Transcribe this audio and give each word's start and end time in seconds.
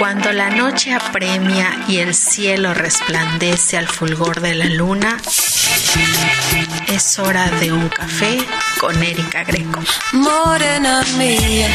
Cuando 0.00 0.32
la 0.32 0.48
noche 0.48 0.94
apremia 0.94 1.84
y 1.86 1.98
el 1.98 2.14
cielo 2.14 2.72
resplandece 2.72 3.76
al 3.76 3.86
fulgor 3.86 4.40
de 4.40 4.54
la 4.54 4.64
luna, 4.64 5.18
es 6.88 7.18
hora 7.18 7.50
de 7.60 7.70
un 7.70 7.86
café 7.90 8.38
con 8.80 9.02
Erika 9.02 9.44
Greco. 9.44 9.78
Morena 10.12 11.04
mía. 11.18 11.68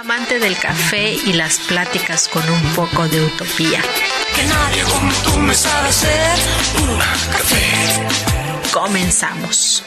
Amante 0.00 0.40
del 0.40 0.58
café 0.58 1.12
y 1.12 1.32
las 1.34 1.60
pláticas 1.60 2.26
con 2.26 2.42
un 2.50 2.62
poco 2.74 3.06
de 3.06 3.24
utopía. 3.24 3.82
Que 4.34 4.42
nadie 4.42 4.82
como 4.82 5.12
tú 5.22 5.38
me 5.38 5.54
sabe 5.54 5.90
hacer 5.90 6.38
un 6.82 6.98
café. 6.98 8.08
Comenzamos. 8.72 9.84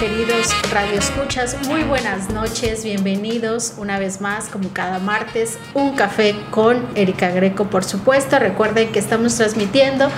Queridos 0.00 0.48
radioescuchas? 0.72 1.68
Muy 1.68 1.82
buenas 1.82 2.30
noches, 2.30 2.84
bienvenidos 2.84 3.74
una 3.76 3.98
vez 3.98 4.22
más, 4.22 4.48
como 4.48 4.70
cada 4.70 4.98
martes, 4.98 5.58
un 5.74 5.94
café 5.94 6.34
con 6.50 6.88
Erika 6.94 7.28
Greco, 7.28 7.66
por 7.66 7.84
supuesto. 7.84 8.38
Recuerden 8.38 8.92
que 8.92 8.98
estamos 8.98 9.36
transmitiendo 9.36 10.08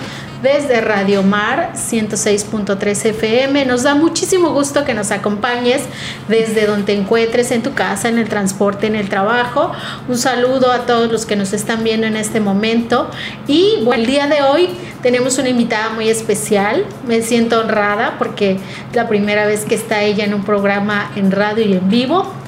desde 0.42 0.80
Radio 0.80 1.22
Mar 1.22 1.72
106.3 1.74 3.06
FM. 3.06 3.64
Nos 3.64 3.84
da 3.84 3.94
muchísimo 3.94 4.50
gusto 4.50 4.84
que 4.84 4.92
nos 4.92 5.12
acompañes 5.12 5.82
desde 6.28 6.66
donde 6.66 6.86
te 6.86 6.94
encuentres, 6.94 7.52
en 7.52 7.62
tu 7.62 7.74
casa, 7.74 8.08
en 8.08 8.18
el 8.18 8.28
transporte, 8.28 8.88
en 8.88 8.96
el 8.96 9.08
trabajo. 9.08 9.72
Un 10.08 10.18
saludo 10.18 10.72
a 10.72 10.84
todos 10.84 11.10
los 11.12 11.26
que 11.26 11.36
nos 11.36 11.52
están 11.52 11.84
viendo 11.84 12.06
en 12.06 12.16
este 12.16 12.40
momento. 12.40 13.08
Y 13.46 13.82
bueno, 13.84 14.02
el 14.02 14.06
día 14.06 14.26
de 14.26 14.42
hoy 14.42 14.68
tenemos 15.00 15.38
una 15.38 15.48
invitada 15.48 15.90
muy 15.90 16.08
especial. 16.08 16.84
Me 17.06 17.22
siento 17.22 17.60
honrada 17.60 18.16
porque 18.18 18.52
es 18.52 18.96
la 18.96 19.08
primera 19.08 19.46
vez 19.46 19.64
que 19.64 19.76
está 19.76 20.02
ella 20.02 20.24
en 20.24 20.34
un 20.34 20.42
programa 20.42 21.12
en 21.14 21.30
radio 21.30 21.64
y 21.64 21.74
en 21.74 21.88
vivo. 21.88 22.41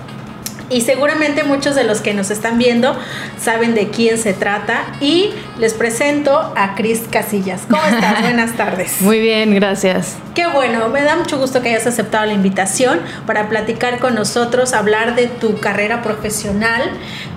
Y 0.75 0.81
seguramente 0.81 1.45
muchos 1.45 1.77
de 1.77 1.85
los 1.85 2.01
que 2.01 2.15
nos 2.15 2.33
están 2.33 2.59
viendo 2.59 2.99
saben 3.41 3.77
de 3.77 3.91
quién 3.91 4.19
se 4.19 4.33
trata. 4.33 4.83
Y 5.01 5.31
les 5.57 5.73
presento 5.73 6.53
a 6.57 6.75
Cris 6.75 7.03
Casillas. 7.09 7.63
¿Cómo 7.71 7.81
estás? 7.85 8.21
Buenas 8.23 8.57
tardes. 8.57 9.01
Muy 9.01 9.21
bien, 9.21 9.55
gracias. 9.55 10.17
Qué 10.35 10.49
bueno, 10.49 10.89
me 10.89 11.03
da 11.03 11.15
mucho 11.15 11.39
gusto 11.39 11.63
que 11.63 11.69
hayas 11.69 11.87
aceptado 11.87 12.27
la 12.27 12.33
invitación 12.33 12.99
para 13.25 13.49
platicar 13.49 14.01
con 14.01 14.17
nosotros, 14.17 14.73
hablar 14.73 15.15
de 15.15 15.29
tu 15.29 15.61
carrera 15.61 16.03
profesional, 16.03 16.83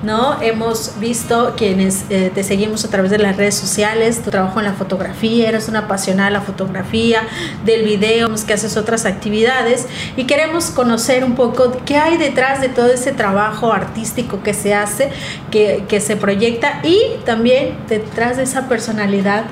¿no? 0.03 0.41
Hemos 0.41 0.99
visto 0.99 1.53
quienes 1.57 2.05
eh, 2.09 2.31
te 2.33 2.43
seguimos 2.43 2.85
a 2.85 2.89
través 2.89 3.11
de 3.11 3.17
las 3.17 3.35
redes 3.35 3.55
sociales, 3.55 4.21
tu 4.23 4.29
trabajo 4.29 4.59
en 4.59 4.65
la 4.65 4.73
fotografía, 4.73 5.49
eres 5.49 5.67
una 5.67 5.79
apasionada 5.79 6.29
de 6.29 6.33
la 6.33 6.41
fotografía, 6.41 7.21
del 7.65 7.83
video, 7.83 8.27
que 8.45 8.53
haces 8.53 8.77
otras 8.77 9.05
actividades 9.05 9.87
y 10.15 10.25
queremos 10.25 10.65
conocer 10.65 11.23
un 11.23 11.35
poco 11.35 11.77
qué 11.85 11.97
hay 11.97 12.17
detrás 12.17 12.61
de 12.61 12.69
todo 12.69 12.87
ese 12.87 13.11
trabajo 13.11 13.71
artístico 13.73 14.43
que 14.43 14.53
se 14.53 14.73
hace, 14.73 15.09
que, 15.49 15.85
que 15.87 15.99
se 16.01 16.15
proyecta 16.15 16.81
y 16.83 16.99
también 17.25 17.75
detrás 17.87 18.37
de 18.37 18.43
esa 18.43 18.67
personalidad 18.67 19.45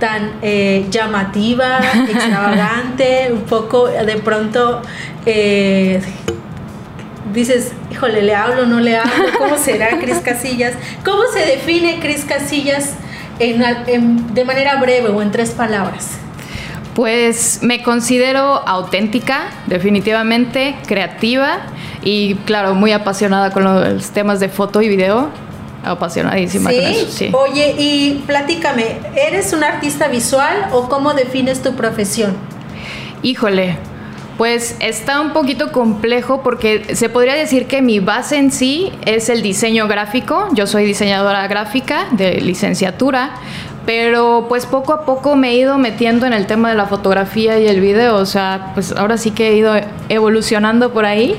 tan 0.00 0.32
eh, 0.42 0.86
llamativa, 0.90 1.78
extravagante, 2.08 3.30
un 3.32 3.42
poco 3.42 3.86
de 3.88 4.16
pronto 4.16 4.82
eh, 5.26 6.00
dices, 7.34 7.72
híjole, 7.90 8.22
¿le 8.22 8.34
hablo 8.34 8.66
no 8.66 8.80
le 8.80 8.96
hablo? 8.96 9.12
¿Cómo 9.38 9.58
será 9.58 9.98
Cris 9.98 10.18
Casillas? 10.18 10.74
¿Cómo 11.04 11.22
se 11.32 11.40
define 11.40 11.98
Cris 12.00 12.24
Casillas 12.24 12.94
en, 13.38 13.62
en, 13.86 14.34
de 14.34 14.44
manera 14.44 14.76
breve 14.76 15.08
o 15.08 15.20
en 15.20 15.30
tres 15.30 15.50
palabras? 15.50 16.18
Pues 16.94 17.58
me 17.62 17.82
considero 17.82 18.66
auténtica, 18.66 19.50
definitivamente, 19.66 20.76
creativa 20.86 21.58
y 22.02 22.36
claro, 22.46 22.74
muy 22.74 22.92
apasionada 22.92 23.50
con 23.50 23.64
los 23.64 24.10
temas 24.10 24.38
de 24.38 24.48
foto 24.48 24.80
y 24.80 24.88
video 24.88 25.28
apasionadísima 25.84 26.70
¿Sí? 26.70 26.76
con 26.76 26.86
eso. 26.86 27.06
Sí. 27.10 27.30
Oye, 27.32 27.74
y 27.78 28.22
platícame, 28.26 28.98
¿eres 29.16 29.52
un 29.52 29.64
artista 29.64 30.08
visual 30.08 30.68
o 30.72 30.88
cómo 30.88 31.14
defines 31.14 31.62
tu 31.62 31.74
profesión? 31.74 32.36
Híjole, 33.22 33.76
pues 34.36 34.76
está 34.80 35.20
un 35.20 35.32
poquito 35.32 35.70
complejo 35.70 36.42
porque 36.42 36.96
se 36.96 37.08
podría 37.08 37.34
decir 37.34 37.66
que 37.66 37.82
mi 37.82 38.00
base 38.00 38.36
en 38.36 38.50
sí 38.50 38.92
es 39.04 39.28
el 39.28 39.42
diseño 39.42 39.86
gráfico. 39.86 40.48
Yo 40.52 40.66
soy 40.66 40.84
diseñadora 40.84 41.46
gráfica 41.46 42.08
de 42.12 42.40
licenciatura, 42.40 43.30
pero 43.86 44.46
pues 44.48 44.66
poco 44.66 44.92
a 44.92 45.04
poco 45.04 45.36
me 45.36 45.50
he 45.50 45.56
ido 45.56 45.78
metiendo 45.78 46.26
en 46.26 46.32
el 46.32 46.46
tema 46.46 46.70
de 46.70 46.76
la 46.76 46.86
fotografía 46.86 47.60
y 47.60 47.68
el 47.68 47.80
video. 47.80 48.16
O 48.16 48.26
sea, 48.26 48.72
pues 48.74 48.92
ahora 48.92 49.18
sí 49.18 49.30
que 49.30 49.50
he 49.50 49.56
ido 49.56 49.74
evolucionando 50.08 50.92
por 50.92 51.04
ahí 51.04 51.36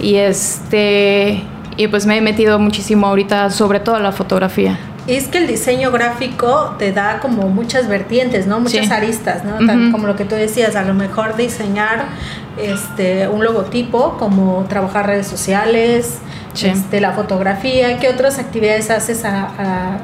y 0.00 0.16
este 0.16 1.42
y 1.76 1.86
pues 1.88 2.06
me 2.06 2.16
he 2.16 2.20
metido 2.20 2.58
muchísimo 2.58 3.06
ahorita 3.06 3.50
sobre 3.50 3.80
todo 3.80 3.98
la 4.00 4.12
fotografía. 4.12 4.78
Es 5.08 5.26
que 5.26 5.38
el 5.38 5.46
diseño 5.46 5.90
gráfico 5.90 6.76
te 6.78 6.92
da 6.92 7.18
como 7.20 7.48
muchas 7.48 7.88
vertientes, 7.88 8.46
¿no? 8.46 8.60
Muchas 8.60 8.86
Sí. 8.86 8.92
aristas, 8.92 9.42
¿no? 9.42 9.66
Tan 9.66 9.90
como 9.90 10.06
lo 10.06 10.14
que 10.16 10.24
tú 10.26 10.34
decías, 10.34 10.76
a 10.76 10.82
lo 10.82 10.92
mejor 10.94 11.34
diseñar 11.36 12.04
este 12.58 13.26
un 13.26 13.42
logotipo, 13.42 14.16
como 14.18 14.66
trabajar 14.68 15.06
redes 15.06 15.26
sociales, 15.26 16.18
Sí. 16.52 16.68
este, 16.68 17.00
la 17.00 17.12
fotografía, 17.12 17.98
¿qué 17.98 18.08
otras 18.10 18.38
actividades 18.38 18.90
haces 18.90 19.24
a, 19.24 19.44
a- 19.58 19.98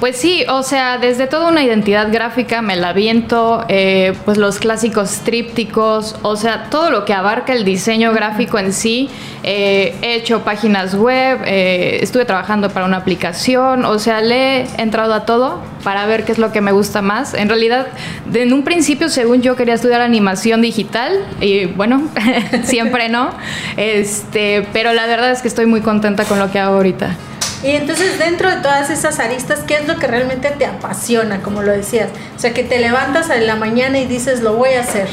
Pues 0.00 0.16
sí, 0.16 0.44
o 0.50 0.62
sea, 0.62 0.98
desde 0.98 1.26
toda 1.26 1.48
una 1.48 1.62
identidad 1.62 2.12
gráfica 2.12 2.60
me 2.60 2.76
la 2.76 2.92
viento, 2.92 3.64
eh, 3.68 4.12
pues 4.26 4.36
los 4.36 4.58
clásicos 4.58 5.20
trípticos, 5.24 6.16
o 6.22 6.36
sea, 6.36 6.64
todo 6.68 6.90
lo 6.90 7.04
que 7.06 7.14
abarca 7.14 7.54
el 7.54 7.64
diseño 7.64 8.12
gráfico 8.12 8.58
en 8.58 8.72
sí. 8.74 9.08
Eh, 9.44 9.94
he 10.02 10.16
hecho 10.16 10.40
páginas 10.42 10.94
web, 10.94 11.40
eh, 11.46 12.00
estuve 12.02 12.24
trabajando 12.26 12.68
para 12.70 12.84
una 12.86 12.98
aplicación, 12.98 13.84
o 13.86 13.98
sea, 13.98 14.20
le 14.20 14.62
he 14.62 14.66
entrado 14.78 15.14
a 15.14 15.24
todo 15.24 15.60
para 15.84 16.04
ver 16.06 16.24
qué 16.24 16.32
es 16.32 16.38
lo 16.38 16.50
que 16.52 16.60
me 16.60 16.72
gusta 16.72 17.00
más. 17.00 17.32
En 17.32 17.48
realidad, 17.48 17.86
de- 18.26 18.42
en 18.42 18.52
un 18.52 18.62
principio, 18.64 19.08
según 19.08 19.40
yo, 19.42 19.54
quería 19.56 19.74
estudiar 19.74 20.00
animación 20.02 20.60
digital 20.60 21.12
y 21.40 21.66
bueno, 21.66 22.02
siempre 22.64 23.08
no. 23.08 23.30
Este, 23.76 24.66
pero 24.72 24.92
la 24.92 25.06
verdad 25.06 25.30
es 25.30 25.40
que 25.40 25.48
estoy 25.48 25.66
muy 25.66 25.80
contenta 25.80 26.24
con 26.24 26.38
lo 26.38 26.50
que 26.50 26.58
hago 26.58 26.74
ahorita. 26.76 27.16
Y 27.64 27.70
entonces 27.70 28.18
dentro 28.18 28.50
de 28.50 28.56
todas 28.56 28.90
esas 28.90 29.18
aristas, 29.18 29.60
¿qué 29.66 29.76
es 29.76 29.88
lo 29.88 29.96
que 29.96 30.06
realmente 30.06 30.50
te 30.50 30.66
apasiona, 30.66 31.40
como 31.40 31.62
lo 31.62 31.72
decías? 31.72 32.10
O 32.36 32.38
sea, 32.38 32.52
que 32.52 32.62
te 32.62 32.78
levantas 32.78 33.30
en 33.30 33.46
la 33.46 33.56
mañana 33.56 33.98
y 33.98 34.06
dices, 34.06 34.42
lo 34.42 34.52
voy 34.52 34.74
a 34.74 34.80
hacer. 34.80 35.08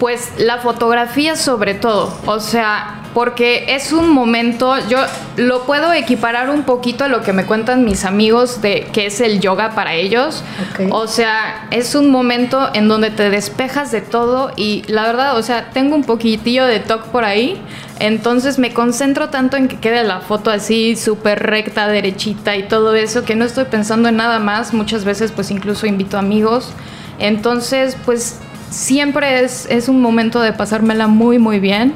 Pues 0.00 0.32
la 0.36 0.58
fotografía 0.58 1.36
sobre 1.36 1.74
todo, 1.74 2.12
o 2.26 2.40
sea, 2.40 3.02
porque 3.14 3.76
es 3.76 3.92
un 3.92 4.10
momento, 4.10 4.76
yo 4.88 4.98
lo 5.36 5.62
puedo 5.62 5.92
equiparar 5.92 6.50
un 6.50 6.64
poquito 6.64 7.04
a 7.04 7.08
lo 7.08 7.22
que 7.22 7.32
me 7.32 7.46
cuentan 7.46 7.84
mis 7.84 8.04
amigos 8.04 8.60
de 8.60 8.88
que 8.92 9.06
es 9.06 9.20
el 9.20 9.38
yoga 9.38 9.70
para 9.70 9.94
ellos. 9.94 10.42
O 10.90 11.06
sea, 11.06 11.68
es 11.70 11.94
un 11.94 12.10
momento 12.10 12.70
en 12.74 12.88
donde 12.88 13.10
te 13.10 13.30
despejas 13.30 13.92
de 13.92 14.00
todo 14.00 14.50
y 14.56 14.82
la 14.88 15.04
verdad, 15.06 15.38
o 15.38 15.42
sea, 15.44 15.70
tengo 15.70 15.94
un 15.94 16.02
poquitillo 16.02 16.66
de 16.66 16.80
TOC 16.80 17.04
por 17.06 17.24
ahí, 17.24 17.62
entonces 18.00 18.58
me 18.58 18.72
concentro 18.72 19.28
tanto 19.28 19.56
en 19.56 19.68
que 19.68 19.76
quede 19.76 20.02
la 20.04 20.20
foto 20.20 20.50
así 20.50 20.96
súper 20.96 21.40
recta, 21.40 21.86
derechita 21.86 22.56
y 22.56 22.64
todo 22.64 22.94
eso, 22.94 23.24
que 23.24 23.36
no 23.36 23.44
estoy 23.44 23.64
pensando 23.66 24.08
en 24.08 24.16
nada 24.16 24.38
más. 24.38 24.74
Muchas 24.74 25.04
veces 25.04 25.30
pues 25.32 25.50
incluso 25.50 25.86
invito 25.86 26.18
amigos. 26.18 26.72
Entonces, 27.18 27.96
pues 28.04 28.40
siempre 28.70 29.44
es, 29.44 29.66
es 29.70 29.88
un 29.88 30.00
momento 30.00 30.40
de 30.40 30.52
pasármela 30.52 31.06
muy, 31.06 31.38
muy 31.38 31.60
bien. 31.60 31.94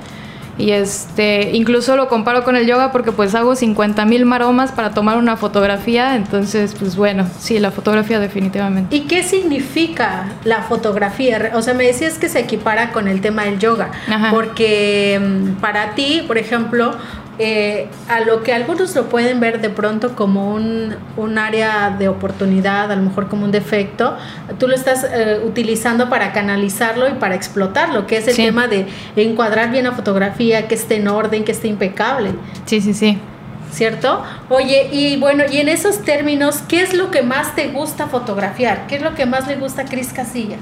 Y 0.58 0.72
este, 0.72 1.52
incluso 1.52 1.96
lo 1.96 2.08
comparo 2.08 2.42
con 2.44 2.56
el 2.56 2.66
yoga 2.66 2.90
porque 2.90 3.12
pues 3.12 3.34
hago 3.34 3.54
50 3.54 4.04
mil 4.04 4.26
maromas 4.26 4.72
para 4.72 4.90
tomar 4.90 5.16
una 5.16 5.36
fotografía. 5.36 6.16
Entonces, 6.16 6.74
pues 6.78 6.96
bueno, 6.96 7.26
sí, 7.38 7.58
la 7.60 7.70
fotografía 7.70 8.18
definitivamente. 8.18 8.94
¿Y 8.94 9.02
qué 9.02 9.22
significa 9.22 10.26
la 10.44 10.62
fotografía? 10.62 11.52
O 11.54 11.62
sea, 11.62 11.74
me 11.74 11.86
decías 11.86 12.18
que 12.18 12.28
se 12.28 12.40
equipara 12.40 12.90
con 12.92 13.06
el 13.08 13.20
tema 13.20 13.44
del 13.44 13.58
yoga, 13.58 13.90
Ajá. 14.08 14.30
porque 14.30 15.20
mm, 15.20 15.60
para 15.60 15.94
ti, 15.94 16.24
por 16.26 16.38
ejemplo, 16.38 16.96
eh, 17.38 17.86
a 18.08 18.20
lo 18.20 18.42
que 18.42 18.52
algunos 18.52 18.94
lo 18.96 19.08
pueden 19.08 19.38
ver 19.40 19.60
de 19.60 19.70
pronto 19.70 20.16
como 20.16 20.52
un, 20.54 20.94
un 21.16 21.38
área 21.38 21.90
de 21.98 22.08
oportunidad, 22.08 22.90
a 22.90 22.96
lo 22.96 23.02
mejor 23.02 23.28
como 23.28 23.44
un 23.44 23.52
defecto, 23.52 24.16
tú 24.58 24.66
lo 24.68 24.74
estás 24.74 25.04
eh, 25.04 25.40
utilizando 25.44 26.08
para 26.08 26.32
canalizarlo 26.32 27.08
y 27.08 27.12
para 27.12 27.34
explotarlo, 27.34 28.06
que 28.06 28.16
es 28.16 28.28
el 28.28 28.34
Sí. 28.34 28.42
tema 28.44 28.66
de 28.66 28.86
encuadrar 29.16 29.70
bien 29.70 29.84
la 29.84 29.92
fotografía, 29.92 30.66
que 30.68 30.74
esté 30.74 30.96
en 30.96 31.08
orden, 31.08 31.44
que 31.44 31.52
esté 31.52 31.68
impecable. 31.68 32.30
Sí, 32.66 32.80
sí, 32.80 32.92
sí. 32.94 33.18
¿cierto? 33.70 34.22
Oye, 34.48 34.88
y 34.92 35.16
bueno, 35.18 35.44
y 35.52 35.58
en 35.58 35.68
esos 35.68 36.02
términos, 36.02 36.62
¿qué 36.68 36.80
es 36.80 36.94
lo 36.94 37.10
que 37.10 37.22
más 37.22 37.54
te 37.54 37.68
gusta 37.68 38.06
fotografiar? 38.06 38.86
¿Qué 38.86 38.96
es 38.96 39.02
lo 39.02 39.14
que 39.14 39.26
más 39.26 39.46
le 39.46 39.56
gusta 39.56 39.82
a 39.82 39.84
Cris 39.84 40.12
Casillas? 40.14 40.60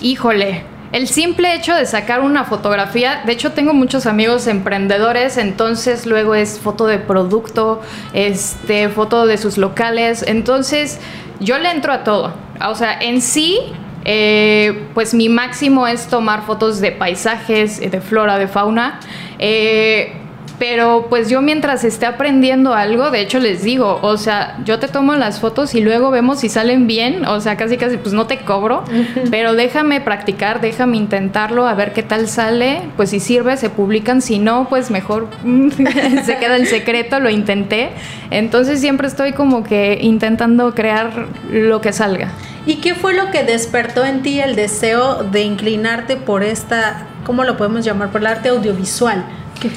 Híjole, 0.00 0.64
el 0.94 1.08
simple 1.08 1.56
hecho 1.56 1.74
de 1.74 1.86
sacar 1.86 2.20
una 2.20 2.44
fotografía, 2.44 3.24
de 3.26 3.32
hecho 3.32 3.50
tengo 3.50 3.74
muchos 3.74 4.06
amigos 4.06 4.46
emprendedores, 4.46 5.38
entonces 5.38 6.06
luego 6.06 6.36
es 6.36 6.60
foto 6.60 6.86
de 6.86 7.00
producto, 7.00 7.82
este, 8.12 8.88
foto 8.88 9.26
de 9.26 9.36
sus 9.36 9.58
locales, 9.58 10.24
entonces 10.24 11.00
yo 11.40 11.58
le 11.58 11.72
entro 11.72 11.92
a 11.92 12.04
todo. 12.04 12.32
O 12.68 12.76
sea, 12.76 12.96
en 13.00 13.22
sí, 13.22 13.58
eh, 14.04 14.86
pues 14.94 15.14
mi 15.14 15.28
máximo 15.28 15.88
es 15.88 16.06
tomar 16.06 16.46
fotos 16.46 16.80
de 16.80 16.92
paisajes, 16.92 17.80
de 17.80 18.00
flora, 18.00 18.38
de 18.38 18.46
fauna. 18.46 19.00
Eh, 19.40 20.12
pero 20.58 21.06
pues 21.08 21.28
yo 21.28 21.42
mientras 21.42 21.84
esté 21.84 22.06
aprendiendo 22.06 22.74
algo, 22.74 23.10
de 23.10 23.20
hecho 23.20 23.38
les 23.38 23.62
digo, 23.62 23.98
o 24.02 24.16
sea, 24.16 24.58
yo 24.64 24.78
te 24.78 24.88
tomo 24.88 25.14
las 25.14 25.40
fotos 25.40 25.74
y 25.74 25.80
luego 25.80 26.10
vemos 26.10 26.40
si 26.40 26.48
salen 26.48 26.86
bien, 26.86 27.24
o 27.24 27.40
sea, 27.40 27.56
casi 27.56 27.76
casi 27.76 27.96
pues 27.96 28.14
no 28.14 28.26
te 28.26 28.38
cobro, 28.38 28.84
pero 29.30 29.54
déjame 29.54 30.00
practicar, 30.00 30.60
déjame 30.60 30.96
intentarlo, 30.96 31.66
a 31.66 31.74
ver 31.74 31.92
qué 31.92 32.02
tal 32.02 32.28
sale, 32.28 32.82
pues 32.96 33.10
si 33.10 33.20
sirve 33.20 33.56
se 33.56 33.70
publican, 33.70 34.22
si 34.22 34.38
no, 34.38 34.68
pues 34.68 34.90
mejor 34.90 35.28
se 36.24 36.36
queda 36.38 36.56
en 36.56 36.66
secreto, 36.66 37.20
lo 37.20 37.30
intenté. 37.30 37.90
Entonces 38.30 38.80
siempre 38.80 39.08
estoy 39.08 39.32
como 39.32 39.64
que 39.64 39.98
intentando 40.00 40.74
crear 40.74 41.26
lo 41.50 41.80
que 41.80 41.92
salga. 41.92 42.30
¿Y 42.66 42.76
qué 42.76 42.94
fue 42.94 43.12
lo 43.12 43.30
que 43.30 43.44
despertó 43.44 44.04
en 44.04 44.22
ti 44.22 44.40
el 44.40 44.56
deseo 44.56 45.22
de 45.22 45.42
inclinarte 45.42 46.16
por 46.16 46.42
esta, 46.42 47.06
¿cómo 47.24 47.44
lo 47.44 47.56
podemos 47.56 47.84
llamar? 47.84 48.10
Por 48.10 48.22
el 48.22 48.28
arte 48.28 48.48
audiovisual. 48.48 49.24
¿Qué? 49.60 49.70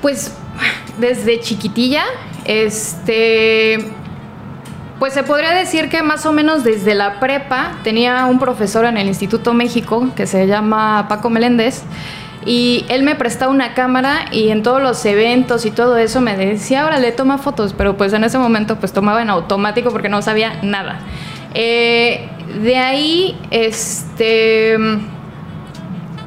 Pues 0.00 0.32
desde 0.98 1.40
chiquitilla, 1.40 2.04
este, 2.44 3.78
pues 4.98 5.14
se 5.14 5.22
podría 5.22 5.50
decir 5.50 5.88
que 5.88 6.02
más 6.02 6.26
o 6.26 6.32
menos 6.32 6.64
desde 6.64 6.94
la 6.94 7.20
prepa 7.20 7.78
tenía 7.82 8.26
un 8.26 8.38
profesor 8.38 8.84
en 8.84 8.96
el 8.96 9.08
Instituto 9.08 9.54
México 9.54 10.08
que 10.14 10.26
se 10.26 10.46
llama 10.46 11.06
Paco 11.08 11.30
Meléndez 11.30 11.82
y 12.44 12.84
él 12.88 13.02
me 13.02 13.14
prestaba 13.14 13.52
una 13.52 13.74
cámara 13.74 14.26
y 14.32 14.48
en 14.48 14.62
todos 14.62 14.82
los 14.82 15.04
eventos 15.04 15.66
y 15.66 15.70
todo 15.70 15.96
eso 15.98 16.20
me 16.20 16.36
decía, 16.36 16.84
ahora 16.84 16.98
le 16.98 17.12
toma 17.12 17.38
fotos, 17.38 17.74
pero 17.76 17.96
pues 17.96 18.12
en 18.12 18.24
ese 18.24 18.38
momento 18.38 18.76
pues 18.76 18.92
tomaba 18.92 19.20
en 19.22 19.30
automático 19.30 19.90
porque 19.90 20.08
no 20.08 20.22
sabía 20.22 20.60
nada. 20.62 21.00
Eh, 21.54 22.28
de 22.62 22.76
ahí, 22.78 23.38
este 23.50 24.76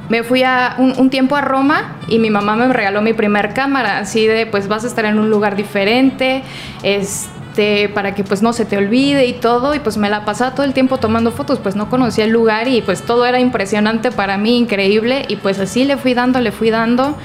me 0.10 0.24
fui 0.24 0.44
a 0.44 0.76
un, 0.78 1.10
tiempo 1.10 1.36
a 1.36 1.42
Roma 1.42 1.96
y 2.08 2.20
mi 2.20 2.30
mamá 2.30 2.56
me 2.56 2.72
regaló 2.72 3.02
mi 3.02 3.14
primer 3.14 3.54
cámara, 3.54 4.00
así 4.00 4.28
de 4.28 4.46
pues 4.46 4.68
vas 4.68 4.84
a 4.84 4.88
estar 4.88 5.06
en 5.06 5.18
un 5.18 5.30
lugar 5.30 5.56
diferente, 5.56 6.44
este, 6.84 7.90
para 7.90 8.14
que 8.14 8.24
pues 8.24 8.42
no 8.42 8.54
se 8.54 8.66
te 8.66 8.78
olvide 8.78 9.26
y 9.26 9.34
todo, 9.34 9.74
y 9.74 9.80
pues 9.80 9.98
me 9.98 10.10
la 10.10 10.26
pasaba 10.26 10.56
todo 10.56 10.66
el 10.66 10.74
tiempo 10.74 10.98
tomando 10.98 11.32
fotos, 11.32 11.60
pues 11.60 11.76
no 11.76 11.90
conocía 11.90 12.26
el 12.26 12.32
lugar 12.32 12.68
y 12.68 12.82
pues 12.82 13.02
todo 13.02 13.26
era 13.26 13.40
impresionante 13.40 14.12
para 14.12 14.38
mí, 14.38 14.58
increíble, 14.58 15.26
y 15.28 15.38
pues 15.38 15.60
así 15.60 15.86
le 15.86 15.98
fui 15.98 16.14
dando, 16.14 16.40
le 16.42 16.52
fui 16.52 16.70
dando. 16.70 17.18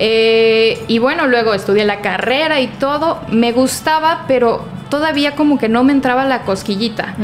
Eh, 0.00 0.84
y 0.86 0.98
bueno, 1.00 1.26
luego 1.26 1.54
estudié 1.54 1.84
la 1.84 2.00
carrera 2.00 2.60
y 2.60 2.68
todo, 2.68 3.20
me 3.30 3.50
gustaba, 3.50 4.26
pero 4.28 4.64
todavía 4.90 5.34
como 5.34 5.58
que 5.58 5.68
no 5.68 5.82
me 5.82 5.92
entraba 5.92 6.24
la 6.24 6.42
cosquillita. 6.42 7.14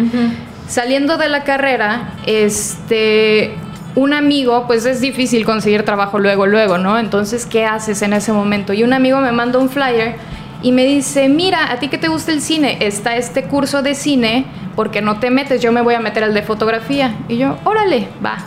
Saliendo 0.67 1.19
de 1.19 1.29
la 1.29 1.45
carrera, 1.45 2.15
este, 2.27 3.55
un 3.95 4.13
amigo, 4.13 4.67
pues 4.67 4.87
es 4.87 5.01
difícil 5.01 5.45
conseguir 5.45 5.85
trabajo 5.85 6.19
luego, 6.19 6.47
luego, 6.47 6.79
¿no? 6.79 6.99
Entonces, 6.99 7.47
¿qué 7.47 7.65
haces 7.65 8.03
en 8.03 8.13
ese 8.13 8.33
momento? 8.33 8.73
Y 8.73 8.83
un 8.83 8.93
amigo 8.93 9.21
me 9.21 9.33
manda 9.33 9.59
un 9.59 9.71
flyer 9.71 10.17
y 10.63 10.73
me 10.73 10.85
dice, 10.85 11.29
mira, 11.29 11.71
a 11.71 11.79
ti 11.79 11.89
que 11.89 11.99
te 11.99 12.09
gusta 12.09 12.33
el 12.33 12.41
cine, 12.41 12.79
está 12.81 13.17
este 13.17 13.45
curso 13.45 13.83
de 13.83 13.95
cine, 13.95 14.47
porque 14.75 15.01
no 15.03 15.21
te 15.21 15.31
metes, 15.31 15.61
yo 15.61 15.71
me 15.73 15.83
voy 15.83 15.95
a 15.95 16.01
meter 16.01 16.25
al 16.25 16.35
de 16.35 16.43
fotografía. 16.43 17.15
Y 17.29 17.37
yo, 17.37 17.59
órale, 17.65 18.09
va. 18.25 18.39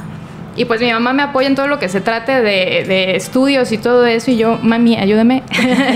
Y 0.57 0.65
pues 0.65 0.81
mi 0.81 0.91
mamá 0.91 1.13
me 1.13 1.21
apoya 1.21 1.47
en 1.47 1.55
todo 1.55 1.67
lo 1.67 1.77
que 1.77 1.87
se 1.87 2.01
trate 2.01 2.41
de, 2.41 3.15
estudios 3.15 3.71
y 3.71 3.77
todo 3.77 4.05
eso. 4.05 4.31
Y 4.31 4.37
yo, 4.37 4.57
mami, 4.61 4.97
ayúdame. 4.97 5.43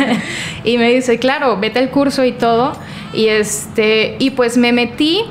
y 0.64 0.78
me 0.78 0.94
dice, 0.94 1.18
claro, 1.18 1.58
vete 1.58 1.80
al 1.80 1.90
curso 1.90 2.24
y 2.24 2.32
todo. 2.32 2.74
Y, 3.12 3.28
este, 3.28 4.16
y 4.20 4.30
pues 4.30 4.58
me 4.58 4.72
metí 4.72 5.26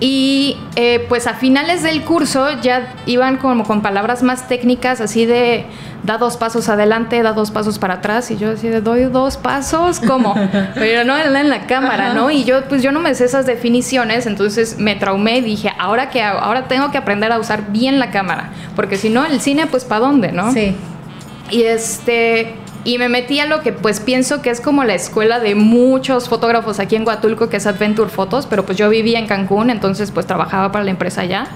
y 0.00 0.56
eh, 0.76 1.04
pues 1.10 1.26
a 1.26 1.34
finales 1.34 1.82
del 1.82 2.02
curso 2.02 2.48
ya 2.62 2.94
iban 3.04 3.36
como 3.36 3.64
con 3.64 3.82
palabras 3.82 4.22
más 4.22 4.48
técnicas, 4.48 5.02
así 5.02 5.26
de 5.26 5.66
da 6.04 6.16
dos 6.16 6.38
pasos 6.38 6.70
adelante, 6.70 7.22
da 7.22 7.34
dos 7.34 7.50
pasos 7.50 7.78
para 7.78 7.94
atrás. 7.94 8.30
Y 8.30 8.38
yo 8.38 8.52
así 8.52 8.68
de 8.68 8.80
doy 8.80 9.04
dos 9.04 9.36
pasos, 9.36 10.00
¿cómo? 10.00 10.34
Pero 10.74 11.04
no 11.04 11.18
en 11.18 11.50
la 11.50 11.66
cámara, 11.66 12.14
¿no? 12.14 12.30
Y 12.30 12.44
yo 12.44 12.64
pues 12.64 12.82
yo 12.82 12.92
no 12.92 13.00
me 13.00 13.14
sé 13.14 13.26
esas 13.26 13.44
definiciones, 13.44 14.24
entonces 14.24 14.78
me 14.78 14.96
traumé 14.96 15.38
y 15.38 15.42
dije, 15.42 15.70
ahora 15.78 16.08
que 16.08 16.22
ahora 16.22 16.66
tengo 16.66 16.90
que 16.90 16.96
aprender 16.96 17.30
a 17.30 17.38
usar 17.38 17.70
bien 17.70 17.98
la 17.98 18.10
cámara, 18.10 18.50
porque 18.76 18.96
si 18.96 19.10
no, 19.10 19.26
el 19.26 19.40
cine 19.42 19.66
pues 19.66 19.84
para 19.84 20.00
dónde, 20.00 20.32
¿no? 20.32 20.50
Sí. 20.52 20.74
Y 21.50 21.64
este, 21.64 22.54
y 22.84 22.98
me 22.98 23.08
metí 23.08 23.40
a 23.40 23.46
lo 23.46 23.60
que 23.60 23.72
pues 23.72 24.00
pienso 24.00 24.40
que 24.42 24.50
es 24.50 24.60
como 24.60 24.84
la 24.84 24.94
escuela 24.94 25.38
de 25.38 25.54
muchos 25.54 26.28
fotógrafos 26.28 26.78
aquí 26.78 26.96
en 26.96 27.06
Huatulco, 27.06 27.48
que 27.48 27.58
es 27.58 27.66
Adventure 27.66 28.08
Photos, 28.08 28.46
pero 28.46 28.64
pues 28.64 28.78
yo 28.78 28.88
vivía 28.88 29.18
en 29.18 29.26
Cancún, 29.26 29.70
entonces 29.70 30.10
pues 30.10 30.26
trabajaba 30.26 30.72
para 30.72 30.84
la 30.84 30.90
empresa 30.90 31.22
allá. 31.22 31.46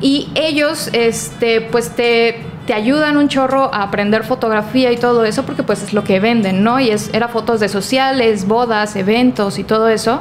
Y 0.00 0.28
ellos, 0.34 0.90
este, 0.92 1.62
pues 1.62 1.90
te, 1.90 2.40
te 2.66 2.74
ayudan 2.74 3.16
un 3.16 3.28
chorro 3.28 3.72
a 3.74 3.82
aprender 3.82 4.24
fotografía 4.24 4.92
y 4.92 4.96
todo 4.96 5.24
eso, 5.24 5.44
porque 5.44 5.62
pues 5.62 5.82
es 5.82 5.92
lo 5.92 6.04
que 6.04 6.20
venden, 6.20 6.62
¿no? 6.62 6.78
Y 6.78 6.90
es, 6.90 7.10
era 7.12 7.28
fotos 7.28 7.60
de 7.60 7.68
sociales, 7.68 8.46
bodas, 8.46 8.94
eventos 8.94 9.58
y 9.58 9.64
todo 9.64 9.88
eso. 9.88 10.20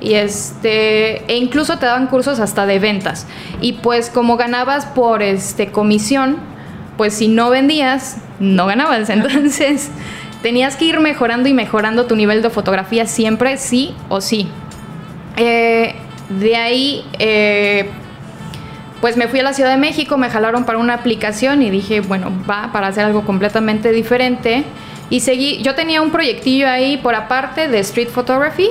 Y 0.00 0.14
este, 0.14 1.24
e 1.32 1.36
incluso 1.36 1.78
te 1.78 1.86
daban 1.86 2.08
cursos 2.08 2.40
hasta 2.40 2.66
de 2.66 2.80
ventas. 2.80 3.26
Y 3.60 3.74
pues 3.74 4.10
como 4.10 4.36
ganabas 4.36 4.86
por 4.86 5.22
este 5.22 5.70
comisión, 5.70 6.38
pues 6.96 7.14
si 7.14 7.28
no 7.28 7.50
vendías, 7.50 8.18
no 8.40 8.66
ganabas. 8.66 9.10
Entonces, 9.10 9.90
tenías 10.42 10.76
que 10.76 10.86
ir 10.86 11.00
mejorando 11.00 11.48
y 11.48 11.54
mejorando 11.54 12.06
tu 12.06 12.16
nivel 12.16 12.42
de 12.42 12.50
fotografía 12.50 13.06
siempre, 13.06 13.56
sí 13.58 13.94
o 14.08 14.20
sí. 14.20 14.48
Eh, 15.36 15.94
de 16.28 16.56
ahí, 16.56 17.04
eh, 17.18 17.88
pues 19.00 19.16
me 19.16 19.28
fui 19.28 19.40
a 19.40 19.42
la 19.42 19.52
Ciudad 19.52 19.70
de 19.70 19.78
México, 19.78 20.16
me 20.16 20.30
jalaron 20.30 20.64
para 20.64 20.78
una 20.78 20.94
aplicación 20.94 21.62
y 21.62 21.70
dije, 21.70 22.00
bueno, 22.00 22.32
va 22.48 22.70
para 22.72 22.88
hacer 22.88 23.04
algo 23.04 23.24
completamente 23.24 23.90
diferente. 23.92 24.64
Y 25.10 25.20
seguí, 25.20 25.62
yo 25.62 25.74
tenía 25.74 26.00
un 26.00 26.10
proyectillo 26.10 26.68
ahí 26.68 26.96
por 26.96 27.14
aparte 27.14 27.68
de 27.68 27.80
street 27.80 28.08
photography, 28.08 28.70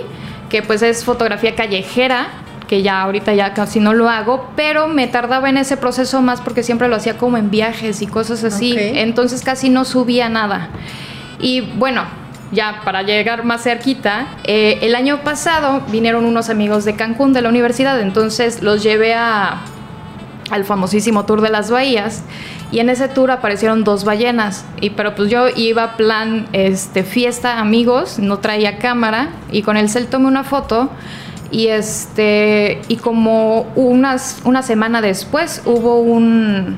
que 0.50 0.62
pues 0.62 0.82
es 0.82 1.06
fotografía 1.06 1.56
callejera, 1.56 2.30
que 2.72 2.82
ya 2.82 3.02
ahorita 3.02 3.34
ya 3.34 3.54
casi 3.54 3.82
no 3.82 3.94
lo 3.94 4.08
hago, 4.08 4.50
pero 4.56 4.88
me 4.88 5.06
tardaba 5.06 5.50
en 5.50 5.58
ese 5.58 5.76
proceso 5.76 6.22
más 6.22 6.40
porque 6.40 6.64
siempre 6.64 6.88
lo 6.88 6.96
hacía 6.96 7.18
como 7.18 7.36
en 7.36 7.52
viajes 7.52 8.02
y 8.02 8.08
cosas 8.08 8.46
así, 8.46 8.74
entonces 8.78 9.42
casi 9.42 9.70
no 9.70 9.84
subía 9.84 10.30
nada. 10.30 10.70
Y 11.38 11.60
bueno, 11.60 12.06
ya 12.54 12.80
para 12.86 13.02
llegar 13.04 13.44
más 13.44 13.64
cerquita, 13.64 14.28
eh, 14.46 14.80
el 14.84 14.96
año 14.96 15.22
pasado 15.22 15.82
vinieron 15.92 16.24
unos 16.24 16.50
amigos 16.50 16.86
de 16.86 16.96
Cancún 16.96 17.34
de 17.34 17.42
la 17.42 17.50
universidad, 17.50 18.00
entonces 18.00 18.64
los 18.64 18.82
llevé 18.82 19.16
a, 19.16 19.64
al 20.50 20.64
famosísimo 20.64 21.26
Tour 21.26 21.42
de 21.42 21.50
las 21.50 21.72
Bahías 21.72 22.24
y 22.72 22.80
en 22.80 22.90
ese 22.90 23.10
tour 23.10 23.32
aparecieron 23.32 23.84
dos 23.84 24.06
ballenas. 24.06 24.64
Y 24.80 24.92
pero 24.92 25.14
pues 25.14 25.30
yo 25.30 25.50
iba 25.54 25.98
plan 25.98 26.48
este 26.54 27.04
fiesta 27.04 27.60
amigos 27.60 28.18
no 28.18 28.40
traía 28.40 28.78
cámara 28.78 29.28
y 29.52 29.62
con 29.62 29.76
el 29.76 29.90
cel 29.90 30.08
tomé 30.08 30.28
una 30.28 30.46
foto 30.46 30.90
y 31.52 31.68
este 31.68 32.82
y 32.88 32.96
como 32.98 33.64
unas 33.76 34.42
una 34.46 34.64
semana 34.64 35.02
después 35.02 35.62
hubo 35.66 36.00
un 36.00 36.78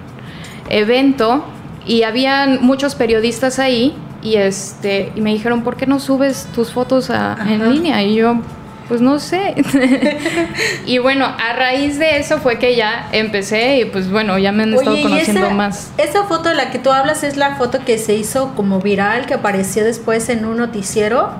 evento 0.69 1.45
y 1.85 2.03
habían 2.03 2.59
muchos 2.61 2.95
periodistas 2.95 3.59
ahí 3.59 3.95
y 4.21 4.35
este 4.35 5.11
y 5.15 5.21
me 5.21 5.31
dijeron 5.31 5.63
por 5.63 5.77
qué 5.77 5.85
no 5.85 5.99
subes 5.99 6.47
tus 6.55 6.71
fotos 6.71 7.09
en 7.09 7.71
línea 7.71 8.01
y 8.03 8.15
yo 8.15 8.39
pues 8.87 8.99
no 8.99 9.19
sé 9.19 9.55
y 10.85 10.97
bueno 10.97 11.25
a 11.25 11.53
raíz 11.53 11.99
de 11.99 12.17
eso 12.17 12.39
fue 12.39 12.59
que 12.59 12.75
ya 12.75 13.09
empecé 13.11 13.79
y 13.79 13.85
pues 13.85 14.09
bueno 14.09 14.37
ya 14.37 14.51
me 14.51 14.63
han 14.63 14.73
estado 14.73 15.01
conociendo 15.01 15.51
más. 15.51 15.91
esa 15.97 16.23
foto 16.23 16.49
de 16.49 16.55
la 16.55 16.71
que 16.71 16.79
tú 16.79 16.91
hablas 16.91 17.23
es 17.23 17.37
la 17.37 17.55
foto 17.55 17.79
que 17.85 17.97
se 17.97 18.15
hizo 18.15 18.53
como 18.55 18.79
viral 18.79 19.25
que 19.25 19.35
apareció 19.35 19.83
después 19.83 20.29
en 20.29 20.45
un 20.45 20.57
noticiero 20.57 21.31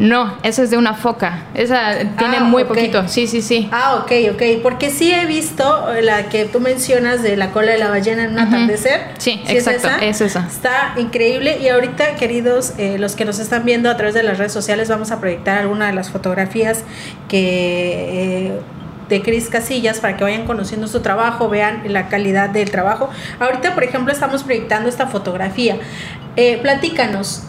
no, 0.00 0.38
esa 0.42 0.62
es 0.62 0.70
de 0.70 0.78
una 0.78 0.94
foca. 0.94 1.42
Esa 1.52 1.92
tiene 2.16 2.38
ah, 2.38 2.44
muy 2.44 2.64
poquito. 2.64 3.06
Sí, 3.06 3.26
sí, 3.26 3.42
sí. 3.42 3.68
Ah, 3.70 3.96
ok, 3.96 4.32
ok. 4.32 4.62
Porque 4.62 4.88
sí 4.88 5.12
he 5.12 5.26
visto 5.26 5.88
la 6.00 6.30
que 6.30 6.46
tú 6.46 6.58
mencionas 6.58 7.22
de 7.22 7.36
la 7.36 7.50
cola 7.50 7.72
de 7.72 7.78
la 7.78 7.90
ballena 7.90 8.24
en 8.24 8.32
un 8.32 8.38
atardecer. 8.38 9.08
Sí, 9.18 9.42
exacto. 9.46 9.88
Es 10.00 10.22
esa? 10.22 10.46
Está 10.46 10.94
increíble. 10.96 11.58
Y 11.60 11.68
ahorita, 11.68 12.14
queridos, 12.14 12.72
eh, 12.78 12.96
los 12.98 13.14
que 13.14 13.26
nos 13.26 13.38
están 13.38 13.66
viendo 13.66 13.90
a 13.90 13.98
través 13.98 14.14
de 14.14 14.22
las 14.22 14.38
redes 14.38 14.52
sociales, 14.52 14.88
vamos 14.88 15.10
a 15.10 15.20
proyectar 15.20 15.58
alguna 15.58 15.88
de 15.88 15.92
las 15.92 16.10
fotografías 16.10 16.82
que. 17.28 18.48
Eh, 18.48 18.60
de 19.10 19.22
Cris 19.22 19.48
Casillas 19.48 19.98
para 19.98 20.16
que 20.16 20.22
vayan 20.22 20.46
conociendo 20.46 20.86
su 20.86 21.00
trabajo, 21.00 21.48
vean 21.48 21.82
la 21.88 22.08
calidad 22.08 22.48
del 22.48 22.70
trabajo. 22.70 23.10
Ahorita, 23.40 23.74
por 23.74 23.82
ejemplo, 23.82 24.12
estamos 24.12 24.44
proyectando 24.44 24.88
esta 24.88 25.08
fotografía. 25.08 25.78
Eh, 26.36 26.58
platícanos, 26.62 27.42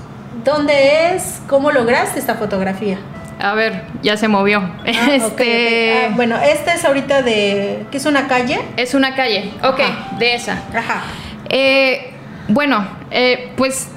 ¿Dónde 0.44 1.16
es? 1.16 1.42
¿Cómo 1.48 1.72
lograste 1.72 2.20
esta 2.20 2.36
fotografía? 2.36 2.98
A 3.40 3.54
ver, 3.54 3.84
ya 4.02 4.18
se 4.18 4.28
movió. 4.28 4.60
Ah, 4.86 5.10
este, 5.12 6.06
ok. 6.06 6.12
Ah, 6.12 6.14
bueno, 6.16 6.38
esta 6.38 6.74
es 6.74 6.86
ahorita 6.86 7.22
de. 7.22 7.86
¿Qué 7.92 7.98
es 7.98 8.06
una 8.06 8.28
calle? 8.28 8.60
Es 8.78 8.94
una 8.94 9.16
calle, 9.16 9.52
ok, 9.64 9.80
Ajá. 9.80 10.18
de 10.18 10.36
esa. 10.36 10.62
Ajá. 10.76 11.04
Eh, 11.50 12.12
bueno, 12.48 12.86
eh, 13.10 13.52
pues 13.58 13.90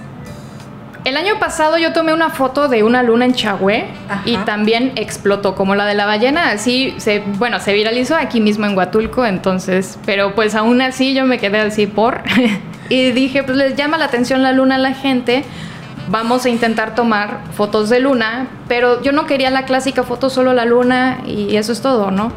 el 1.04 1.16
año 1.18 1.38
pasado 1.38 1.76
yo 1.76 1.92
tomé 1.92 2.14
una 2.14 2.30
foto 2.30 2.68
de 2.68 2.82
una 2.82 3.02
luna 3.02 3.26
en 3.26 3.34
Chagüe 3.34 3.84
Ajá. 4.08 4.22
y 4.24 4.38
también 4.38 4.92
explotó 4.96 5.54
como 5.54 5.74
la 5.74 5.84
de 5.84 5.94
la 5.94 6.06
ballena, 6.06 6.50
así 6.50 6.94
se, 6.96 7.18
bueno, 7.18 7.60
se 7.60 7.74
viralizó 7.74 8.16
aquí 8.16 8.40
mismo 8.40 8.64
en 8.64 8.76
Huatulco, 8.76 9.26
entonces, 9.26 9.98
pero 10.06 10.34
pues 10.34 10.54
aún 10.54 10.80
así 10.80 11.12
yo 11.12 11.26
me 11.26 11.38
quedé 11.38 11.60
así 11.60 11.86
por 11.86 12.22
y 12.88 13.10
dije, 13.12 13.42
pues 13.42 13.58
les 13.58 13.76
llama 13.76 13.98
la 13.98 14.06
atención 14.06 14.42
la 14.42 14.52
luna 14.52 14.76
a 14.76 14.78
la 14.78 14.94
gente. 14.94 15.44
Vamos 16.08 16.44
a 16.44 16.50
intentar 16.50 16.94
tomar 16.94 17.40
fotos 17.56 17.88
de 17.88 17.98
luna, 17.98 18.48
pero 18.68 19.02
yo 19.02 19.12
no 19.12 19.24
quería 19.26 19.48
la 19.50 19.64
clásica 19.64 20.02
foto 20.02 20.28
solo 20.28 20.52
la 20.52 20.66
luna 20.66 21.20
y 21.26 21.56
eso 21.56 21.72
es 21.72 21.80
todo, 21.80 22.10
¿no? 22.10 22.32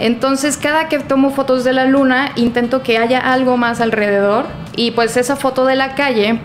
Entonces, 0.00 0.56
cada 0.56 0.88
que 0.88 0.98
tomo 0.98 1.30
fotos 1.30 1.62
de 1.62 1.72
la 1.72 1.84
luna, 1.84 2.32
intento 2.34 2.82
que 2.82 2.98
haya 2.98 3.20
algo 3.20 3.56
más 3.56 3.80
alrededor. 3.80 4.46
Y 4.74 4.90
pues 4.90 5.16
esa 5.16 5.36
foto 5.36 5.64
de 5.64 5.76
la 5.76 5.94
calle, 5.94 6.40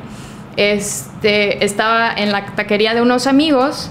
este, 0.58 1.66
estaba 1.66 2.14
en 2.16 2.32
la 2.32 2.46
taquería 2.46 2.94
de 2.94 3.02
unos 3.02 3.26
amigos. 3.26 3.90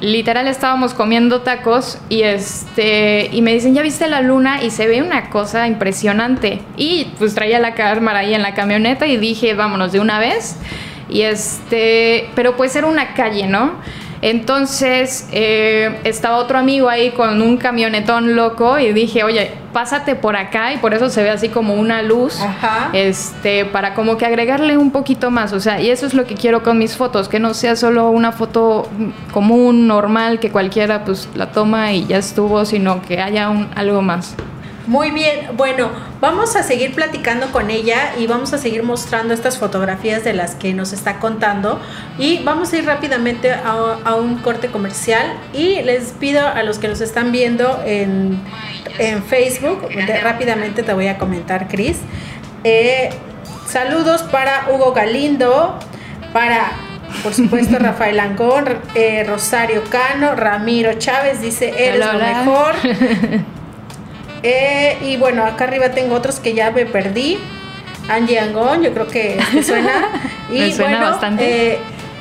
Literal 0.00 0.48
estábamos 0.48 0.94
comiendo 0.94 1.42
tacos 1.42 1.98
y 2.08 2.22
este 2.22 3.30
y 3.32 3.40
me 3.40 3.54
dicen, 3.54 3.74
"¿Ya 3.74 3.82
viste 3.82 4.08
la 4.08 4.20
luna?" 4.20 4.62
y 4.62 4.70
se 4.70 4.86
ve 4.88 5.00
una 5.00 5.30
cosa 5.30 5.68
impresionante. 5.68 6.60
Y 6.76 7.12
pues 7.18 7.34
traía 7.34 7.60
la 7.60 7.74
cámara 7.74 8.18
ahí 8.18 8.34
en 8.34 8.42
la 8.42 8.54
camioneta 8.54 9.06
y 9.06 9.16
dije, 9.16 9.54
"Vámonos 9.54 9.92
de 9.92 10.00
una 10.00 10.18
vez." 10.18 10.58
Y 11.08 11.22
este, 11.22 12.30
pero 12.34 12.56
pues 12.56 12.74
era 12.76 12.86
una 12.86 13.14
calle, 13.14 13.46
¿no? 13.46 13.72
Entonces 14.22 15.28
eh, 15.32 16.00
estaba 16.04 16.38
otro 16.38 16.58
amigo 16.58 16.88
ahí 16.88 17.10
con 17.10 17.42
un 17.42 17.58
camionetón 17.58 18.34
loco 18.34 18.78
y 18.78 18.92
dije, 18.92 19.24
oye, 19.24 19.52
pásate 19.72 20.14
por 20.14 20.36
acá 20.36 20.72
y 20.72 20.78
por 20.78 20.94
eso 20.94 21.10
se 21.10 21.22
ve 21.22 21.30
así 21.30 21.48
como 21.50 21.74
una 21.74 22.02
luz, 22.02 22.40
Ajá. 22.40 22.90
este, 22.92 23.66
para 23.66 23.94
como 23.94 24.16
que 24.16 24.24
agregarle 24.24 24.78
un 24.78 24.90
poquito 24.90 25.30
más, 25.30 25.52
o 25.52 25.60
sea, 25.60 25.80
y 25.80 25.90
eso 25.90 26.06
es 26.06 26.14
lo 26.14 26.24
que 26.24 26.34
quiero 26.34 26.62
con 26.62 26.78
mis 26.78 26.96
fotos, 26.96 27.28
que 27.28 27.38
no 27.38 27.52
sea 27.52 27.76
solo 27.76 28.10
una 28.10 28.32
foto 28.32 28.88
común, 29.32 29.86
normal, 29.86 30.40
que 30.40 30.50
cualquiera 30.50 31.04
pues 31.04 31.28
la 31.34 31.52
toma 31.52 31.92
y 31.92 32.06
ya 32.06 32.16
estuvo, 32.16 32.64
sino 32.64 33.02
que 33.02 33.20
haya 33.20 33.50
un, 33.50 33.68
algo 33.74 34.00
más. 34.00 34.34
Muy 34.86 35.10
bien, 35.10 35.48
bueno, 35.56 35.90
vamos 36.20 36.54
a 36.54 36.62
seguir 36.62 36.94
platicando 36.94 37.50
con 37.50 37.70
ella 37.70 38.12
y 38.18 38.28
vamos 38.28 38.52
a 38.52 38.58
seguir 38.58 38.84
mostrando 38.84 39.34
estas 39.34 39.58
fotografías 39.58 40.22
de 40.22 40.32
las 40.32 40.54
que 40.54 40.72
nos 40.74 40.92
está 40.92 41.18
contando. 41.18 41.80
Y 42.18 42.42
vamos 42.44 42.72
a 42.72 42.76
ir 42.76 42.86
rápidamente 42.86 43.50
a, 43.52 43.96
a 44.04 44.14
un 44.14 44.38
corte 44.38 44.68
comercial 44.68 45.26
y 45.52 45.82
les 45.82 46.12
pido 46.12 46.46
a 46.46 46.62
los 46.62 46.78
que 46.78 46.86
nos 46.86 47.00
están 47.00 47.32
viendo 47.32 47.82
en, 47.84 48.40
en 48.98 49.24
Facebook, 49.24 49.88
de- 49.88 50.20
rápidamente 50.20 50.84
te 50.84 50.92
voy 50.94 51.08
a 51.08 51.18
comentar, 51.18 51.66
Cris, 51.66 51.96
eh, 52.62 53.10
saludos 53.66 54.22
para 54.22 54.68
Hugo 54.72 54.92
Galindo, 54.92 55.78
para... 56.32 56.70
Por 57.24 57.34
supuesto, 57.34 57.76
Rafael 57.80 58.20
Angón, 58.20 58.66
eh, 58.94 59.24
Rosario 59.26 59.82
Cano, 59.90 60.34
Ramiro 60.36 60.92
Chávez 60.94 61.40
dice, 61.40 61.72
eres 61.76 62.06
Hola, 62.06 62.12
lo 62.12 62.18
mejor. 62.44 62.74
Eh, 64.48 64.98
y 65.02 65.16
bueno, 65.16 65.44
acá 65.44 65.64
arriba 65.64 65.90
tengo 65.90 66.14
otros 66.14 66.38
que 66.38 66.54
ya 66.54 66.70
me 66.70 66.86
perdí. 66.86 67.36
Angie 68.08 68.38
Angón, 68.38 68.82
yo 68.82 68.92
creo 68.94 69.08
que 69.08 69.40
te 69.52 69.62
suena. 69.64 70.08
Y 70.52 70.60
Me 70.60 70.72
suena 70.72 70.98
bueno, 70.98 71.10
bastante. 71.10 71.72
eh, 71.72 71.78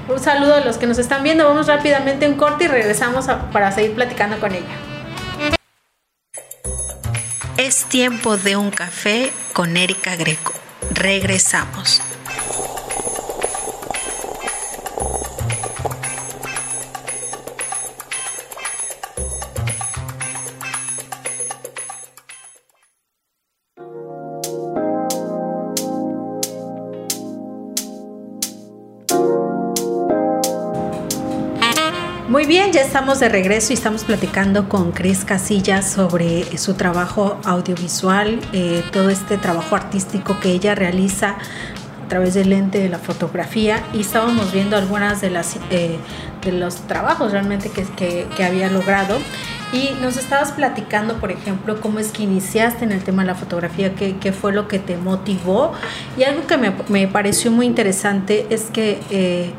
un 0.07 0.19
saludo 0.19 0.55
a 0.55 0.61
los 0.61 0.77
que 0.77 0.87
nos 0.87 0.97
están 0.97 1.21
viendo. 1.21 1.47
Vamos 1.47 1.67
rápidamente 1.67 2.25
a 2.25 2.29
un 2.29 2.33
corte 2.35 2.63
y 2.63 2.67
regresamos 2.67 3.27
a- 3.29 3.51
para 3.51 3.71
seguir 3.71 3.93
platicando 3.93 4.39
con 4.39 4.51
ella. 4.55 4.65
Es 7.57 7.85
tiempo 7.85 8.35
de 8.37 8.55
un 8.55 8.71
café 8.71 9.31
con 9.53 9.77
Erika 9.77 10.15
Greco. 10.15 10.53
Regresamos. 10.89 12.01
Estamos 32.95 33.19
de 33.19 33.27
regreso 33.27 33.73
y 33.73 33.75
estamos 33.75 34.05
platicando 34.05 34.69
con 34.69 34.93
Cris 34.93 35.25
Casillas 35.25 35.91
sobre 35.91 36.57
su 36.57 36.75
trabajo 36.75 37.37
audiovisual, 37.43 38.39
eh, 38.53 38.85
todo 38.93 39.09
este 39.09 39.37
trabajo 39.37 39.75
artístico 39.75 40.39
que 40.39 40.51
ella 40.51 40.75
realiza 40.75 41.31
a 41.31 42.07
través 42.07 42.35
del 42.35 42.51
lente 42.51 42.79
de 42.79 42.87
la 42.87 42.97
fotografía. 42.97 43.83
Y 43.91 43.99
estábamos 43.99 44.53
viendo 44.53 44.77
algunas 44.77 45.19
de 45.19 45.29
las 45.29 45.57
eh, 45.71 45.97
de 46.41 46.51
los 46.53 46.87
trabajos 46.87 47.33
realmente 47.33 47.69
que, 47.69 47.83
que, 47.83 48.27
que 48.37 48.45
había 48.45 48.69
logrado. 48.69 49.17
Y 49.73 49.89
nos 50.01 50.15
estabas 50.15 50.53
platicando 50.53 51.15
por 51.19 51.31
ejemplo 51.31 51.81
cómo 51.81 51.99
es 51.99 52.13
que 52.13 52.23
iniciaste 52.23 52.85
en 52.85 52.93
el 52.93 53.03
tema 53.03 53.23
de 53.23 53.27
la 53.27 53.35
fotografía 53.35 53.93
qué, 53.93 54.15
qué 54.21 54.31
fue 54.31 54.53
lo 54.53 54.69
que 54.69 54.79
te 54.79 54.95
motivó. 54.95 55.73
Y 56.17 56.23
algo 56.23 56.47
que 56.47 56.55
me, 56.55 56.71
me 56.87 57.09
pareció 57.09 57.51
muy 57.51 57.65
interesante 57.65 58.47
es 58.49 58.69
que 58.71 59.01
eh, 59.09 59.51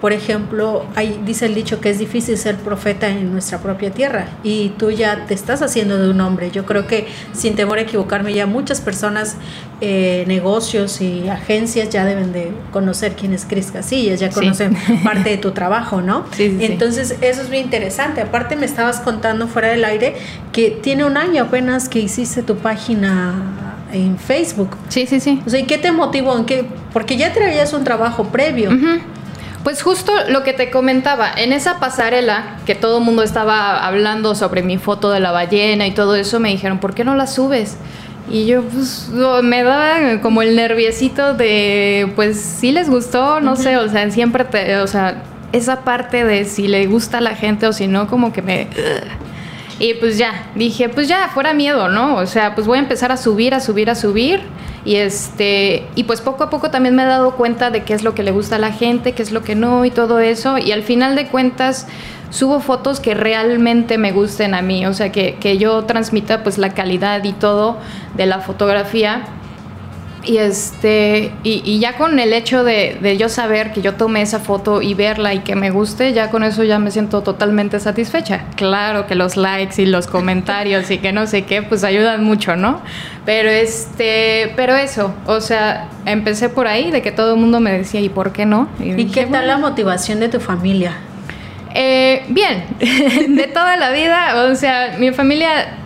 por 0.00 0.12
ejemplo, 0.12 0.84
hay, 0.94 1.20
dice 1.26 1.46
el 1.46 1.54
dicho 1.56 1.80
que 1.80 1.90
es 1.90 1.98
difícil 1.98 2.38
ser 2.38 2.56
profeta 2.56 3.08
en 3.08 3.32
nuestra 3.32 3.58
propia 3.58 3.90
tierra 3.90 4.28
y 4.44 4.68
tú 4.78 4.90
ya 4.92 5.26
te 5.26 5.34
estás 5.34 5.60
haciendo 5.60 5.98
de 5.98 6.08
un 6.10 6.20
hombre. 6.20 6.50
Yo 6.52 6.64
creo 6.66 6.86
que 6.86 7.08
sin 7.32 7.56
temor 7.56 7.78
a 7.78 7.80
equivocarme 7.80 8.32
ya 8.32 8.46
muchas 8.46 8.80
personas, 8.80 9.36
eh, 9.80 10.24
negocios 10.28 11.00
y 11.00 11.28
agencias 11.28 11.90
ya 11.90 12.04
deben 12.04 12.32
de 12.32 12.52
conocer 12.72 13.14
quién 13.16 13.32
es 13.32 13.44
Cris 13.44 13.72
Casillas, 13.72 14.20
ya 14.20 14.28
Sí. 14.30 14.34
conocen 14.38 14.76
parte 15.04 15.30
de 15.30 15.36
tu 15.38 15.50
trabajo, 15.50 16.00
¿no? 16.00 16.24
Sí, 16.30 16.56
sí. 16.58 16.64
Entonces 16.66 17.16
eso 17.20 17.42
es 17.42 17.48
muy 17.48 17.58
interesante. 17.58 18.20
Aparte 18.20 18.54
me 18.54 18.66
estabas 18.66 19.00
contando 19.00 19.48
fuera 19.48 19.68
del 19.68 19.84
aire 19.84 20.14
que 20.52 20.70
tiene 20.70 21.04
un 21.04 21.16
año 21.16 21.42
apenas 21.44 21.88
que 21.88 21.98
hiciste 21.98 22.42
tu 22.42 22.56
página 22.56 23.34
en 23.92 24.18
Facebook. 24.18 24.76
Sí, 24.88 25.06
sí, 25.06 25.18
sí. 25.18 25.40
O 25.46 25.50
sea, 25.50 25.58
¿y 25.60 25.64
qué 25.64 25.78
te 25.78 25.90
motivó? 25.92 26.36
¿En 26.36 26.44
qué? 26.44 26.64
Porque 26.92 27.16
ya 27.16 27.32
traías 27.32 27.72
un 27.72 27.84
trabajo 27.84 28.24
previo. 28.24 28.70
Ujú. 28.70 29.00
Pues 29.68 29.82
justo 29.82 30.14
lo 30.30 30.44
que 30.44 30.54
te 30.54 30.70
comentaba, 30.70 31.30
en 31.30 31.52
esa 31.52 31.78
pasarela 31.78 32.56
que 32.64 32.74
todo 32.74 33.00
el 33.00 33.04
mundo 33.04 33.22
estaba 33.22 33.86
hablando 33.86 34.34
sobre 34.34 34.62
mi 34.62 34.78
foto 34.78 35.10
de 35.10 35.20
la 35.20 35.30
ballena 35.30 35.86
y 35.86 35.90
todo 35.90 36.14
eso, 36.14 36.40
me 36.40 36.48
dijeron, 36.48 36.78
¿por 36.78 36.94
qué 36.94 37.04
no 37.04 37.14
la 37.14 37.26
subes? 37.26 37.76
Y 38.30 38.46
yo, 38.46 38.62
pues, 38.62 39.10
me 39.42 39.62
daba 39.62 40.22
como 40.22 40.40
el 40.40 40.56
nerviecito 40.56 41.34
de, 41.34 42.10
pues, 42.16 42.40
sí 42.40 42.72
les 42.72 42.88
gustó, 42.88 43.42
no 43.42 43.56
sé, 43.56 43.76
o 43.76 43.86
sea, 43.90 44.10
siempre 44.10 44.46
te, 44.46 44.78
o 44.78 44.86
sea, 44.86 45.22
esa 45.52 45.82
parte 45.82 46.24
de 46.24 46.46
si 46.46 46.66
le 46.66 46.86
gusta 46.86 47.18
a 47.18 47.20
la 47.20 47.34
gente 47.34 47.66
o 47.66 47.74
si 47.74 47.88
no, 47.88 48.06
como 48.06 48.32
que 48.32 48.40
me... 48.40 48.68
Y 49.78 49.94
pues 49.94 50.18
ya, 50.18 50.50
dije, 50.54 50.88
pues 50.88 51.06
ya, 51.06 51.28
fuera 51.28 51.54
miedo, 51.54 51.88
¿no? 51.88 52.16
O 52.16 52.26
sea, 52.26 52.54
pues 52.54 52.66
voy 52.66 52.78
a 52.78 52.80
empezar 52.80 53.12
a 53.12 53.16
subir, 53.16 53.54
a 53.54 53.60
subir, 53.60 53.90
a 53.90 53.94
subir. 53.94 54.40
Y 54.84 54.96
este, 54.96 55.86
y 55.94 56.04
pues 56.04 56.20
poco 56.20 56.44
a 56.44 56.50
poco 56.50 56.70
también 56.70 56.94
me 56.96 57.02
he 57.02 57.06
dado 57.06 57.32
cuenta 57.32 57.70
de 57.70 57.84
qué 57.84 57.94
es 57.94 58.02
lo 58.02 58.14
que 58.14 58.22
le 58.22 58.30
gusta 58.30 58.56
a 58.56 58.58
la 58.58 58.72
gente, 58.72 59.12
qué 59.12 59.22
es 59.22 59.30
lo 59.30 59.42
que 59.42 59.54
no 59.54 59.84
y 59.84 59.90
todo 59.90 60.18
eso. 60.18 60.58
Y 60.58 60.72
al 60.72 60.82
final 60.82 61.14
de 61.14 61.28
cuentas, 61.28 61.86
subo 62.30 62.60
fotos 62.60 62.98
que 62.98 63.14
realmente 63.14 63.98
me 63.98 64.12
gusten 64.12 64.54
a 64.54 64.62
mí. 64.62 64.84
O 64.86 64.94
sea, 64.94 65.12
que, 65.12 65.36
que 65.36 65.58
yo 65.58 65.84
transmita 65.84 66.42
pues 66.42 66.58
la 66.58 66.70
calidad 66.70 67.22
y 67.24 67.32
todo 67.32 67.78
de 68.16 68.26
la 68.26 68.40
fotografía. 68.40 69.22
Y 70.24 70.38
este, 70.38 71.32
y, 71.44 71.62
y 71.64 71.78
ya 71.78 71.96
con 71.96 72.18
el 72.18 72.32
hecho 72.32 72.64
de, 72.64 72.98
de 73.00 73.16
yo 73.16 73.28
saber 73.28 73.72
que 73.72 73.80
yo 73.80 73.94
tomé 73.94 74.22
esa 74.22 74.40
foto 74.40 74.82
y 74.82 74.94
verla 74.94 75.32
y 75.32 75.40
que 75.40 75.54
me 75.54 75.70
guste, 75.70 76.12
ya 76.12 76.30
con 76.30 76.42
eso 76.42 76.64
ya 76.64 76.78
me 76.78 76.90
siento 76.90 77.22
totalmente 77.22 77.78
satisfecha. 77.80 78.44
Claro 78.56 79.06
que 79.06 79.14
los 79.14 79.36
likes 79.36 79.80
y 79.80 79.86
los 79.86 80.06
comentarios 80.06 80.90
y 80.90 80.98
que 80.98 81.12
no 81.12 81.26
sé 81.26 81.42
qué, 81.42 81.62
pues 81.62 81.84
ayudan 81.84 82.24
mucho, 82.24 82.56
¿no? 82.56 82.80
Pero 83.24 83.48
este, 83.48 84.52
pero 84.56 84.74
eso, 84.74 85.14
o 85.26 85.40
sea, 85.40 85.88
empecé 86.04 86.48
por 86.48 86.66
ahí 86.66 86.90
de 86.90 87.00
que 87.00 87.12
todo 87.12 87.34
el 87.34 87.40
mundo 87.40 87.60
me 87.60 87.72
decía, 87.72 88.00
¿y 88.00 88.08
por 88.08 88.32
qué 88.32 88.44
no? 88.44 88.68
¿Y 88.80 88.92
dije, 88.92 89.12
qué 89.12 89.20
tal 89.22 89.30
"Bueno". 89.30 89.46
la 89.46 89.58
motivación 89.58 90.20
de 90.20 90.28
tu 90.28 90.40
familia? 90.40 90.92
Eh, 91.74 92.24
bien, 92.28 92.64
de 93.36 93.46
toda 93.46 93.76
la 93.76 93.90
vida, 93.92 94.46
o 94.50 94.54
sea, 94.54 94.96
mi 94.98 95.12
familia, 95.12 95.76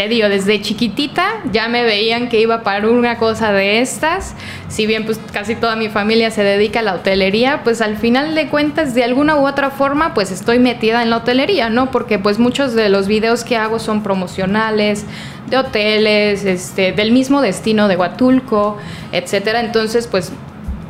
te 0.00 0.08
digo, 0.08 0.30
desde 0.30 0.62
chiquitita 0.62 1.42
ya 1.52 1.68
me 1.68 1.82
veían 1.82 2.30
que 2.30 2.40
iba 2.40 2.62
para 2.62 2.88
una 2.88 3.18
cosa 3.18 3.52
de 3.52 3.82
estas, 3.82 4.34
si 4.68 4.86
bien 4.86 5.04
pues 5.04 5.20
casi 5.30 5.54
toda 5.54 5.76
mi 5.76 5.90
familia 5.90 6.30
se 6.30 6.42
dedica 6.42 6.80
a 6.80 6.82
la 6.82 6.94
hotelería, 6.94 7.60
pues 7.64 7.82
al 7.82 7.98
final 7.98 8.34
de 8.34 8.48
cuentas 8.48 8.94
de 8.94 9.04
alguna 9.04 9.36
u 9.36 9.46
otra 9.46 9.70
forma 9.70 10.14
pues 10.14 10.30
estoy 10.30 10.58
metida 10.58 11.02
en 11.02 11.10
la 11.10 11.18
hotelería, 11.18 11.68
¿no? 11.68 11.90
Porque 11.90 12.18
pues 12.18 12.38
muchos 12.38 12.72
de 12.72 12.88
los 12.88 13.08
videos 13.08 13.44
que 13.44 13.58
hago 13.58 13.78
son 13.78 14.02
promocionales, 14.02 15.04
de 15.50 15.58
hoteles, 15.58 16.46
este, 16.46 16.92
del 16.92 17.12
mismo 17.12 17.42
destino 17.42 17.86
de 17.86 17.96
Huatulco, 17.96 18.78
etcétera, 19.12 19.60
entonces 19.60 20.06
pues 20.06 20.32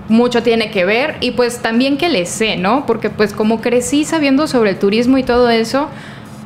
mucho 0.09 0.45
tiene 0.45 0.71
que 0.71 0.85
ver 0.85 1.17
y 1.21 1.33
pues 1.33 1.59
también 1.59 1.99
que 1.99 2.11
le 2.11 2.27
sé, 2.27 2.57
¿no? 2.57 2.87
Porque 2.87 3.11
pues 3.11 3.33
como 3.33 3.61
crecí 3.61 4.05
sabiendo 4.05 4.47
sobre 4.47 4.71
el 4.71 4.79
turismo 4.79 5.19
y 5.19 5.25
todo 5.25 5.51
eso, 5.51 5.89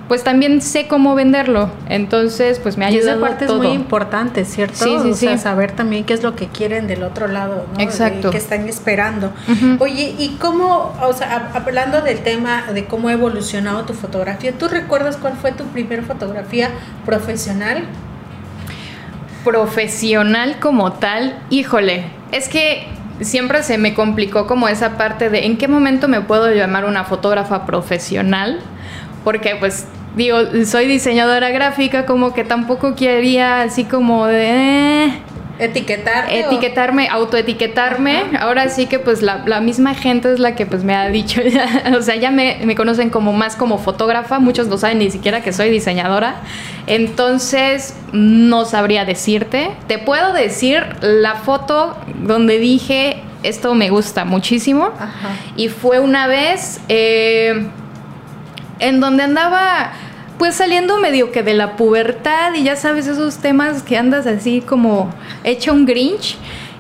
pues 0.09 0.23
también 0.23 0.61
sé 0.61 0.87
cómo 0.87 1.15
venderlo. 1.15 1.71
Entonces, 1.89 2.59
pues 2.59 2.77
me 2.77 2.85
ha 2.85 2.91
Y 2.91 2.97
esa 2.99 3.13
ayudado 3.13 3.21
parte 3.23 3.47
todo. 3.47 3.63
es 3.63 3.69
muy 3.69 3.75
importante, 3.77 4.45
¿cierto? 4.45 4.77
Sí, 4.85 4.91
sí, 5.03 5.11
o 5.11 5.15
sea, 5.15 5.37
sí. 5.37 5.43
saber 5.43 5.73
también 5.73 6.05
qué 6.05 6.13
es 6.13 6.23
lo 6.23 6.37
que 6.37 6.49
quieren 6.49 6.87
del 6.87 7.03
otro 7.03 7.27
lado, 7.27 7.67
¿no? 7.75 7.81
Exacto. 7.81 8.31
Qué 8.31 8.37
están 8.39 8.69
esperando. 8.69 9.33
Oye, 9.79 10.15
¿y 10.19 10.37
cómo, 10.41 10.95
o 11.03 11.13
sea, 11.15 11.51
hab- 11.55 11.57
hablando 11.63 12.03
del 12.03 12.19
tema 12.21 12.65
de 12.75 12.85
cómo 12.85 13.09
ha 13.09 13.13
evolucionado 13.13 13.85
tu 13.85 13.95
fotografía, 13.95 14.53
¿tú 14.53 14.69
recuerdas 14.69 15.17
cuál 15.17 15.35
fue 15.35 15.53
tu 15.53 15.65
primera 15.65 16.03
fotografía 16.03 16.71
profesional? 17.07 17.85
profesional 19.43 20.57
como 20.59 20.93
tal, 20.95 21.39
híjole, 21.51 22.05
es 22.33 22.49
que 22.49 22.87
siempre 23.21 23.63
se 23.63 23.77
me 23.79 23.93
complicó 23.95 24.47
como 24.47 24.69
esa 24.69 24.97
parte 24.97 25.29
de 25.29 25.45
en 25.47 25.59
qué 25.59 25.69
momento 25.69 26.09
me 26.09 26.23
puedo 26.23 26.51
llamar 26.53 26.85
una 26.87 27.05
fotógrafa 27.05 27.67
profesional, 27.67 28.61
porque 29.25 29.57
pues 29.57 29.87
digo, 30.17 30.39
soy 30.67 30.87
diseñadora 30.87 31.49
gráfica, 31.51 32.07
como 32.07 32.33
que 32.35 32.45
tampoco 32.45 32.95
quería 32.95 33.63
así 33.63 33.85
como 33.85 34.27
de... 34.27 35.07
eh, 35.07 35.13
Etiquetarte. 35.57 36.35
o- 36.45 36.49
etiquetarme, 36.49 37.09
autoetiquetarme. 37.09 38.23
Ahora 38.41 38.69
sí 38.69 38.87
que 38.87 38.99
pues 38.99 39.23
la, 39.23 39.45
la 39.47 39.61
misma 39.61 39.95
gente 39.95 40.33
es 40.33 40.39
la 40.41 40.55
que 40.57 40.67
pues 40.67 40.83
me 40.85 40.95
ha 40.97 41.09
dicho, 41.11 41.43
ya, 41.47 41.95
o 41.97 42.03
sea, 42.03 42.17
ya 42.17 42.31
me, 42.33 42.59
me 42.65 42.75
conocen 42.75 43.09
como 43.11 43.33
más 43.33 43.55
como 43.57 43.79
fotógrafa, 43.79 44.39
muchos 44.41 44.67
no 44.67 44.79
saben 44.79 44.99
ni 44.99 45.11
siquiera 45.13 45.43
que 45.43 45.53
soy 45.53 45.71
diseñadora. 45.71 46.37
Entonces, 46.87 47.95
no 48.13 48.65
sabría 48.65 49.05
decirte. 49.05 49.71
Te 49.87 49.99
puedo 49.99 50.33
decir 50.33 50.85
la 51.01 51.35
foto 51.37 51.97
donde 52.23 52.59
dije, 52.59 53.23
esto 53.43 53.75
me 53.75 53.91
gusta 53.91 54.25
muchísimo. 54.25 54.91
Ajá. 54.99 55.31
Y 55.57 55.69
fue 55.69 55.99
una 56.01 56.27
vez 56.27 56.81
eh, 56.89 57.67
en 58.79 59.01
donde 59.01 59.23
andaba 59.23 59.93
pues 60.39 60.57
saliendo 60.57 60.99
medio 60.99 61.31
que 61.31 61.43
de 61.43 61.55
la 61.55 61.77
pubertad 61.77 62.55
y 62.55 62.65
ya 62.65 62.77
sabes 62.77 63.07
esos 63.07 63.39
temas 63.39 63.83
que 63.83 63.97
andas 63.97 64.27
así 64.27 64.61
como 64.61 65.13
hecho 65.45 65.73
un 65.73 65.87
grinch. 65.87 66.37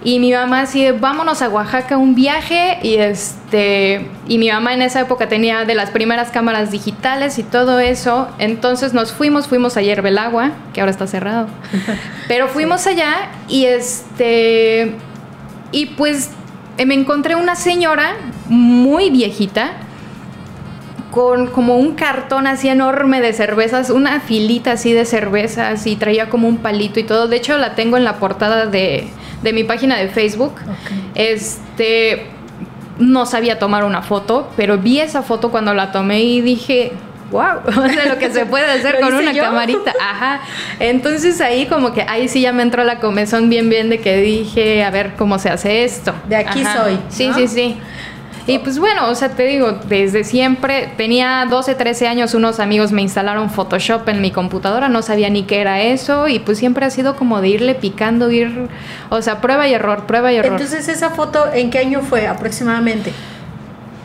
Y 0.07 0.19
mi 0.19 0.33
mamá 0.33 0.61
así 0.61 0.85
de 0.85 0.93
vámonos 0.93 1.41
a 1.41 1.49
Oaxaca 1.49 1.97
un 1.97 2.15
viaje 2.15 2.79
y 2.83 2.97
este 2.97 4.07
y 4.29 4.37
mi 4.37 4.51
mamá 4.51 4.75
en 4.75 4.83
esa 4.83 5.01
época 5.01 5.29
tenía 5.29 5.65
de 5.65 5.75
las 5.75 5.91
primeras 5.91 6.31
cámaras 6.31 6.71
digitales 6.71 7.39
y 7.39 7.43
todo 7.43 7.81
eso. 7.81 8.29
Entonces 8.39 8.93
nos 8.93 9.13
fuimos 9.13 9.49
fuimos 9.49 9.79
a 9.79 9.83
Yerbelagua 9.83 10.51
que 10.75 10.83
ahora 10.83 10.91
está 10.91 11.07
cerrado. 11.07 11.47
Pero 12.29 12.49
fuimos 12.49 12.87
allá 12.87 13.31
y 13.49 13.65
este 13.65 14.93
y 15.73 15.87
pues 15.87 16.31
me 16.85 16.93
encontré 16.93 17.35
una 17.35 17.57
señora 17.57 18.17
muy 18.49 19.09
viejita 19.09 19.73
con 21.15 21.47
como 21.47 21.77
un 21.79 21.95
cartón 21.95 22.49
así 22.49 22.69
enorme 22.69 23.21
de 23.21 23.33
cervezas, 23.33 23.91
una 23.91 24.19
filita 24.19 24.73
así 24.73 24.93
de 24.93 25.05
cervezas 25.05 25.87
y 25.87 25.95
traía 25.95 26.29
como 26.29 26.49
un 26.49 26.57
palito 26.57 26.99
y 26.99 27.05
todo. 27.05 27.29
De 27.29 27.37
hecho, 27.37 27.57
la 27.57 27.77
tengo 27.77 27.97
en 27.97 28.03
la 28.03 28.17
portada 28.17 28.67
de, 28.67 29.07
de 29.41 29.53
mi 29.53 29.63
página 29.63 29.97
de 29.97 30.09
Facebook. 30.09 30.55
Este, 31.15 32.27
no 32.99 33.27
sabía 33.27 33.61
tomar 33.61 33.85
una 33.85 34.03
foto, 34.03 34.51
pero 34.57 34.77
vi 34.79 34.99
esa 34.99 35.23
foto 35.23 35.53
cuando 35.53 35.73
la 35.73 35.93
tomé 35.93 36.25
y 36.25 36.41
dije, 36.41 36.91
wow, 37.31 37.59
o 37.65 37.89
sea, 37.89 38.07
lo 38.07 38.19
que 38.19 38.33
se 38.33 38.45
puede 38.47 38.67
hacer 38.67 38.97
¿Lo 39.01 39.07
con 39.07 39.15
una 39.15 39.31
yo? 39.31 39.45
camarita. 39.45 39.93
Ajá. 40.01 40.41
Entonces 40.81 41.41
ahí 41.41 41.67
como 41.67 41.93
que 41.93 42.03
ahí 42.03 42.27
sí 42.27 42.41
ya 42.41 42.53
me 42.53 42.65
entró 42.65 42.83
la 42.83 42.99
comezón 42.99 43.49
bien 43.49 43.71
bien 43.71 43.89
de 43.89 44.01
que 44.01 44.17
dije, 44.17 44.83
a 44.83 44.91
ver 44.91 45.13
cómo 45.17 45.39
se 45.39 45.49
hace 45.49 45.85
esto. 45.85 46.13
De 46.29 46.35
aquí 46.35 46.63
Ajá. 46.63 46.83
soy, 46.83 46.99
Sí, 47.09 47.31
sí, 47.37 47.47
sí. 47.47 47.77
Y 48.47 48.59
pues 48.59 48.79
bueno, 48.79 49.09
o 49.09 49.15
sea, 49.15 49.31
te 49.31 49.47
digo, 49.47 49.79
desde 49.89 50.23
siempre, 50.23 50.93
tenía 50.97 51.47
12, 51.49 51.75
13 51.75 52.09
años, 52.09 52.35
unos 52.35 52.61
amigos 52.61 52.93
me 52.93 53.01
instalaron 53.01 53.49
Photoshop 53.49 54.07
en 54.09 54.21
mi 54.21 54.31
computadora, 54.31 54.89
no 54.89 55.01
sabía 55.01 55.31
ni 55.31 55.45
qué 55.45 55.63
era 55.63 55.81
eso, 55.81 56.29
y 56.29 56.41
pues 56.41 56.59
siempre 56.59 56.85
ha 56.85 56.91
sido 56.91 57.17
como 57.17 57.41
de 57.41 57.49
irle 57.49 57.75
picando, 57.75 58.31
ir, 58.31 58.69
o 59.09 59.23
sea, 59.23 59.41
prueba 59.41 59.67
y 59.67 59.73
error, 59.73 60.07
prueba 60.07 60.31
y 60.31 60.37
error. 60.37 60.53
Entonces, 60.53 60.89
¿esa 60.89 61.11
foto 61.11 61.47
en 61.55 61.71
qué 61.71 61.79
año 61.79 62.03
fue 62.03 62.27
aproximadamente? 62.27 63.13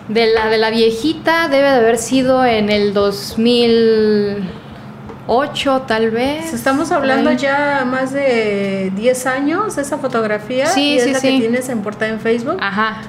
de 0.09 0.33
la 0.33 0.49
de 0.49 0.57
la 0.57 0.71
viejita 0.71 1.47
debe 1.47 1.69
de 1.69 1.75
haber 1.75 1.97
sido 1.97 2.43
en 2.43 2.69
el 2.69 2.93
2008, 2.93 5.83
tal 5.87 6.11
vez. 6.11 6.51
Estamos 6.51 6.91
hablando 6.91 7.29
Ay. 7.29 7.37
ya 7.37 7.85
más 7.85 8.11
de 8.11 8.91
10 8.95 9.25
años 9.27 9.77
esa 9.77 9.99
fotografía. 9.99 10.65
Sí, 10.65 10.95
y 10.95 10.97
es 10.97 11.03
sí, 11.03 11.13
la 11.13 11.19
sí. 11.19 11.27
que 11.27 11.37
tienes 11.39 11.69
en 11.69 11.81
portada 11.81 12.11
en 12.11 12.19
Facebook. 12.19 12.57
Ajá. 12.59 13.03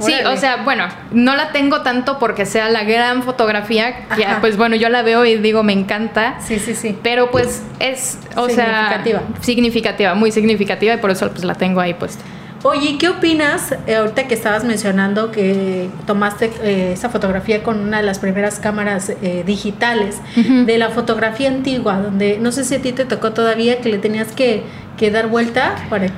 Sí, 0.00 0.12
Órale. 0.14 0.28
o 0.28 0.36
sea, 0.36 0.56
bueno, 0.64 0.84
no 1.12 1.36
la 1.36 1.52
tengo 1.52 1.82
tanto 1.82 2.18
porque 2.18 2.46
sea 2.46 2.68
la 2.70 2.84
gran 2.84 3.22
fotografía, 3.22 4.06
que 4.16 4.24
Ajá. 4.24 4.40
pues 4.40 4.56
bueno, 4.56 4.76
yo 4.76 4.88
la 4.88 5.02
veo 5.02 5.24
y 5.24 5.36
digo, 5.36 5.62
me 5.62 5.72
encanta. 5.72 6.36
Sí, 6.40 6.58
sí, 6.58 6.74
sí. 6.74 6.98
Pero 7.02 7.30
pues 7.30 7.62
es, 7.78 8.18
o 8.36 8.48
Significativa. 8.48 9.20
sea, 9.20 9.42
significativa, 9.42 10.14
muy 10.14 10.32
significativa 10.32 10.94
y 10.94 10.96
por 10.98 11.10
eso 11.10 11.28
pues 11.30 11.44
la 11.44 11.54
tengo 11.54 11.80
ahí 11.80 11.94
puesta. 11.94 12.22
Oye, 12.62 12.90
¿y 12.90 12.98
¿qué 12.98 13.08
opinas 13.08 13.74
eh, 13.86 13.96
ahorita 13.96 14.28
que 14.28 14.34
estabas 14.34 14.64
mencionando 14.64 15.30
que 15.30 15.88
tomaste 16.06 16.50
eh, 16.62 16.92
esa 16.92 17.08
fotografía 17.08 17.62
con 17.62 17.80
una 17.80 17.96
de 17.98 18.02
las 18.02 18.18
primeras 18.18 18.58
cámaras 18.58 19.08
eh, 19.22 19.44
digitales 19.46 20.18
de 20.36 20.76
la 20.76 20.90
fotografía 20.90 21.48
antigua, 21.48 21.98
donde 22.00 22.38
no 22.38 22.52
sé 22.52 22.64
si 22.64 22.74
a 22.74 22.82
ti 22.82 22.92
te 22.92 23.06
tocó 23.06 23.32
todavía 23.32 23.80
que 23.80 23.88
le 23.88 23.96
tenías 23.96 24.32
que, 24.32 24.62
que 24.98 25.10
dar 25.10 25.28
vuelta 25.28 25.74
para 25.88 26.08
que... 26.08 26.12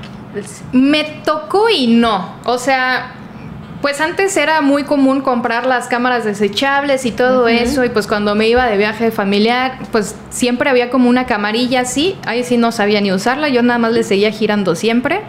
Me 0.72 1.04
tocó 1.24 1.68
y 1.70 1.86
no, 1.86 2.34
o 2.44 2.58
sea, 2.58 3.12
pues 3.82 4.00
antes 4.00 4.36
era 4.36 4.60
muy 4.60 4.84
común 4.84 5.20
comprar 5.20 5.66
las 5.66 5.88
cámaras 5.88 6.24
desechables 6.24 7.04
y 7.04 7.10
todo 7.10 7.48
eso 7.48 7.84
y 7.84 7.88
pues 7.88 8.06
cuando 8.06 8.36
me 8.36 8.48
iba 8.48 8.64
de 8.66 8.76
viaje 8.76 9.10
familiar, 9.10 9.80
pues 9.90 10.14
siempre 10.30 10.70
había 10.70 10.88
como 10.88 11.10
una 11.10 11.26
camarilla 11.26 11.80
así, 11.80 12.16
ahí 12.24 12.44
sí 12.44 12.56
no 12.56 12.70
sabía 12.70 13.00
ni 13.00 13.12
usarla, 13.12 13.48
yo 13.48 13.60
nada 13.62 13.80
más 13.80 13.92
le 13.92 14.04
seguía 14.04 14.30
girando 14.30 14.76
siempre. 14.76 15.22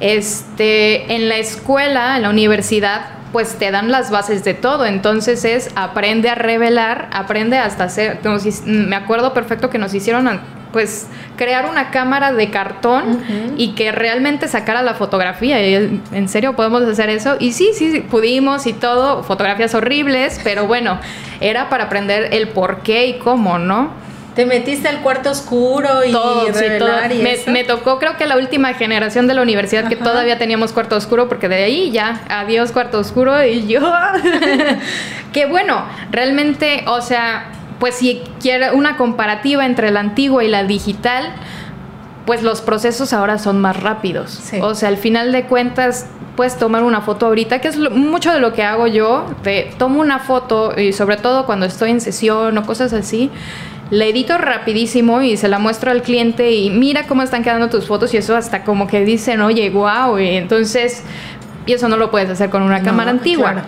Este, 0.00 1.14
en 1.14 1.28
la 1.28 1.36
escuela, 1.36 2.16
en 2.16 2.22
la 2.22 2.30
universidad, 2.30 3.10
pues 3.30 3.58
te 3.58 3.70
dan 3.70 3.90
las 3.90 4.10
bases 4.10 4.42
de 4.42 4.54
todo, 4.54 4.86
entonces 4.86 5.44
es 5.44 5.70
aprende 5.76 6.30
a 6.30 6.34
revelar, 6.34 7.10
aprende 7.12 7.58
hasta 7.58 7.84
hacer, 7.84 8.20
nos 8.24 8.62
me 8.64 8.96
acuerdo 8.96 9.34
perfecto 9.34 9.68
que 9.68 9.76
nos 9.76 9.92
hicieron 9.92 10.26
pues 10.72 11.06
crear 11.36 11.66
una 11.68 11.90
cámara 11.90 12.32
de 12.32 12.50
cartón 12.50 13.22
y 13.56 13.74
que 13.74 13.92
realmente 13.92 14.48
sacara 14.48 14.82
la 14.82 14.94
fotografía. 14.94 15.60
¿En 15.60 16.28
serio 16.28 16.54
podemos 16.54 16.82
hacer 16.82 17.08
eso? 17.10 17.36
Y 17.38 17.52
sí, 17.52 17.70
sí, 17.74 17.92
sí, 17.92 18.00
pudimos 18.00 18.66
y 18.66 18.72
todo, 18.72 19.22
fotografías 19.22 19.74
horribles, 19.74 20.40
pero 20.44 20.66
bueno, 20.66 20.98
era 21.40 21.68
para 21.68 21.84
aprender 21.84 22.34
el 22.34 22.48
por 22.48 22.80
qué 22.80 23.06
y 23.06 23.18
cómo, 23.18 23.58
¿no? 23.58 24.08
Te 24.34 24.46
metiste 24.46 24.86
al 24.86 25.00
cuarto 25.00 25.32
oscuro 25.32 26.04
y 26.06 26.12
Todo, 26.12 26.46
sí, 26.46 26.64
todo. 26.78 26.86
revelar 26.86 27.10
y 27.10 27.50
Me, 27.50 27.64
tocó 27.64 27.98
creo 27.98 28.16
que 28.16 28.24
la 28.24 28.36
última 28.36 28.72
generación 28.74 29.26
de 29.26 29.34
la 29.34 29.42
universidad 29.42 29.88
que 29.88 29.96
todavía 29.96 30.38
teníamos 30.38 30.72
cuarto 30.72 30.94
oscuro 30.94 31.28
porque 31.28 31.48
de 31.48 31.64
ahí 31.64 31.90
ya, 31.90 32.20
adiós 32.28 32.70
cuarto 32.70 33.00
oscuro 33.00 33.42
y 33.44 33.66
yo... 33.66 33.80
que 35.32 35.46
bueno, 35.46 35.84
realmente, 36.12 36.84
o 36.86 37.00
sea, 37.00 37.50
pues 37.78 37.94
si 37.96 38.22
quiere 38.40 38.72
una 38.72 38.96
comparativa 38.96 39.64
entre 39.66 39.90
la 39.90 40.00
antigua 40.00 40.42
y 40.44 40.48
la 40.48 40.64
digital, 40.64 41.32
pues 42.26 42.42
los 42.42 42.60
procesos 42.60 43.12
ahora 43.12 43.38
son 43.38 43.60
más 43.60 43.80
rápidos. 43.82 44.30
Sí. 44.30 44.58
O 44.60 44.74
sea, 44.74 44.88
al 44.88 44.96
final 44.98 45.32
de 45.32 45.44
cuentas, 45.44 46.06
puedes 46.36 46.56
tomar 46.58 46.82
una 46.84 47.00
foto 47.00 47.26
ahorita, 47.26 47.60
que 47.60 47.68
es 47.68 47.76
lo- 47.76 47.90
mucho 47.90 48.32
de 48.32 48.38
lo 48.40 48.52
que 48.52 48.62
hago 48.62 48.86
yo, 48.86 49.24
de 49.42 49.70
tomo 49.78 50.00
una 50.00 50.18
foto 50.18 50.78
y 50.78 50.92
sobre 50.92 51.16
todo 51.16 51.46
cuando 51.46 51.66
estoy 51.66 51.90
en 51.90 52.00
sesión 52.00 52.56
o 52.58 52.62
cosas 52.66 52.92
así, 52.92 53.30
la 53.90 54.04
edito 54.04 54.36
rapidísimo 54.36 55.22
y 55.22 55.36
se 55.38 55.48
la 55.48 55.58
muestro 55.58 55.90
al 55.90 56.02
cliente 56.02 56.52
y 56.52 56.68
mira 56.70 57.06
cómo 57.06 57.22
están 57.22 57.42
quedando 57.42 57.70
tus 57.70 57.86
fotos 57.86 58.12
y 58.12 58.18
eso 58.18 58.36
hasta 58.36 58.62
como 58.62 58.86
que 58.86 59.04
dicen, 59.04 59.40
oye, 59.40 59.70
wow, 59.70 60.18
y 60.18 60.28
entonces, 60.36 61.02
y 61.64 61.72
eso 61.72 61.88
no 61.88 61.96
lo 61.96 62.10
puedes 62.10 62.28
hacer 62.28 62.50
con 62.50 62.62
una 62.62 62.80
No, 62.80 62.84
cámara 62.84 63.10
antigua. 63.10 63.52
claro. 63.52 63.66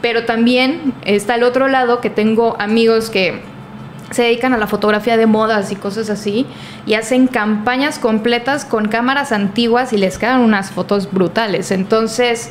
Pero 0.00 0.24
también 0.24 0.94
está 1.04 1.34
el 1.34 1.42
otro 1.42 1.68
lado 1.68 2.00
que 2.00 2.10
tengo 2.10 2.56
amigos 2.58 3.10
que 3.10 3.42
se 4.10 4.22
dedican 4.22 4.52
a 4.52 4.58
la 4.58 4.66
fotografía 4.66 5.16
de 5.16 5.26
modas 5.26 5.70
y 5.70 5.76
cosas 5.76 6.10
así 6.10 6.46
y 6.84 6.94
hacen 6.94 7.28
campañas 7.28 7.98
completas 7.98 8.64
con 8.64 8.88
cámaras 8.88 9.30
antiguas 9.30 9.92
y 9.92 9.98
les 9.98 10.18
quedan 10.18 10.40
unas 10.40 10.70
fotos 10.72 11.10
brutales. 11.12 11.70
Entonces, 11.70 12.50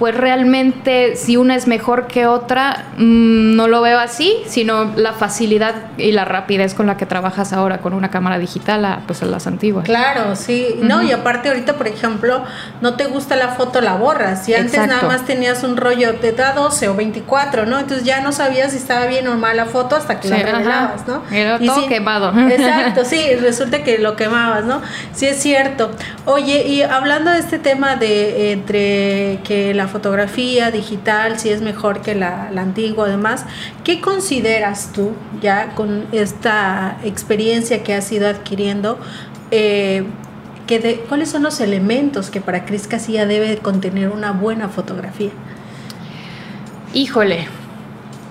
pues 0.00 0.16
realmente 0.16 1.14
si 1.14 1.36
una 1.36 1.54
es 1.54 1.66
mejor 1.66 2.06
que 2.06 2.26
otra, 2.26 2.86
mm, 2.96 3.54
no 3.54 3.68
lo 3.68 3.82
veo 3.82 3.98
así, 3.98 4.34
sino 4.46 4.92
la 4.96 5.12
facilidad 5.12 5.74
y 5.98 6.12
la 6.12 6.24
rapidez 6.24 6.72
con 6.72 6.86
la 6.86 6.96
que 6.96 7.04
trabajas 7.04 7.52
ahora 7.52 7.82
con 7.82 7.92
una 7.92 8.10
cámara 8.10 8.38
digital 8.38 8.82
a, 8.86 9.02
pues 9.06 9.22
a 9.22 9.26
las 9.26 9.46
antiguas. 9.46 9.84
Claro, 9.84 10.36
sí. 10.36 10.78
No, 10.80 11.02
y 11.02 11.12
aparte 11.12 11.50
ahorita, 11.50 11.74
por 11.74 11.86
ejemplo, 11.86 12.42
no 12.80 12.94
te 12.94 13.08
gusta 13.08 13.36
la 13.36 13.48
foto, 13.48 13.82
la 13.82 13.96
borras. 13.96 14.48
Y 14.48 14.54
antes 14.54 14.72
Exacto. 14.72 14.94
nada 14.94 15.06
más 15.06 15.26
tenías 15.26 15.64
un 15.64 15.76
rollo 15.76 16.14
de 16.14 16.32
da 16.32 16.54
12 16.54 16.88
o 16.88 16.94
24, 16.94 17.66
¿no? 17.66 17.78
Entonces 17.78 18.06
ya 18.06 18.22
no 18.22 18.32
sabías 18.32 18.70
si 18.70 18.78
estaba 18.78 19.04
bien 19.04 19.28
o 19.28 19.36
mal 19.36 19.58
la 19.58 19.66
foto 19.66 19.96
hasta 19.96 20.18
que 20.18 20.28
Sí, 20.28 20.34
la 20.34 20.42
revelabas, 20.42 21.06
¿no? 21.06 21.24
Era 21.30 21.58
Y 21.60 21.66
todo 21.66 21.86
quemado. 21.88 22.32
Exacto, 22.48 23.04
sí, 23.04 23.20
resulta 23.38 23.82
que 23.82 23.98
lo 23.98 24.16
quemabas, 24.16 24.64
¿no? 24.64 24.80
Sí, 25.12 25.26
es 25.26 25.42
cierto. 25.42 25.90
Oye, 26.24 26.66
y 26.66 26.80
hablando 26.80 27.30
de 27.32 27.40
este 27.40 27.58
tema 27.58 27.96
de 27.96 28.52
entre 28.52 29.40
que 29.44 29.74
la 29.74 29.89
fotografía 29.90 30.70
digital, 30.70 31.38
si 31.38 31.50
es 31.50 31.60
mejor 31.60 32.00
que 32.00 32.14
la, 32.14 32.48
la 32.50 32.62
antigua, 32.62 33.06
además, 33.06 33.44
¿qué 33.84 34.00
consideras 34.00 34.92
tú 34.94 35.12
ya 35.42 35.74
con 35.74 36.06
esta 36.12 36.96
experiencia 37.04 37.82
que 37.82 37.94
has 37.94 38.10
ido 38.10 38.26
adquiriendo? 38.28 38.98
eh, 39.50 40.04
que 40.66 40.78
de, 40.78 40.96
¿Cuáles 41.08 41.30
son 41.30 41.42
los 41.42 41.60
elementos 41.60 42.30
que 42.30 42.40
para 42.40 42.64
Cris 42.64 42.86
Casilla 42.86 43.26
debe 43.26 43.58
contener 43.58 44.08
una 44.08 44.32
buena 44.32 44.68
fotografía? 44.68 45.30
Híjole. 46.94 47.48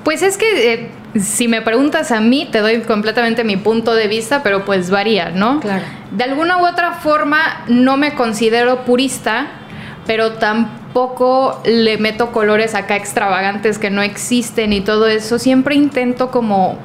Pues 0.03 0.21
es 0.21 0.37
que 0.37 0.73
eh, 0.73 0.91
si 1.19 1.47
me 1.47 1.61
preguntas 1.61 2.11
a 2.11 2.21
mí, 2.21 2.47
te 2.49 2.59
doy 2.59 2.81
completamente 2.81 3.43
mi 3.43 3.57
punto 3.57 3.93
de 3.93 4.07
vista, 4.07 4.41
pero 4.41 4.63
pues 4.63 4.89
varía, 4.89 5.31
¿no? 5.31 5.59
Claro. 5.59 5.83
De 6.11 6.23
alguna 6.23 6.57
u 6.57 6.65
otra 6.65 6.93
forma 6.93 7.65
no 7.67 7.97
me 7.97 8.13
considero 8.13 8.85
purista, 8.85 9.47
pero 10.07 10.33
tampoco 10.33 10.78
le 11.65 11.97
meto 11.97 12.31
colores 12.31 12.75
acá 12.75 12.95
extravagantes 12.95 13.77
que 13.77 13.89
no 13.89 14.01
existen 14.01 14.73
y 14.73 14.81
todo 14.81 15.07
eso. 15.07 15.39
Siempre 15.39 15.75
intento 15.75 16.31
como 16.31 16.77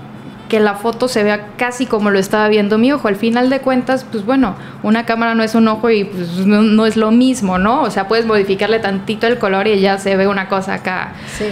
que 0.49 0.61
la 0.61 0.75
foto 0.75 1.09
se 1.09 1.25
vea 1.25 1.49
casi 1.57 1.87
como 1.87 2.11
lo 2.11 2.19
estaba 2.19 2.49
viendo 2.49 2.77
mi 2.77 2.93
ojo. 2.93 3.09
Al 3.09 3.17
final 3.17 3.49
de 3.49 3.61
cuentas, 3.61 4.05
pues 4.05 4.25
bueno, 4.27 4.55
una 4.83 5.07
cámara 5.07 5.35
no 5.35 5.43
es 5.43 5.55
un 5.55 5.67
ojo 5.69 5.89
y 5.89 6.05
pues 6.05 6.47
no, 6.47 6.63
no 6.63 6.85
es 6.85 6.97
lo 6.97 7.11
mismo, 7.11 7.59
¿no? 7.59 7.83
O 7.83 7.91
sea, 7.91 8.07
puedes 8.07 8.27
modificarle 8.27 8.79
tantito 8.79 9.27
el 9.27 9.39
color 9.39 9.67
y 9.67 9.81
ya 9.81 9.97
se 9.99 10.15
ve 10.17 10.29
una 10.29 10.49
cosa 10.49 10.75
acá 10.75 11.15
Sí. 11.39 11.47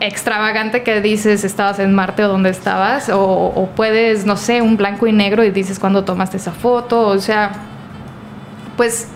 extravagante 0.00 0.82
que 0.82 1.00
dices 1.00 1.44
estabas 1.44 1.78
en 1.78 1.94
Marte 1.94 2.24
o 2.24 2.28
donde 2.28 2.50
estabas, 2.50 3.08
o, 3.10 3.22
o 3.22 3.68
puedes, 3.76 4.26
no 4.26 4.36
sé, 4.36 4.60
un 4.60 4.76
blanco 4.76 5.06
y 5.06 5.12
negro 5.12 5.44
y 5.44 5.50
dices 5.52 5.78
cuándo 5.78 6.02
tomaste 6.02 6.36
esa 6.38 6.50
foto, 6.50 7.06
o 7.06 7.18
sea, 7.20 7.52
pues 8.76 9.06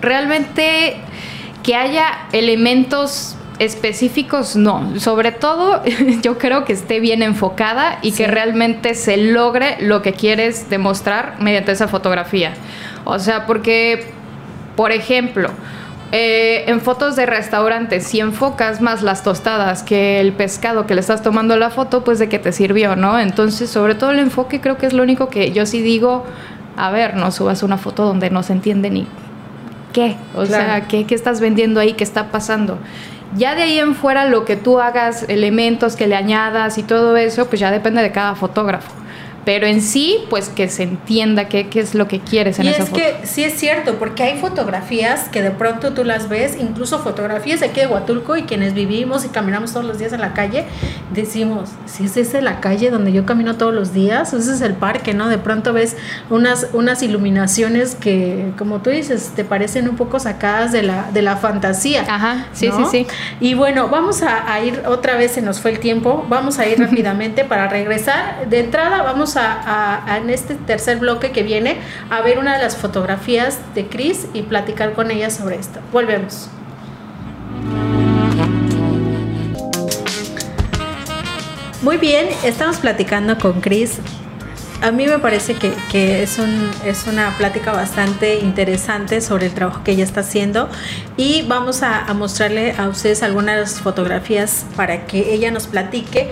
realmente 0.00 0.96
que 1.62 1.74
haya 1.74 2.26
elementos 2.32 3.36
específicos, 3.60 4.56
no, 4.56 4.98
sobre 4.98 5.32
todo 5.32 5.82
yo 6.22 6.38
creo 6.38 6.64
que 6.64 6.72
esté 6.72 6.98
bien 6.98 7.22
enfocada 7.22 7.98
y 8.00 8.12
que 8.12 8.26
realmente 8.26 8.94
se 8.94 9.18
logre 9.18 9.76
lo 9.80 10.00
que 10.00 10.14
quieres 10.14 10.70
demostrar 10.70 11.36
mediante 11.40 11.72
esa 11.72 11.86
fotografía. 11.86 12.54
O 13.04 13.18
sea, 13.18 13.46
porque, 13.46 14.06
por 14.76 14.92
ejemplo, 14.92 15.50
eh, 16.10 16.64
en 16.68 16.80
fotos 16.80 17.16
de 17.16 17.26
restaurantes, 17.26 18.04
si 18.04 18.20
enfocas 18.20 18.80
más 18.80 19.02
las 19.02 19.22
tostadas 19.22 19.82
que 19.82 20.20
el 20.20 20.32
pescado 20.32 20.86
que 20.86 20.94
le 20.94 21.02
estás 21.02 21.22
tomando 21.22 21.56
la 21.56 21.68
foto, 21.68 22.02
pues 22.02 22.18
de 22.18 22.30
qué 22.30 22.38
te 22.38 22.52
sirvió, 22.52 22.96
¿no? 22.96 23.18
Entonces, 23.18 23.68
sobre 23.68 23.94
todo 23.94 24.10
el 24.10 24.20
enfoque 24.20 24.62
creo 24.62 24.78
que 24.78 24.86
es 24.86 24.94
lo 24.94 25.02
único 25.02 25.28
que 25.28 25.52
yo 25.52 25.66
sí 25.66 25.82
digo, 25.82 26.24
a 26.78 26.90
ver, 26.90 27.14
no 27.14 27.30
subas 27.30 27.62
una 27.62 27.76
foto 27.76 28.06
donde 28.06 28.30
no 28.30 28.42
se 28.42 28.54
entiende 28.54 28.88
ni 28.88 29.06
qué, 29.92 30.16
o 30.34 30.44
Claro. 30.44 30.64
sea, 30.64 30.80
¿qué, 30.88 31.06
qué 31.06 31.14
estás 31.14 31.40
vendiendo 31.40 31.80
ahí, 31.80 31.92
qué 31.94 32.04
está 32.04 32.30
pasando. 32.30 32.78
Ya 33.36 33.54
de 33.54 33.62
ahí 33.62 33.78
en 33.78 33.94
fuera 33.94 34.24
lo 34.24 34.44
que 34.44 34.56
tú 34.56 34.80
hagas, 34.80 35.24
elementos 35.28 35.94
que 35.96 36.06
le 36.08 36.16
añadas 36.16 36.78
y 36.78 36.82
todo 36.82 37.16
eso, 37.16 37.46
pues 37.46 37.60
ya 37.60 37.70
depende 37.70 38.02
de 38.02 38.10
cada 38.10 38.34
fotógrafo. 38.34 38.90
Pero 39.50 39.66
en 39.66 39.82
sí, 39.82 40.18
pues 40.30 40.48
que 40.48 40.68
se 40.68 40.84
entienda 40.84 41.48
qué, 41.48 41.68
qué 41.68 41.80
es 41.80 41.96
lo 41.96 42.06
que 42.06 42.20
quieres 42.20 42.60
en 42.60 42.66
Y 42.66 42.68
esa 42.68 42.84
es 42.84 42.90
foto. 42.90 43.02
que 43.02 43.26
sí 43.26 43.42
es 43.42 43.54
cierto, 43.54 43.96
porque 43.96 44.22
hay 44.22 44.38
fotografías 44.38 45.28
que 45.28 45.42
de 45.42 45.50
pronto 45.50 45.92
tú 45.92 46.04
las 46.04 46.28
ves, 46.28 46.56
incluso 46.60 47.00
fotografías 47.00 47.58
de 47.58 47.66
aquí 47.66 47.80
de 47.80 47.88
Huatulco 47.88 48.36
y 48.36 48.44
quienes 48.44 48.74
vivimos 48.74 49.24
y 49.24 49.28
caminamos 49.28 49.72
todos 49.72 49.84
los 49.84 49.98
días 49.98 50.12
en 50.12 50.20
la 50.20 50.34
calle, 50.34 50.66
decimos, 51.12 51.70
si 51.86 52.04
es 52.04 52.16
esa 52.16 52.40
la 52.40 52.60
calle 52.60 52.90
donde 52.90 53.10
yo 53.10 53.26
camino 53.26 53.56
todos 53.56 53.74
los 53.74 53.92
días, 53.92 54.32
ese 54.32 54.52
es 54.52 54.60
el 54.60 54.74
parque, 54.74 55.14
¿no? 55.14 55.28
De 55.28 55.38
pronto 55.38 55.72
ves 55.72 55.96
unas, 56.30 56.68
unas 56.72 57.02
iluminaciones 57.02 57.96
que, 57.96 58.52
como 58.56 58.82
tú 58.82 58.90
dices, 58.90 59.32
te 59.34 59.42
parecen 59.42 59.88
un 59.88 59.96
poco 59.96 60.20
sacadas 60.20 60.70
de 60.70 60.84
la, 60.84 61.10
de 61.12 61.22
la 61.22 61.38
fantasía. 61.38 62.04
Ajá, 62.08 62.46
sí, 62.52 62.68
¿no? 62.68 62.88
sí, 62.88 63.04
sí. 63.04 63.06
Y 63.40 63.54
bueno, 63.54 63.88
vamos 63.88 64.22
a, 64.22 64.52
a 64.52 64.62
ir 64.62 64.82
otra 64.86 65.16
vez, 65.16 65.32
se 65.32 65.42
nos 65.42 65.60
fue 65.60 65.72
el 65.72 65.80
tiempo, 65.80 66.24
vamos 66.28 66.60
a 66.60 66.68
ir 66.68 66.78
rápidamente 66.78 67.44
para 67.44 67.66
regresar. 67.66 68.48
De 68.48 68.60
entrada, 68.60 69.02
vamos 69.02 69.36
a, 69.36 69.39
en 70.16 70.30
este 70.30 70.54
tercer 70.54 70.98
bloque 70.98 71.32
que 71.32 71.42
viene 71.42 71.76
a 72.10 72.20
ver 72.22 72.38
una 72.38 72.56
de 72.56 72.62
las 72.62 72.76
fotografías 72.76 73.58
de 73.74 73.86
Chris 73.86 74.26
y 74.34 74.42
platicar 74.42 74.92
con 74.92 75.10
ella 75.10 75.30
sobre 75.30 75.56
esto. 75.56 75.80
Volvemos. 75.92 76.48
Muy 81.82 81.96
bien, 81.96 82.28
estamos 82.44 82.76
platicando 82.76 83.38
con 83.38 83.62
Chris. 83.62 84.00
A 84.82 84.90
mí 84.90 85.06
me 85.06 85.18
parece 85.18 85.54
que, 85.54 86.22
es 86.22 86.38
una 87.06 87.34
plática 87.36 87.72
bastante 87.72 88.38
interesante 88.38 89.20
sobre 89.20 89.46
el 89.46 89.52
trabajo 89.52 89.82
que 89.84 89.92
ella 89.92 90.04
está 90.04 90.20
haciendo 90.20 90.68
y 91.16 91.42
vamos 91.42 91.82
a, 91.82 92.04
a 92.04 92.14
mostrarle 92.14 92.74
a 92.78 92.88
ustedes 92.88 93.22
algunas 93.22 93.80
fotografías 93.80 94.64
para 94.76 95.06
que 95.06 95.34
ella 95.34 95.50
nos 95.50 95.66
platique 95.66 96.30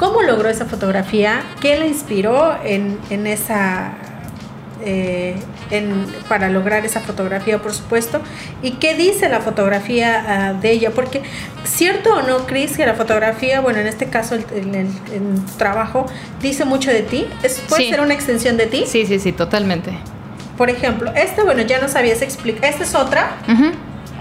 cómo 0.00 0.22
logró 0.22 0.48
esa 0.48 0.64
fotografía, 0.64 1.42
qué 1.60 1.76
la 1.78 1.86
inspiró 1.86 2.56
en, 2.64 2.98
en 3.10 3.26
esa... 3.26 3.92
eh, 4.82 5.36
en- 5.70 6.06
para 6.28 6.48
lograr 6.48 6.84
esa 6.86 7.00
fotografía, 7.00 7.58
por 7.60 7.72
supuesto, 7.74 8.20
y 8.62 8.72
qué 8.72 8.94
dice 8.94 9.28
la 9.28 9.40
fotografía 9.40 10.24
ah, 10.26 10.52
de 10.54 10.70
ella, 10.72 10.90
porque 10.90 11.20
cierto 11.64 12.14
o 12.14 12.22
no, 12.22 12.46
Chris, 12.46 12.76
que 12.76 12.86
la 12.86 12.94
fotografía, 12.94 13.60
bueno, 13.60 13.78
en 13.78 13.86
este 13.86 14.06
caso 14.06 14.34
el, 14.34 14.44
el- 14.54 14.74
el- 14.74 14.86
el 15.12 15.44
trabajo, 15.58 16.06
dice 16.40 16.64
mucho 16.64 16.90
de 16.90 17.02
ti, 17.02 17.26
¿Es, 17.42 17.60
puede 17.68 17.84
Sí. 17.84 17.90
ser 17.90 18.00
una 18.00 18.14
extensión 18.14 18.56
de 18.56 18.66
ti. 18.66 18.84
Sí, 18.86 19.04
sí, 19.06 19.18
sí, 19.20 19.32
totalmente. 19.32 19.92
Por 20.56 20.70
ejemplo, 20.70 21.12
esta, 21.14 21.44
bueno, 21.44 21.62
ya 21.62 21.78
nos 21.80 21.94
habías 21.94 22.22
explicado, 22.22 22.66
esta 22.66 22.84
es 22.84 22.94
otra 22.94 23.32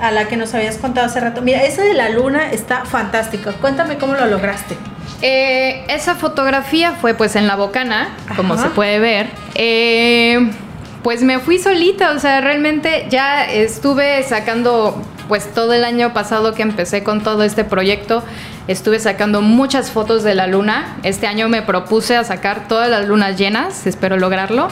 a 0.02 0.12
la 0.12 0.28
que 0.28 0.36
nos 0.38 0.54
habías 0.54 0.78
contado 0.78 1.08
hace 1.08 1.20
rato. 1.22 1.42
Mira, 1.42 1.64
esa 1.64 1.82
de 1.84 1.94
la 1.94 2.10
luna 2.10 2.52
está 2.52 2.86
fantástica. 2.86 3.54
Cuéntame 3.54 3.98
cómo 3.98 4.14
lo 4.14 4.26
lograste. 4.28 4.76
Eh, 5.22 5.84
esa 5.90 6.16
fotografía 6.16 6.94
fue 6.94 7.14
pues 7.14 7.36
en 7.36 7.48
la 7.48 7.56
bocana, 7.56 8.10
como 8.36 8.58
se 8.58 8.70
puede 8.70 9.00
ver. 9.00 9.28
Eh, 9.56 10.50
pues 11.04 11.24
me 11.24 11.40
fui 11.40 11.60
solita, 11.60 12.12
o 12.12 12.20
sea, 12.20 12.42
realmente 12.42 13.08
ya 13.10 13.46
estuve 13.46 14.24
sacando, 14.24 15.02
pues 15.28 15.54
todo 15.54 15.74
el 15.74 15.84
año 15.84 16.14
pasado 16.14 16.54
que 16.54 16.62
empecé 16.62 17.04
con 17.04 17.22
todo 17.22 17.44
este 17.44 17.64
proyecto, 17.64 18.24
estuve 18.68 19.00
sacando 19.00 19.42
muchas 19.42 19.92
fotos 19.92 20.24
de 20.24 20.36
la 20.36 20.48
luna. 20.48 20.98
Este 21.04 21.28
año 21.28 21.50
me 21.50 21.62
propuse 21.62 22.16
a 22.16 22.24
sacar 22.24 22.68
todas 22.68 22.90
las 22.90 23.08
lunas 23.08 23.38
llenas, 23.38 23.88
espero 23.88 24.18
lograrlo. 24.18 24.68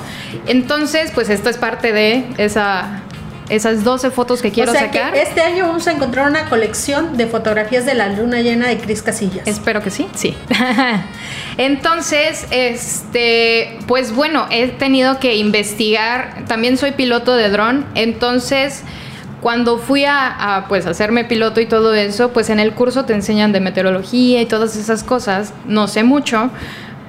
Entonces, 0.48 1.12
pues 1.14 1.30
esto 1.30 1.50
es 1.50 1.58
parte 1.58 1.94
de 1.94 2.26
esa, 2.38 3.02
esas 3.50 3.84
12 3.84 4.12
fotos 4.12 4.42
que 4.42 4.52
quiero 4.52 4.72
o 4.72 4.76
sea 4.76 4.86
sacar. 4.86 5.14
que 5.14 5.22
este 5.22 5.42
año 5.42 5.68
vamos 5.68 5.88
a 5.88 5.94
encontrar 5.94 6.30
una 6.30 6.50
colección 6.50 7.18
de 7.18 7.28
fotografías 7.28 7.86
de 7.86 7.94
la 7.94 8.10
luna 8.10 8.42
llena 8.42 8.68
de 8.68 8.78
Cris 8.78 9.02
Casillas. 9.02 9.48
Espero 9.48 9.82
que 9.82 9.90
sí, 9.90 10.08
sí. 10.14 10.36
Entonces, 11.58 12.46
este, 12.52 13.80
pues 13.88 14.14
bueno, 14.14 14.48
he 14.52 14.68
tenido 14.68 15.20
que 15.20 15.36
investigar. 15.38 16.46
También 16.48 16.78
soy 16.78 16.92
piloto 16.92 17.36
de 17.36 17.50
dron, 17.50 17.86
entonces 17.96 18.84
cuando 19.42 19.78
fui 19.78 20.04
a, 20.04 20.58
a, 20.58 20.68
pues 20.68 20.86
hacerme 20.88 21.24
piloto 21.24 21.62
y 21.62 21.68
todo 21.68 21.94
eso, 21.94 22.34
pues 22.34 22.50
en 22.50 22.60
el 22.60 22.74
curso 22.74 23.06
te 23.06 23.14
enseñan 23.14 23.52
de 23.52 23.60
meteorología 23.60 24.42
y 24.42 24.46
todas 24.46 24.76
esas 24.76 25.04
cosas. 25.04 25.54
No 25.66 25.88
sé 25.88 26.04
mucho, 26.04 26.50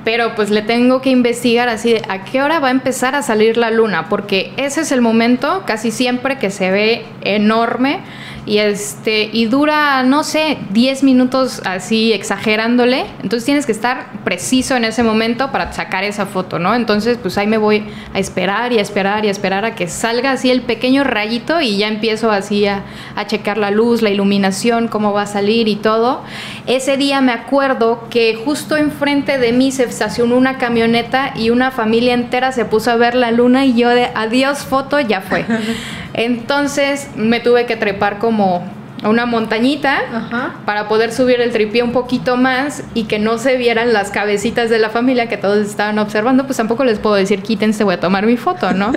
pero 0.08 0.34
pues 0.34 0.48
le 0.48 0.62
tengo 0.62 1.02
que 1.02 1.10
investigar 1.10 1.68
así 1.68 1.96
a 2.08 2.24
qué 2.24 2.40
hora 2.40 2.60
va 2.60 2.68
a 2.68 2.70
empezar 2.70 3.14
a 3.14 3.20
salir 3.20 3.58
la 3.58 3.70
luna, 3.70 4.08
porque 4.08 4.54
ese 4.56 4.80
es 4.80 4.90
el 4.90 5.02
momento 5.02 5.64
casi 5.66 5.90
siempre 5.90 6.38
que 6.38 6.50
se 6.50 6.70
ve 6.70 7.04
enorme 7.20 8.00
y 8.46 8.56
este 8.56 9.28
y 9.30 9.44
dura 9.44 10.02
no 10.04 10.24
sé 10.24 10.56
10 10.70 11.02
minutos 11.02 11.60
así 11.66 12.14
exagerándole. 12.14 13.04
Entonces 13.22 13.44
tienes 13.44 13.66
que 13.66 13.72
estar 13.72 14.06
preciso 14.24 14.76
en 14.76 14.84
ese 14.84 15.02
momento 15.02 15.52
para 15.52 15.72
sacar 15.72 16.04
esa 16.04 16.26
foto 16.26 16.58
no 16.58 16.74
entonces 16.74 17.18
pues 17.18 17.38
ahí 17.38 17.46
me 17.46 17.58
voy 17.58 17.84
a 18.14 18.18
esperar 18.18 18.72
y 18.72 18.78
a 18.78 18.82
esperar 18.82 19.24
y 19.24 19.28
a 19.28 19.30
esperar 19.30 19.64
a 19.64 19.74
que 19.74 19.88
salga 19.88 20.32
así 20.32 20.50
el 20.50 20.62
pequeño 20.62 21.04
rayito 21.04 21.60
y 21.60 21.78
ya 21.78 21.88
empiezo 21.88 22.30
así 22.30 22.66
a, 22.66 22.84
a 23.16 23.26
checar 23.26 23.58
la 23.58 23.70
luz 23.70 24.02
la 24.02 24.10
iluminación 24.10 24.88
cómo 24.88 25.12
va 25.12 25.22
a 25.22 25.26
salir 25.26 25.68
y 25.68 25.76
todo 25.76 26.22
ese 26.68 26.98
día 26.98 27.22
me 27.22 27.32
acuerdo 27.32 28.08
que 28.10 28.34
justo 28.44 28.76
enfrente 28.76 29.38
de 29.38 29.52
mí 29.52 29.72
se 29.72 29.84
estacionó 29.84 30.36
una 30.36 30.58
camioneta 30.58 31.32
y 31.34 31.48
una 31.48 31.70
familia 31.70 32.12
entera 32.12 32.52
se 32.52 32.66
puso 32.66 32.90
a 32.90 32.96
ver 32.96 33.14
la 33.14 33.30
luna 33.30 33.64
y 33.64 33.74
yo 33.74 33.88
de 33.88 34.10
adiós 34.14 34.58
foto 34.58 35.00
ya 35.00 35.22
fue 35.22 35.46
entonces 36.12 37.08
me 37.16 37.40
tuve 37.40 37.64
que 37.64 37.76
trepar 37.76 38.18
como 38.18 38.64
a 39.02 39.08
una 39.08 39.24
montañita 39.24 40.00
Ajá. 40.12 40.56
para 40.66 40.88
poder 40.88 41.12
subir 41.12 41.40
el 41.40 41.52
tripié 41.52 41.82
un 41.82 41.92
poquito 41.92 42.36
más 42.36 42.82
y 42.94 43.04
que 43.04 43.18
no 43.18 43.38
se 43.38 43.56
vieran 43.56 43.92
las 43.92 44.10
cabecitas 44.10 44.68
de 44.70 44.78
la 44.78 44.90
familia 44.90 45.28
que 45.28 45.36
todos 45.36 45.66
estaban 45.66 45.98
observando, 45.98 46.44
pues 46.46 46.56
tampoco 46.56 46.84
les 46.84 46.98
puedo 46.98 47.14
decir 47.14 47.42
quítense, 47.42 47.84
voy 47.84 47.94
a 47.94 48.00
tomar 48.00 48.26
mi 48.26 48.36
foto, 48.36 48.72
¿no? 48.72 48.92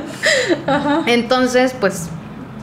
Entonces, 1.06 1.76
pues 1.80 2.10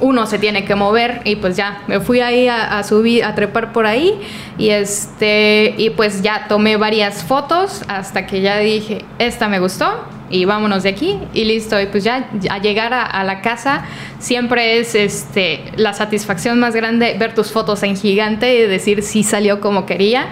uno 0.01 0.27
se 0.27 0.39
tiene 0.39 0.65
que 0.65 0.75
mover 0.75 1.21
y 1.25 1.37
pues 1.37 1.57
ya 1.57 1.83
me 1.87 2.01
fui 2.01 2.21
ahí 2.21 2.49
a, 2.49 2.83
subir, 2.83 3.25
a 3.25 3.35
trepar 3.35 3.73
por 3.73 3.87
ahí 3.87 4.21
y 4.57 4.71
este 4.71 5.75
y 5.77 5.91
pues 5.91 6.23
ya 6.23 6.47
tomé 6.49 6.77
varias 6.77 7.25
fotos 7.25 7.83
hasta 7.89 8.27
que 8.27 8.41
ya 8.41 8.59
dije 8.59 9.05
esta 9.19 9.49
me 9.49 9.59
gustó 9.59 10.18
y 10.31 10.45
vámonos 10.45 10.83
de 10.83 10.91
aquí 10.91 11.19
y 11.35 11.45
listo 11.45 11.81
y 11.81 11.87
pues 11.87 12.05
ya 12.05 12.29
a 12.51 12.59
llegar 12.59 12.93
a, 12.93 13.03
a 13.03 13.25
la 13.25 13.41
casa 13.41 13.85
siempre 14.19 14.79
es 14.79 14.95
este 14.95 15.63
la 15.77 15.95
satisfacción 15.95 16.59
más 16.61 16.75
grande 16.75 17.17
ver 17.19 17.35
tus 17.35 17.51
fotos 17.51 17.83
en 17.83 17.97
gigante 17.97 18.55
y 18.55 18.67
decir 18.67 19.03
si 19.03 19.23
salió 19.23 19.61
como 19.61 19.87
quería 19.87 20.27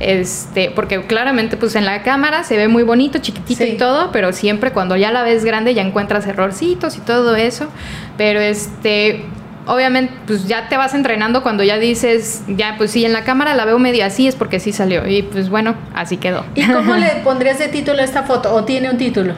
este 0.00 0.70
porque 0.74 1.02
claramente 1.06 1.56
pues 1.56 1.76
en 1.76 1.84
la 1.84 2.02
cámara 2.02 2.44
se 2.44 2.56
ve 2.56 2.68
muy 2.68 2.82
bonito 2.82 3.18
chiquitito 3.18 3.62
Sí. 3.64 3.70
y 3.74 3.76
todo 3.76 4.10
pero 4.10 4.32
siempre 4.32 4.72
cuando 4.72 4.96
ya 4.96 5.12
la 5.12 5.22
ves 5.22 5.44
grande 5.44 5.74
ya 5.74 5.82
encuentras 5.82 6.26
errorcitos 6.26 6.96
y 6.96 7.00
todo 7.00 7.36
eso 7.36 7.68
pero 8.16 8.40
este 8.40 9.26
obviamente 9.66 10.12
pues 10.26 10.46
ya 10.48 10.68
te 10.68 10.76
vas 10.76 10.94
entrenando 10.94 11.42
cuando 11.42 11.62
ya 11.62 11.78
dices 11.78 12.42
ya 12.48 12.74
pues 12.78 12.90
sí 12.90 13.04
en 13.04 13.12
la 13.12 13.24
cámara 13.24 13.54
la 13.54 13.64
veo 13.64 13.78
medio 13.78 14.04
así 14.04 14.26
es 14.26 14.34
porque 14.34 14.58
sí 14.58 14.72
salió 14.72 15.06
y 15.06 15.22
pues 15.22 15.48
bueno 15.50 15.74
así 15.94 16.16
quedó 16.16 16.44
¿Y 16.54 16.66
cómo 16.66 16.94
le 16.96 17.06
pondrías 17.24 17.58
de 17.58 17.68
título 17.68 18.00
a 18.00 18.04
esta 18.04 18.24
foto? 18.24 18.52
¿O 18.54 18.64
tiene 18.64 18.90
un 18.90 18.98
título? 18.98 19.34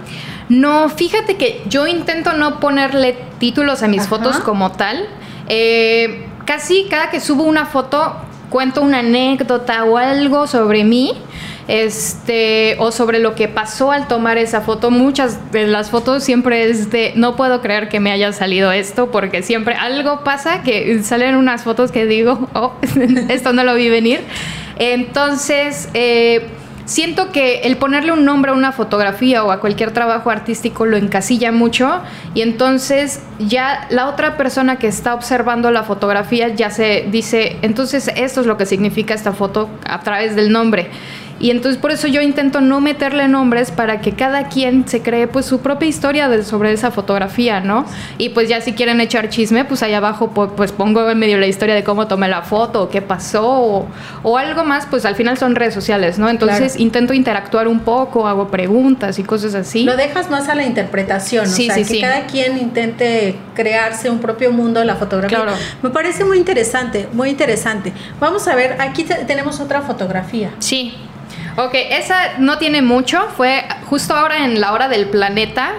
No, 0.48 0.88
fíjate 0.88 1.36
que 1.36 1.62
yo 1.68 1.86
intento 1.86 2.32
no 2.34 2.60
ponerle 2.60 3.16
títulos 3.38 3.82
a 3.82 3.88
mis 3.88 4.00
Ajá. 4.02 4.10
fotos 4.10 4.36
como 4.40 4.72
tal. 4.72 5.06
Eh, 5.48 6.26
casi 6.44 6.86
cada 6.90 7.10
que 7.10 7.20
subo 7.20 7.44
una 7.44 7.64
foto 7.66 8.14
cuento 8.50 8.82
una 8.82 8.98
anécdota 9.00 9.84
o 9.84 9.96
algo 9.96 10.46
sobre 10.46 10.84
mí. 10.84 11.14
Este, 11.66 12.76
o 12.78 12.92
sobre 12.92 13.18
lo 13.20 13.34
que 13.34 13.48
pasó 13.48 13.90
al 13.90 14.06
tomar 14.06 14.36
esa 14.36 14.60
foto. 14.60 14.90
Muchas 14.90 15.50
de 15.50 15.66
las 15.66 15.90
fotos 15.90 16.22
siempre 16.22 16.68
es 16.68 16.90
de 16.90 17.12
no 17.16 17.36
puedo 17.36 17.62
creer 17.62 17.88
que 17.88 18.00
me 18.00 18.12
haya 18.12 18.32
salido 18.32 18.70
esto, 18.70 19.10
porque 19.10 19.42
siempre 19.42 19.74
algo 19.74 20.24
pasa 20.24 20.62
que 20.62 21.02
salen 21.02 21.36
unas 21.36 21.64
fotos 21.64 21.90
que 21.90 22.04
digo, 22.04 22.48
oh, 22.54 22.74
esto 23.28 23.52
no 23.52 23.64
lo 23.64 23.74
vi 23.74 23.88
venir. 23.88 24.20
Entonces, 24.78 25.88
eh, 25.94 26.46
Siento 26.86 27.32
que 27.32 27.60
el 27.60 27.78
ponerle 27.78 28.12
un 28.12 28.26
nombre 28.26 28.50
a 28.50 28.54
una 28.54 28.70
fotografía 28.70 29.42
o 29.42 29.50
a 29.50 29.58
cualquier 29.58 29.92
trabajo 29.92 30.28
artístico 30.28 30.84
lo 30.84 30.98
encasilla 30.98 31.50
mucho 31.50 32.02
y 32.34 32.42
entonces 32.42 33.22
ya 33.38 33.86
la 33.88 34.06
otra 34.06 34.36
persona 34.36 34.76
que 34.76 34.86
está 34.86 35.14
observando 35.14 35.70
la 35.70 35.84
fotografía 35.84 36.48
ya 36.48 36.68
se 36.68 37.06
dice, 37.10 37.56
entonces 37.62 38.10
esto 38.16 38.42
es 38.42 38.46
lo 38.46 38.58
que 38.58 38.66
significa 38.66 39.14
esta 39.14 39.32
foto 39.32 39.70
a 39.86 40.00
través 40.02 40.36
del 40.36 40.52
nombre. 40.52 40.90
Y 41.40 41.50
entonces 41.50 41.80
por 41.80 41.90
eso 41.90 42.06
yo 42.06 42.20
intento 42.20 42.60
no 42.60 42.80
meterle 42.80 43.26
nombres 43.28 43.70
para 43.70 44.00
que 44.00 44.12
cada 44.12 44.48
quien 44.48 44.86
se 44.88 45.02
cree 45.02 45.26
pues 45.26 45.46
su 45.46 45.60
propia 45.60 45.88
historia 45.88 46.28
de- 46.28 46.44
sobre 46.44 46.72
esa 46.72 46.90
fotografía, 46.90 47.60
¿no? 47.60 47.84
Y 48.18 48.30
pues 48.30 48.48
ya 48.48 48.60
si 48.60 48.72
quieren 48.72 49.00
echar 49.00 49.28
chisme, 49.28 49.64
pues 49.64 49.82
ahí 49.82 49.94
abajo 49.94 50.30
pues 50.30 50.72
pongo 50.72 51.10
en 51.10 51.18
medio 51.18 51.36
la 51.38 51.46
historia 51.46 51.74
de 51.74 51.82
cómo 51.84 52.06
tomé 52.06 52.28
la 52.28 52.42
foto, 52.42 52.82
o 52.84 52.88
qué 52.88 53.02
pasó, 53.02 53.46
o, 53.48 53.86
o 54.22 54.38
algo 54.38 54.64
más, 54.64 54.86
pues 54.86 55.04
al 55.04 55.16
final 55.16 55.36
son 55.36 55.54
redes 55.54 55.74
sociales, 55.74 56.18
¿no? 56.18 56.28
Entonces 56.28 56.72
Claro. 56.74 56.82
intento 56.82 57.14
interactuar 57.14 57.68
un 57.68 57.80
poco, 57.80 58.26
hago 58.28 58.48
preguntas 58.48 59.18
y 59.18 59.24
cosas 59.24 59.54
así. 59.54 59.84
Lo 59.84 59.96
dejas 59.96 60.30
más 60.30 60.48
a 60.48 60.54
la 60.54 60.62
interpretación, 60.64 61.46
Sí, 61.48 61.64
o 61.64 61.66
sea, 61.66 61.74
sí, 61.74 61.82
que 61.82 61.94
sí. 61.96 62.00
cada 62.00 62.26
quien 62.26 62.58
intente 62.58 63.36
crearse 63.54 64.08
un 64.08 64.18
propio 64.20 64.52
mundo 64.52 64.80
de 64.80 64.86
la 64.86 64.94
fotografía. 64.96 65.38
Claro. 65.42 65.56
Me 65.82 65.90
parece 65.90 66.24
muy 66.24 66.38
interesante, 66.38 67.08
muy 67.12 67.30
interesante. 67.30 67.92
Vamos 68.20 68.46
a 68.48 68.54
ver, 68.54 68.76
aquí 68.80 69.04
te- 69.04 69.24
tenemos 69.26 69.60
otra 69.60 69.82
fotografía. 69.82 70.50
Sí. 70.60 70.94
Ok, 71.56 71.74
esa 71.74 72.38
no 72.38 72.58
tiene 72.58 72.82
mucho. 72.82 73.28
Fue 73.36 73.64
justo 73.86 74.14
ahora 74.14 74.44
en 74.44 74.60
la 74.60 74.72
hora 74.72 74.88
del 74.88 75.06
planeta. 75.08 75.72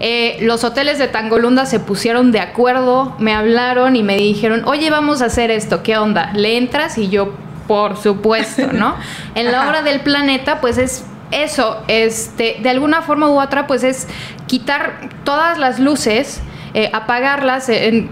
eh, 0.00 0.38
los 0.42 0.62
hoteles 0.64 0.98
de 0.98 1.08
Tangolunda 1.08 1.66
se 1.66 1.80
pusieron 1.80 2.30
de 2.30 2.40
acuerdo, 2.40 3.16
me 3.18 3.34
hablaron 3.34 3.96
y 3.96 4.02
me 4.04 4.16
dijeron, 4.16 4.62
oye, 4.64 4.90
vamos 4.90 5.22
a 5.22 5.26
hacer 5.26 5.50
esto, 5.50 5.82
¿qué 5.82 5.96
onda? 5.98 6.30
¿Le 6.34 6.56
entras? 6.56 6.98
Y 6.98 7.08
yo, 7.08 7.34
por 7.66 7.96
supuesto, 7.96 8.68
¿no? 8.72 8.94
En 9.34 9.50
la 9.50 9.68
hora 9.68 9.82
del 9.82 10.00
planeta, 10.00 10.60
pues 10.60 10.78
es 10.78 11.04
eso, 11.32 11.82
este, 11.88 12.58
de 12.62 12.70
alguna 12.70 13.02
forma 13.02 13.28
u 13.28 13.40
otra, 13.40 13.66
pues 13.66 13.82
es 13.82 14.06
quitar 14.46 15.10
todas 15.24 15.58
las 15.58 15.80
luces, 15.80 16.40
eh, 16.74 16.90
apagarlas 16.92 17.68
en 17.68 18.08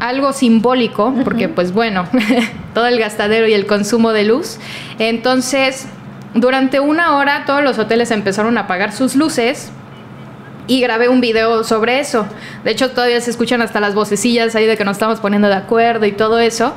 algo 0.00 0.32
simbólico, 0.32 1.14
porque 1.24 1.48
pues 1.48 1.72
bueno, 1.72 2.06
todo 2.74 2.86
el 2.86 2.98
gastadero 2.98 3.48
y 3.48 3.54
el 3.54 3.66
consumo 3.66 4.12
de 4.12 4.24
luz. 4.24 4.58
Entonces, 4.98 5.86
durante 6.34 6.80
una 6.80 7.16
hora 7.16 7.44
todos 7.46 7.62
los 7.62 7.78
hoteles 7.78 8.10
empezaron 8.10 8.56
a 8.58 8.62
apagar 8.62 8.92
sus 8.92 9.16
luces 9.16 9.72
y 10.66 10.80
grabé 10.80 11.08
un 11.08 11.20
video 11.20 11.64
sobre 11.64 11.98
eso. 11.98 12.26
De 12.64 12.70
hecho, 12.70 12.92
todavía 12.92 13.20
se 13.20 13.30
escuchan 13.30 13.62
hasta 13.62 13.80
las 13.80 13.94
vocecillas 13.94 14.54
ahí 14.54 14.66
de 14.66 14.76
que 14.76 14.84
nos 14.84 14.96
estamos 14.96 15.20
poniendo 15.20 15.48
de 15.48 15.54
acuerdo 15.54 16.06
y 16.06 16.12
todo 16.12 16.38
eso. 16.38 16.74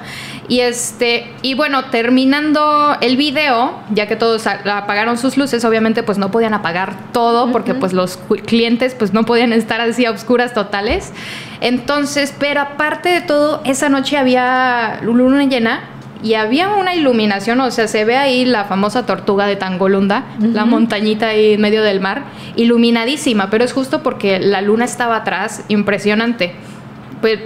Y 0.48 0.62
este, 0.62 1.32
y 1.44 1.54
bueno, 1.54 1.86
terminando 1.86 2.98
el 3.02 3.16
video, 3.16 3.80
ya 3.92 4.08
que 4.08 4.16
todos 4.16 4.48
apagaron 4.48 5.18
sus 5.18 5.38
luces, 5.38 5.64
obviamente 5.66 6.04
pues 6.04 6.18
no 6.18 6.32
podían 6.32 6.54
apagar 6.54 7.12
todo 7.12 7.52
porque 7.52 7.74
pues 7.74 7.94
los 7.94 8.18
clientes 8.46 8.96
pues 8.96 9.14
no 9.14 9.24
podían 9.24 9.54
estar 9.54 9.80
así 9.82 10.06
a 10.06 10.12
oscuras 10.12 10.54
totales. 10.54 11.14
Entonces, 11.62 12.34
pero 12.38 12.62
aparte 12.62 13.10
de 13.10 13.22
todo, 13.22 13.62
esa 13.66 13.90
noche 13.90 14.18
había 14.18 15.00
luna 15.04 15.46
llena 15.46 15.95
y 16.26 16.34
había 16.34 16.70
una 16.70 16.96
iluminación, 16.96 17.62
o 17.62 17.70
sea, 17.70 17.88
se 17.88 18.04
ve 18.04 18.18
ahí 18.18 18.46
la 18.46 18.66
famosa 18.66 19.06
tortuga 19.06 19.46
de 19.46 19.58
Tangolunda, 19.58 20.26
la 20.40 20.66
montañita 20.66 21.28
ahí 21.28 21.54
en 21.54 21.62
medio 21.62 21.84
del 21.84 22.00
mar, 22.00 22.24
iluminadísima, 22.56 23.52
pero 23.52 23.64
es 23.64 23.74
justo 23.74 24.02
porque 24.02 24.40
la 24.40 24.62
luna 24.62 24.86
estaba 24.86 25.18
atrás, 25.18 25.64
impresionante. 25.68 26.54
Pues 27.22 27.40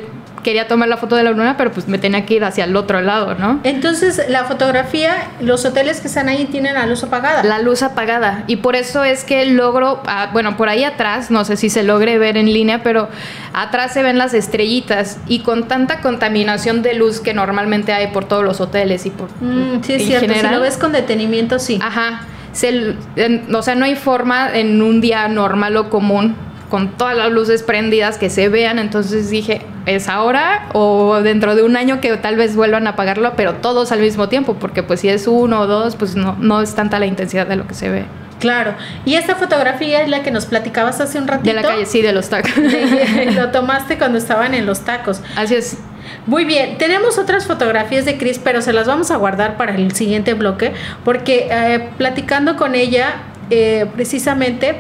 quería 0.43 0.67
tomar 0.67 0.87
la 0.87 0.97
foto 0.97 1.15
de 1.15 1.23
la 1.23 1.31
luna, 1.31 1.55
pero 1.57 1.71
pues 1.71 1.87
me 1.87 1.97
tenía 1.97 2.25
que 2.25 2.35
ir 2.35 2.43
hacia 2.43 2.63
el 2.65 2.75
otro 2.75 3.01
lado, 3.01 3.35
¿no? 3.35 3.59
Entonces, 3.63 4.21
la 4.29 4.45
fotografía, 4.45 5.15
los 5.41 5.65
hoteles 5.65 6.01
que 6.01 6.07
están 6.07 6.29
ahí 6.29 6.45
tienen 6.45 6.73
la 6.75 6.85
luz 6.85 7.03
apagada. 7.03 7.43
La 7.43 7.59
luz 7.59 7.83
apagada. 7.83 8.43
Y 8.47 8.57
por 8.57 8.75
eso 8.75 9.03
es 9.03 9.23
que 9.23 9.45
logro, 9.45 10.01
ah, 10.07 10.29
bueno, 10.33 10.57
por 10.57 10.69
ahí 10.69 10.83
atrás, 10.83 11.29
no 11.31 11.45
sé 11.45 11.57
si 11.57 11.69
se 11.69 11.83
logre 11.83 12.17
ver 12.17 12.37
en 12.37 12.51
línea, 12.53 12.83
pero 12.83 13.09
atrás 13.53 13.93
se 13.93 14.03
ven 14.03 14.17
las 14.17 14.33
estrellitas. 14.33 15.17
Y 15.27 15.39
con 15.39 15.67
tanta 15.67 16.01
contaminación 16.01 16.81
de 16.81 16.93
luz 16.93 17.19
que 17.19 17.33
normalmente 17.33 17.93
hay 17.93 18.07
por 18.07 18.25
todos 18.25 18.43
los 18.43 18.61
hoteles 18.61 19.05
y 19.05 19.09
por... 19.09 19.29
Mm, 19.41 19.83
sí, 19.83 19.93
es 19.93 20.05
cierto. 20.05 20.27
general, 20.27 20.49
Si 20.51 20.55
lo 20.55 20.61
ves 20.61 20.77
con 20.77 20.91
detenimiento, 20.91 21.59
sí. 21.59 21.79
Ajá. 21.81 22.21
Se- 22.51 22.95
en- 23.15 23.53
o 23.55 23.61
sea, 23.61 23.75
no 23.75 23.85
hay 23.85 23.95
forma 23.95 24.49
en 24.57 24.81
un 24.81 25.01
día 25.01 25.27
normal 25.27 25.77
o 25.77 25.89
común 25.89 26.35
con 26.69 26.97
todas 26.97 27.17
las 27.17 27.31
luces 27.31 27.63
prendidas 27.63 28.17
que 28.17 28.29
se 28.29 28.47
vean. 28.49 28.79
Entonces 28.79 29.29
dije, 29.29 29.61
¿es 29.85 30.07
ahora 30.07 30.69
o 30.73 31.21
dentro 31.21 31.55
de 31.55 31.63
un 31.63 31.75
año 31.75 31.99
que 31.99 32.15
tal 32.17 32.35
vez 32.35 32.55
vuelvan 32.55 32.87
a 32.87 32.91
apagarlo, 32.91 33.33
pero 33.35 33.55
todos 33.55 33.91
al 33.91 33.99
mismo 33.99 34.29
tiempo? 34.29 34.55
Porque 34.55 34.83
pues 34.83 34.99
si 35.01 35.09
es 35.09 35.27
uno 35.27 35.61
o 35.61 35.67
dos, 35.67 35.95
pues 35.95 36.15
no, 36.15 36.35
no 36.39 36.61
es 36.61 36.75
tanta 36.75 36.99
la 36.99 37.05
intensidad 37.05 37.47
de 37.47 37.55
lo 37.55 37.67
que 37.67 37.73
se 37.73 37.89
ve. 37.89 38.05
Claro. 38.39 38.73
Y 39.03 39.15
esta 39.15 39.35
fotografía 39.35 40.01
es 40.01 40.07
la 40.09 40.23
que 40.23 40.31
nos 40.31 40.45
platicabas 40.45 41.01
hace 41.01 41.17
un 41.17 41.27
ratito. 41.27 41.49
De 41.49 41.61
la 41.61 41.61
calle, 41.61 41.85
sí, 41.85 42.01
de 42.01 42.13
los 42.13 42.29
tacos. 42.29 42.55
De- 42.55 43.31
lo 43.35 43.49
tomaste 43.49 43.97
cuando 43.97 44.17
estaban 44.17 44.53
en 44.53 44.65
los 44.65 44.81
tacos. 44.81 45.21
Así 45.35 45.55
es. 45.55 45.77
Muy 46.25 46.45
bien, 46.45 46.77
tenemos 46.77 47.17
otras 47.17 47.45
fotografías 47.45 48.05
de 48.05 48.17
Cris, 48.17 48.39
pero 48.41 48.61
se 48.61 48.71
las 48.71 48.87
vamos 48.87 49.11
a 49.11 49.17
guardar 49.17 49.57
para 49.57 49.75
el 49.75 49.91
siguiente 49.91 50.33
bloque, 50.35 50.71
porque 51.03 51.49
eh, 51.51 51.89
platicando 51.97 52.55
con 52.55 52.75
ella 52.75 53.15
eh, 53.49 53.85
precisamente 53.95 54.75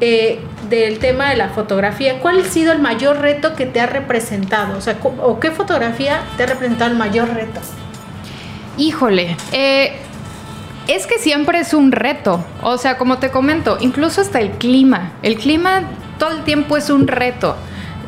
eh, 0.00 0.40
del 0.68 0.98
tema 0.98 1.30
de 1.30 1.36
la 1.36 1.48
fotografía, 1.48 2.20
¿cuál 2.20 2.40
ha 2.40 2.44
sido 2.44 2.72
el 2.72 2.80
mayor 2.80 3.20
reto 3.20 3.54
que 3.54 3.66
te 3.66 3.80
ha 3.80 3.86
representado? 3.86 4.76
O 4.76 4.80
sea, 4.80 4.98
¿o 5.02 5.40
qué 5.40 5.50
fotografía 5.50 6.22
te 6.36 6.44
ha 6.44 6.46
representado 6.46 6.90
el 6.90 6.96
mayor 6.96 7.32
reto? 7.34 7.60
Híjole, 8.76 9.36
eh, 9.52 9.96
es 10.88 11.06
que 11.06 11.18
siempre 11.18 11.60
es 11.60 11.74
un 11.74 11.92
reto. 11.92 12.44
O 12.62 12.76
sea, 12.78 12.98
como 12.98 13.18
te 13.18 13.30
comento, 13.30 13.78
incluso 13.80 14.20
hasta 14.20 14.40
el 14.40 14.52
clima. 14.52 15.12
El 15.22 15.36
clima 15.36 15.82
todo 16.18 16.30
el 16.30 16.44
tiempo 16.44 16.76
es 16.76 16.90
un 16.90 17.06
reto. 17.06 17.56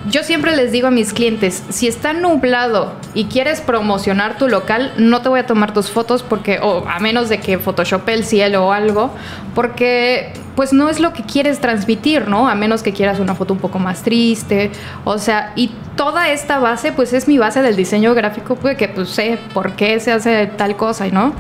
Yo 0.09 0.23
siempre 0.23 0.55
les 0.57 0.71
digo 0.71 0.87
a 0.87 0.91
mis 0.93 1.13
clientes, 1.13 1.65
si 1.69 1.89
está 1.89 2.13
nublado 2.13 2.93
y 3.13 3.25
quieres 3.25 3.61
promocionar 3.61 4.39
tu 4.39 4.49
local, 4.49 4.93
no 4.99 5.21
te 5.21 5.29
voy 5.29 5.41
a 5.41 5.47
tomar 5.47 5.75
tus 5.75 5.91
fotos 5.91 6.23
porque, 6.23 6.61
o 6.61 6.87
a 6.89 7.01
menos 7.01 7.29
de 7.29 7.39
que 7.39 7.59
Photoshop 7.59 8.09
el 8.09 8.25
cielo 8.25 8.67
o 8.67 8.73
algo, 8.73 9.11
porque 9.55 10.33
pues 10.55 10.73
no 10.73 10.89
es 10.89 11.01
lo 11.01 11.13
que 11.13 11.25
quieres 11.25 11.61
transmitir, 11.61 12.29
¿no? 12.29 12.49
A 12.49 12.55
menos 12.55 12.85
que 12.85 12.93
quieras 12.93 13.19
una 13.19 13.35
foto 13.35 13.53
un 13.53 13.59
poco 13.59 13.81
más 13.81 14.03
triste, 14.03 14.71
o 15.05 15.19
sea, 15.19 15.53
y 15.57 15.73
toda 15.97 16.31
esta 16.31 16.61
base 16.61 16.93
pues 16.93 17.13
es 17.13 17.27
mi 17.27 17.39
base 17.39 17.61
del 17.61 17.75
diseño 17.75 18.15
gráfico, 18.15 18.55
pues 18.55 18.77
que 18.77 18.89
pues 18.89 19.09
sé 19.09 19.39
por 19.53 19.73
qué 19.73 19.99
se 19.99 20.13
hace 20.13 20.47
tal 20.47 20.77
cosa, 20.77 21.09
¿no? 21.09 21.35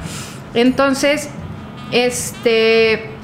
Entonces, 0.55 1.31
este 1.92 3.15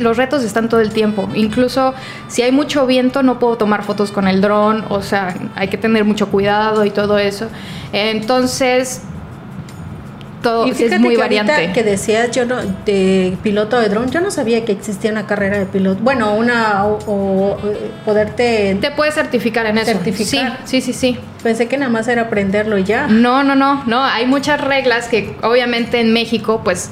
los 0.00 0.16
retos 0.16 0.42
están 0.42 0.68
todo 0.68 0.80
el 0.80 0.90
tiempo. 0.90 1.28
Incluso 1.34 1.94
si 2.28 2.42
hay 2.42 2.52
mucho 2.52 2.86
viento, 2.86 3.22
no 3.22 3.38
puedo 3.38 3.56
tomar 3.56 3.84
fotos 3.84 4.10
con 4.12 4.28
el 4.28 4.40
dron. 4.40 4.84
O 4.88 5.02
sea, 5.02 5.34
hay 5.54 5.68
que 5.68 5.76
tener 5.78 6.04
mucho 6.04 6.28
cuidado 6.28 6.84
y 6.84 6.90
todo 6.90 7.18
eso. 7.18 7.48
Entonces, 7.92 9.02
todo 10.42 10.66
Y 10.66 10.70
es 10.70 11.00
muy 11.00 11.14
que 11.14 11.20
variante. 11.20 11.72
que 11.72 11.82
decías 11.82 12.30
yo 12.32 12.44
no, 12.44 12.56
de 12.84 13.36
piloto 13.42 13.78
de 13.78 13.88
dron, 13.88 14.10
yo 14.10 14.20
no 14.20 14.30
sabía 14.30 14.64
que 14.64 14.72
existía 14.72 15.10
una 15.10 15.26
carrera 15.26 15.58
de 15.58 15.66
piloto. 15.66 16.02
Bueno, 16.02 16.34
una 16.34 16.84
o, 16.84 16.98
o, 17.06 17.58
eh, 17.64 17.90
poderte 18.04 18.76
Te 18.80 18.90
puedes 18.90 19.14
certificar 19.14 19.66
en 19.66 19.78
eso. 19.78 19.92
Certificar. 19.92 20.58
Sí, 20.64 20.80
sí, 20.80 20.92
sí, 20.92 21.14
sí. 21.14 21.18
pensé 21.42 21.68
que 21.68 21.78
nada 21.78 21.90
más 21.90 22.08
era 22.08 22.22
aprenderlo 22.22 22.76
y 22.76 22.84
ya. 22.84 23.06
No, 23.06 23.42
no, 23.42 23.54
no, 23.54 23.84
no. 23.86 24.04
Hay 24.04 24.26
muchas 24.26 24.60
reglas 24.60 25.08
que 25.08 25.34
obviamente 25.42 26.00
en 26.00 26.12
México, 26.12 26.60
pues 26.64 26.90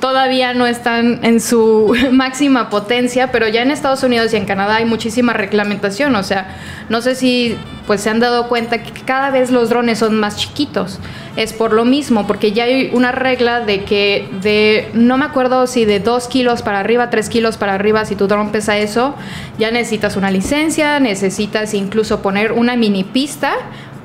todavía 0.00 0.54
no 0.54 0.66
están 0.66 1.24
en 1.24 1.40
su 1.40 1.94
máxima 2.12 2.70
potencia, 2.70 3.32
pero 3.32 3.48
ya 3.48 3.62
en 3.62 3.70
Estados 3.70 4.02
Unidos 4.02 4.32
y 4.32 4.36
en 4.36 4.44
Canadá 4.44 4.76
hay 4.76 4.84
muchísima 4.84 5.32
reglamentación. 5.32 6.14
O 6.16 6.22
sea, 6.22 6.56
no 6.88 7.00
sé 7.00 7.14
si 7.14 7.56
pues 7.86 8.00
se 8.00 8.10
han 8.10 8.18
dado 8.18 8.48
cuenta 8.48 8.82
que 8.82 8.90
cada 9.02 9.30
vez 9.30 9.50
los 9.50 9.68
drones 9.68 9.98
son 10.00 10.18
más 10.18 10.36
chiquitos. 10.36 10.98
Es 11.36 11.52
por 11.52 11.72
lo 11.72 11.84
mismo, 11.84 12.26
porque 12.26 12.52
ya 12.52 12.64
hay 12.64 12.90
una 12.92 13.12
regla 13.12 13.60
de 13.60 13.84
que 13.84 14.28
de, 14.42 14.90
no 14.94 15.18
me 15.18 15.24
acuerdo 15.24 15.66
si 15.66 15.84
de 15.84 16.00
2 16.00 16.28
kilos 16.28 16.62
para 16.62 16.80
arriba, 16.80 17.10
3 17.10 17.28
kilos 17.28 17.56
para 17.56 17.74
arriba, 17.74 18.04
si 18.04 18.16
tu 18.16 18.26
dron 18.26 18.50
pesa 18.50 18.76
eso, 18.78 19.14
ya 19.58 19.70
necesitas 19.70 20.16
una 20.16 20.30
licencia, 20.30 20.98
necesitas 20.98 21.74
incluso 21.74 22.22
poner 22.22 22.52
una 22.52 22.74
mini 22.74 23.04
pista 23.04 23.54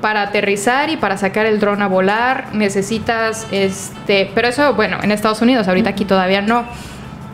para 0.02 0.20
aterrizar 0.22 0.90
y 0.90 0.98
para 0.98 1.16
sacar 1.16 1.46
el 1.46 1.58
dron 1.58 1.80
a 1.80 1.86
volar 1.88 2.48
necesitas 2.52 3.46
este 3.50 4.30
pero 4.34 4.48
eso 4.48 4.74
bueno 4.74 4.98
en 5.02 5.12
Estados 5.12 5.40
Unidos 5.40 5.68
ahorita 5.68 5.88
aquí 5.90 6.04
todavía 6.04 6.42
no 6.42 6.66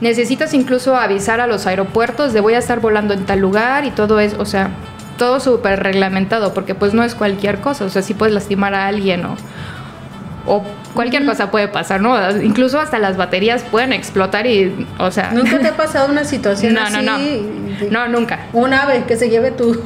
necesitas 0.01 0.55
incluso 0.55 0.95
avisar 0.95 1.41
a 1.41 1.49
los 1.49 1.67
aeropuertos 1.67 2.33
de 2.33 2.41
voy 2.41 2.55
a 2.55 2.59
estar 2.59 2.79
volando 2.79 3.15
en 3.15 3.25
tal 3.25 3.41
lugar 3.41 3.85
y 3.85 3.91
todo 3.91 4.21
es 4.21 4.35
o 4.35 4.45
sea 4.45 4.71
todo 5.17 5.41
súper 5.41 5.83
reglamentado 5.83 6.55
porque 6.55 6.77
pues 6.77 6.95
no 6.95 7.03
es 7.03 7.17
cualquier 7.17 7.61
cosa 7.61 7.87
o 7.87 7.89
sea 7.89 8.03
sí 8.03 8.15
puedes 8.15 8.33
lastimar 8.35 8.75
a 8.75 8.87
alguien 8.87 9.25
o 9.25 9.35
o 10.49 10.65
cualquier 10.95 11.27
cosa 11.27 11.51
puede 11.51 11.69
pasar, 11.69 12.01
¿no? 12.01 12.17
Incluso 12.41 12.81
hasta 12.81 12.99
las 12.99 13.17
baterías 13.19 13.63
pueden 13.71 13.93
explotar 13.93 14.47
y, 14.47 14.87
o 14.99 15.11
sea... 15.11 15.31
¿Nunca 15.33 15.59
te 15.59 15.69
ha 15.69 15.77
pasado 15.77 16.11
una 16.11 16.25
situación 16.35 16.73
No, 16.73 16.81
así? 16.81 16.95
no, 16.95 17.03
no. 17.03 17.19
No, 17.91 18.09
nunca. 18.09 18.47
Un 18.55 18.73
ave 18.73 19.05
que 19.07 19.17
se 19.17 19.29
lleve 19.29 19.51
tu... 19.51 19.79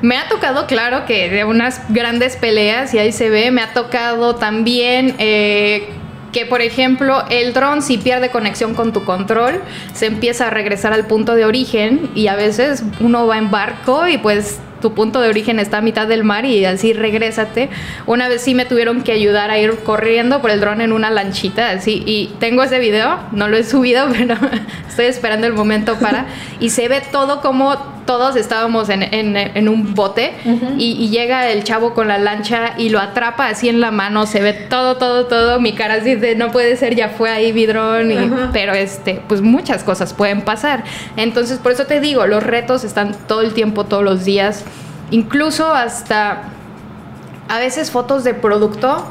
Me 0.00 0.16
ha 0.16 0.28
tocado, 0.28 0.66
claro, 0.66 1.06
que 1.06 1.28
de 1.28 1.44
unas 1.44 1.80
grandes 1.88 2.36
peleas, 2.36 2.94
y 2.94 2.98
ahí 2.98 3.12
se 3.12 3.30
ve, 3.30 3.50
me 3.50 3.62
ha 3.62 3.72
tocado 3.72 4.36
también 4.36 5.14
eh, 5.18 5.88
que, 6.32 6.46
por 6.46 6.62
ejemplo, 6.62 7.24
el 7.30 7.52
dron 7.52 7.82
si 7.82 7.98
pierde 7.98 8.30
conexión 8.30 8.74
con 8.74 8.92
tu 8.92 9.04
control, 9.04 9.60
se 9.92 10.06
empieza 10.06 10.46
a 10.46 10.50
regresar 10.50 10.92
al 10.92 11.06
punto 11.06 11.34
de 11.34 11.44
origen 11.44 12.10
y 12.14 12.28
a 12.28 12.36
veces 12.36 12.84
uno 13.00 13.26
va 13.26 13.38
en 13.38 13.50
barco 13.50 14.06
y 14.06 14.18
pues 14.18 14.60
tu 14.80 14.94
punto 14.94 15.20
de 15.20 15.28
origen 15.28 15.58
está 15.58 15.78
a 15.78 15.80
mitad 15.80 16.06
del 16.06 16.22
mar 16.22 16.44
y 16.44 16.64
así 16.64 16.92
regrésate. 16.92 17.68
Una 18.06 18.28
vez 18.28 18.42
sí 18.42 18.54
me 18.54 18.64
tuvieron 18.64 19.02
que 19.02 19.12
ayudar 19.12 19.50
a 19.50 19.58
ir 19.58 19.76
corriendo 19.78 20.40
por 20.40 20.50
el 20.50 20.60
dron 20.60 20.80
en 20.80 20.92
una 20.92 21.10
lanchita, 21.10 21.70
así, 21.70 22.02
y 22.06 22.34
tengo 22.38 22.62
ese 22.62 22.78
video, 22.78 23.18
no 23.32 23.48
lo 23.48 23.56
he 23.56 23.64
subido, 23.64 24.08
pero 24.16 24.36
estoy 24.88 25.06
esperando 25.06 25.46
el 25.46 25.54
momento 25.54 25.96
para, 25.96 26.26
y 26.60 26.70
se 26.70 26.88
ve 26.88 27.02
todo 27.10 27.40
como 27.40 27.97
todos 28.08 28.36
estábamos 28.36 28.88
en, 28.88 29.02
en- 29.02 29.36
en 29.36 29.68
un 29.68 29.94
bote 29.94 30.32
y, 30.78 30.92
y 30.92 31.10
llega 31.10 31.50
el 31.50 31.62
chavo 31.62 31.92
con 31.92 32.08
la 32.08 32.16
lancha 32.16 32.72
y 32.78 32.88
lo 32.88 33.00
atrapa 33.00 33.48
así 33.48 33.68
en 33.68 33.82
la 33.82 33.90
mano, 33.90 34.24
se 34.24 34.40
ve 34.40 34.54
todo, 34.54 34.96
todo, 34.96 35.26
todo, 35.26 35.60
mi 35.60 35.74
cara 35.74 35.94
así 36.00 36.14
de 36.14 36.34
no 36.34 36.50
puede 36.50 36.78
ser, 36.78 36.94
ya 36.94 37.10
fue 37.10 37.28
ahí 37.30 37.52
mi 37.52 37.66
dron, 37.66 38.10
y- 38.10 38.16
pero 38.50 38.72
este, 38.72 39.20
pues 39.28 39.42
muchas 39.42 39.84
cosas 39.84 40.14
pueden 40.14 40.40
pasar. 40.40 40.84
Entonces, 41.18 41.58
por 41.58 41.70
eso 41.72 41.84
te 41.84 42.00
digo, 42.00 42.26
los 42.26 42.42
retos 42.42 42.82
están 42.82 43.14
todo 43.26 43.42
el 43.42 43.52
tiempo, 43.52 43.84
todos 43.84 44.02
los 44.02 44.24
días, 44.24 44.64
incluso 45.10 45.74
hasta 45.74 46.44
a 47.50 47.58
veces 47.58 47.90
fotos 47.90 48.24
de 48.24 48.32
producto 48.32 49.04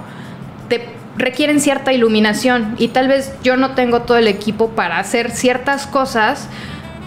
te 0.70 0.90
requieren 1.18 1.60
cierta 1.62 1.94
iluminación 1.94 2.74
y 2.80 2.88
tal 2.88 3.08
vez 3.08 3.32
yo 3.44 3.58
no 3.58 3.76
tengo 3.76 4.02
todo 4.02 4.18
el 4.18 4.28
equipo 4.28 4.70
para 4.70 4.98
hacer 4.98 5.30
ciertas 5.30 5.86
cosas, 5.86 6.48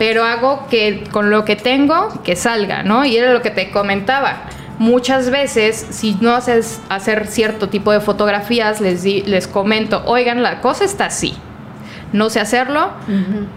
pero 0.01 0.25
hago 0.25 0.67
que 0.71 1.05
con 1.11 1.29
lo 1.29 1.45
que 1.45 1.57
tengo 1.57 2.09
que 2.25 2.35
salga, 2.35 2.83
¿no? 2.83 3.05
Y 3.05 3.19
era 3.19 3.35
lo 3.35 3.43
que 3.43 3.51
te 3.51 3.71
comentaba. 3.71 4.45
Muchas 4.79 5.29
veces, 5.31 5.87
si 5.91 6.17
no 6.23 6.35
haces 6.35 6.81
hacer 6.89 7.27
cierto 7.27 7.69
tipo 7.69 7.93
de 7.93 8.01
fotografías, 8.01 8.81
les, 8.81 9.03
di- 9.03 9.21
les 9.27 9.47
comento, 9.47 10.03
oigan, 10.07 10.43
la 10.43 10.63
cosa 10.63 10.87
está 10.87 11.05
así. 11.05 11.35
No 12.15 12.31
sé 12.31 12.41
hacerlo, 12.41 12.91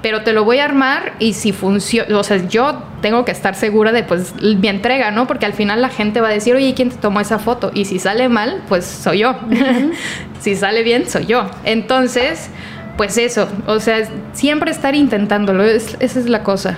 pero 0.02 0.22
te 0.24 0.34
lo 0.34 0.44
voy 0.44 0.60
a 0.60 0.66
armar 0.66 1.14
y 1.20 1.32
si 1.34 1.54
funciona, 1.54 2.20
o 2.20 2.24
sea, 2.24 2.38
yo 2.50 2.84
tengo 3.02 3.24
que 3.24 3.32
estar 3.32 3.56
segura 3.56 3.94
de 3.94 4.04
pues 4.04 4.34
mi 4.42 4.68
entrega, 4.68 5.12
¿no? 5.12 5.26
Porque 5.28 5.46
al 5.46 5.54
final 5.54 5.82
la 5.82 5.90
gente 5.90 6.20
va 6.20 6.28
a 6.28 6.32
decir, 6.32 6.54
oye, 6.56 6.74
¿quién 6.76 6.90
te 6.90 6.98
tomó 6.98 7.22
esa 7.22 7.40
foto? 7.40 7.72
Y 7.74 7.86
si 7.86 8.00
sale 8.00 8.28
mal, 8.28 8.62
pues 8.68 8.84
soy 8.86 9.20
yo. 9.20 9.34
si 10.42 10.56
sale 10.58 10.84
bien, 10.84 11.10
soy 11.10 11.26
yo. 11.26 11.50
Entonces, 11.64 12.50
pues 12.98 13.18
eso, 13.18 13.48
o 13.68 13.80
sea, 13.80 14.08
siempre 14.34 14.72
estar 14.72 14.96
intentándolo, 14.96 15.64
es- 15.64 15.98
esa 16.00 16.20
es 16.20 16.28
la 16.30 16.44
cosa. 16.44 16.78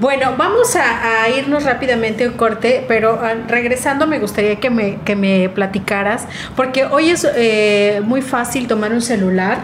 Bueno, 0.00 0.34
vamos 0.38 0.76
a, 0.76 1.28
irnos 1.28 1.64
rápidamente 1.64 2.24
a 2.24 2.28
un 2.28 2.34
corte, 2.34 2.84
pero 2.88 3.20
ah, 3.22 3.34
regresando 3.48 4.06
me 4.06 4.18
gustaría 4.18 4.56
que 4.56 4.70
me, 4.70 4.98
que 5.04 5.14
me 5.14 5.48
platicaras, 5.50 6.26
porque 6.56 6.84
hoy 6.86 7.10
es 7.10 7.26
eh, 7.36 8.00
muy 8.04 8.22
fácil 8.22 8.66
tomar 8.66 8.92
un 8.92 9.02
celular. 9.02 9.58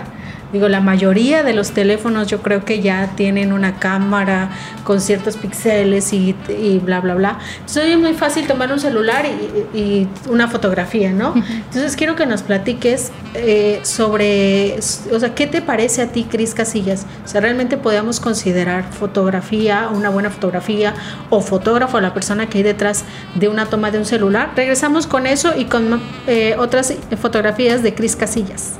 Digo, 0.54 0.68
la 0.68 0.80
mayoría 0.80 1.42
de 1.42 1.52
los 1.52 1.72
teléfonos 1.72 2.28
yo 2.28 2.40
creo 2.40 2.64
que 2.64 2.80
ya 2.80 3.16
tienen 3.16 3.52
una 3.52 3.80
cámara 3.80 4.50
con 4.84 5.00
ciertos 5.00 5.36
píxeles 5.36 6.12
y, 6.12 6.36
y 6.48 6.78
bla, 6.78 7.00
bla, 7.00 7.16
bla. 7.16 7.38
Entonces 7.54 7.86
es 7.86 7.98
muy 7.98 8.14
fácil 8.14 8.46
tomar 8.46 8.72
un 8.72 8.78
celular 8.78 9.26
y, 9.26 9.76
y 9.76 10.08
una 10.28 10.46
fotografía, 10.46 11.12
¿no? 11.12 11.34
Entonces 11.34 11.96
quiero 11.96 12.14
que 12.14 12.24
nos 12.26 12.42
platiques 12.42 13.10
eh, 13.34 13.80
sobre, 13.82 14.78
o 15.10 15.18
sea, 15.18 15.34
¿qué 15.34 15.48
te 15.48 15.60
parece 15.60 16.02
a 16.02 16.12
ti, 16.12 16.22
Cris 16.22 16.54
Casillas? 16.54 17.04
O 17.24 17.26
sea, 17.26 17.40
realmente 17.40 17.76
podemos 17.76 18.20
considerar 18.20 18.84
fotografía, 18.92 19.88
una 19.92 20.08
buena 20.08 20.30
fotografía 20.30 20.94
o 21.30 21.40
fotógrafo, 21.40 22.00
la 22.00 22.14
persona 22.14 22.48
que 22.48 22.58
hay 22.58 22.64
detrás 22.64 23.04
de 23.34 23.48
una 23.48 23.66
toma 23.66 23.90
de 23.90 23.98
un 23.98 24.04
celular. 24.04 24.52
Regresamos 24.54 25.08
con 25.08 25.26
eso 25.26 25.52
y 25.58 25.64
con 25.64 26.00
eh, 26.28 26.54
otras 26.56 26.94
fotografías 27.20 27.82
de 27.82 27.92
Cris 27.92 28.14
Casillas. 28.14 28.74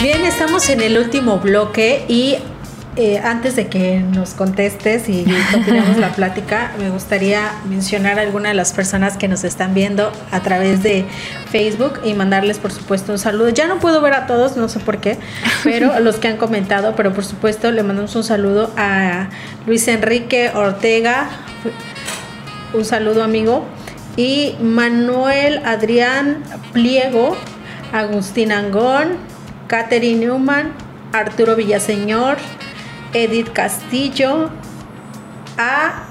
Bien, 0.00 0.24
estamos 0.24 0.68
en 0.68 0.80
el 0.80 0.96
último 0.96 1.40
bloque 1.40 2.04
y 2.06 2.36
eh, 2.94 3.18
antes 3.18 3.56
de 3.56 3.66
que 3.66 3.98
nos 3.98 4.30
contestes 4.30 5.08
y 5.08 5.24
continuemos 5.50 5.96
la 5.96 6.12
plática, 6.14 6.70
me 6.78 6.88
gustaría 6.88 7.50
mencionar 7.68 8.20
a 8.20 8.22
algunas 8.22 8.52
de 8.52 8.54
las 8.54 8.72
personas 8.72 9.16
que 9.16 9.26
nos 9.26 9.42
están 9.42 9.74
viendo 9.74 10.12
a 10.30 10.40
través 10.40 10.84
de 10.84 11.04
Facebook 11.50 11.98
y 12.04 12.14
mandarles, 12.14 12.58
por 12.58 12.70
supuesto, 12.70 13.10
un 13.10 13.18
saludo. 13.18 13.48
Ya 13.48 13.66
no 13.66 13.80
puedo 13.80 14.00
ver 14.00 14.14
a 14.14 14.26
todos, 14.28 14.56
no 14.56 14.68
sé 14.68 14.78
por 14.78 14.98
qué, 14.98 15.18
pero 15.64 15.98
los 16.00 16.16
que 16.18 16.28
han 16.28 16.36
comentado, 16.36 16.94
pero 16.94 17.12
por 17.12 17.24
supuesto 17.24 17.72
le 17.72 17.82
mandamos 17.82 18.14
un 18.14 18.22
saludo 18.22 18.70
a 18.76 19.30
Luis 19.66 19.88
Enrique 19.88 20.52
Ortega, 20.54 21.28
un 22.72 22.84
saludo 22.84 23.24
amigo, 23.24 23.64
y 24.16 24.54
Manuel 24.60 25.60
Adrián 25.64 26.44
Pliego, 26.72 27.36
Agustín 27.92 28.52
Angón, 28.52 29.27
Catherine 29.68 30.26
Newman, 30.26 30.72
Arturo 31.12 31.54
Villaseñor, 31.54 32.38
Edith 33.14 33.52
Castillo, 33.52 34.50
a, 35.56 36.06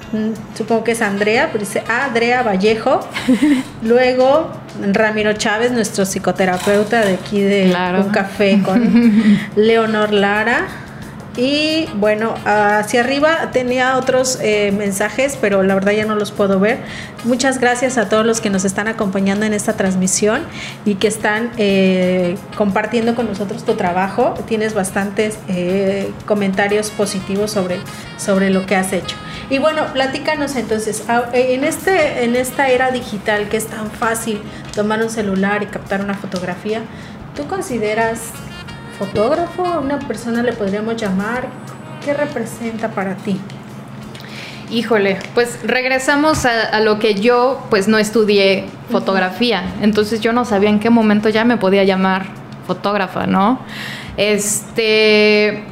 supongo 0.55 0.83
que 0.83 0.91
es 0.91 1.01
Andrea, 1.01 1.49
pero 1.51 1.65
dice 1.65 1.83
a 1.89 2.05
Andrea 2.05 2.43
Vallejo, 2.43 2.99
luego 3.81 4.51
Ramiro 4.93 5.33
Chávez, 5.33 5.71
nuestro 5.71 6.05
psicoterapeuta 6.05 7.01
de 7.01 7.15
aquí 7.15 7.41
de 7.41 7.67
Claro. 7.69 8.03
Un 8.03 8.09
Café 8.09 8.61
con 8.63 9.39
Leonor 9.55 10.13
Lara. 10.13 10.67
Y 11.37 11.85
bueno, 11.97 12.33
hacia 12.45 13.01
arriba 13.01 13.51
tenía 13.53 13.97
otros 13.97 14.39
eh, 14.41 14.73
mensajes, 14.75 15.37
pero 15.39 15.61
la 15.61 15.75
verdad 15.75 15.91
ya 15.91 16.05
no 16.05 16.15
los 16.15 16.31
puedo 16.31 16.59
ver. 16.59 16.79
Muchas 17.25 17.59
gracias 17.59 17.99
a 17.99 18.09
todos 18.09 18.25
los 18.25 18.41
que 18.41 18.49
nos 18.49 18.65
están 18.65 18.87
acompañando 18.87 19.45
en 19.45 19.53
esta 19.53 19.73
transmisión 19.73 20.41
y 20.83 20.95
que 20.95 21.07
están 21.07 21.51
eh, 21.57 22.37
compartiendo 22.55 23.13
con 23.13 23.27
nosotros 23.27 23.63
tu 23.63 23.75
trabajo. 23.75 24.33
Tienes 24.47 24.73
bastantes 24.73 25.37
eh, 25.47 26.11
comentarios 26.25 26.89
positivos 26.89 27.51
sobre, 27.51 27.77
sobre 28.17 28.49
lo 28.49 28.65
que 28.65 28.75
has 28.75 28.91
hecho. 28.91 29.15
Y 29.51 29.59
bueno, 29.59 29.93
platícanos 29.93 30.55
entonces, 30.55 31.03
ah, 31.07 31.25
en, 31.33 31.63
este, 31.63 32.23
en 32.23 32.35
esta 32.35 32.69
era 32.69 32.89
digital 32.89 33.47
que 33.47 33.57
es 33.57 33.67
tan 33.67 33.91
fácil 33.91 34.41
tomar 34.73 35.03
un 35.03 35.11
celular 35.11 35.61
y 35.61 35.67
captar 35.67 36.01
una 36.01 36.15
fotografía, 36.15 36.81
¿tú 37.35 37.45
consideras 37.45 38.31
fotógrafo? 38.97 39.65
¿A 39.65 39.79
una 39.79 39.99
persona 39.99 40.43
le 40.43 40.53
podríamos 40.53 40.95
llamar? 40.97 41.47
¿Qué 42.03 42.13
representa 42.13 42.89
para 42.89 43.15
ti? 43.15 43.39
Híjole, 44.69 45.17
pues 45.33 45.59
regresamos 45.63 46.45
a, 46.45 46.63
a 46.63 46.81
lo 46.81 46.99
que 46.99 47.15
yo 47.15 47.65
pues 47.69 47.87
no 47.87 47.97
estudié 47.97 48.65
fotografía, 48.91 49.63
entonces 49.81 50.19
yo 50.19 50.33
no 50.33 50.43
sabía 50.43 50.69
en 50.69 50.79
qué 50.79 50.89
momento 50.89 51.29
ya 51.29 51.45
me 51.45 51.55
podía 51.55 51.85
llamar 51.85 52.25
fotógrafa, 52.65 53.27
¿no? 53.27 53.59
Este 54.17 55.63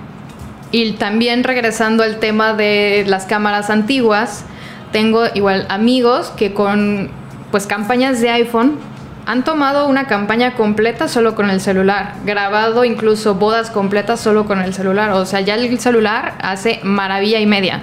y 0.71 0.93
también 0.93 1.43
regresando 1.43 2.03
al 2.03 2.19
tema 2.19 2.53
de 2.53 3.05
las 3.07 3.25
cámaras 3.25 3.69
antiguas, 3.69 4.45
tengo 4.91 5.25
igual 5.33 5.65
amigos 5.69 6.31
que 6.37 6.53
con 6.53 7.09
pues 7.51 7.67
campañas 7.67 8.21
de 8.21 8.29
iPhone 8.29 8.77
han 9.25 9.43
tomado 9.43 9.87
una 9.87 10.05
campaña 10.05 10.55
completa 10.55 11.07
solo 11.07 11.35
con 11.35 11.49
el 11.49 11.59
celular, 11.59 12.13
grabado 12.25 12.85
incluso 12.85 13.35
bodas 13.35 13.71
completas 13.71 14.19
solo 14.19 14.45
con 14.45 14.59
el 14.61 14.73
celular. 14.73 15.11
O 15.11 15.25
sea, 15.25 15.41
ya 15.41 15.55
el 15.55 15.79
celular 15.79 16.35
hace 16.41 16.79
maravilla 16.83 17.39
y 17.39 17.45
media. 17.45 17.81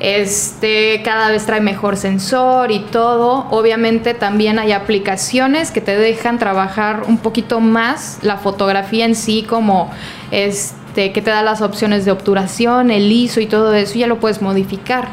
Este, 0.00 1.00
cada 1.04 1.30
vez 1.30 1.46
trae 1.46 1.60
mejor 1.60 1.96
sensor 1.96 2.72
y 2.72 2.80
todo. 2.80 3.46
Obviamente 3.50 4.14
también 4.14 4.58
hay 4.58 4.72
aplicaciones 4.72 5.70
que 5.70 5.80
te 5.80 5.96
dejan 5.96 6.40
trabajar 6.40 7.04
un 7.06 7.18
poquito 7.18 7.60
más 7.60 8.18
la 8.22 8.36
fotografía 8.36 9.04
en 9.04 9.14
sí, 9.14 9.44
como 9.48 9.92
este, 10.32 11.12
que 11.12 11.22
te 11.22 11.30
da 11.30 11.44
las 11.44 11.62
opciones 11.62 12.04
de 12.04 12.10
obturación, 12.10 12.90
el 12.90 13.12
ISO 13.12 13.40
y 13.40 13.46
todo 13.46 13.72
eso, 13.74 13.96
ya 13.96 14.08
lo 14.08 14.18
puedes 14.18 14.42
modificar. 14.42 15.06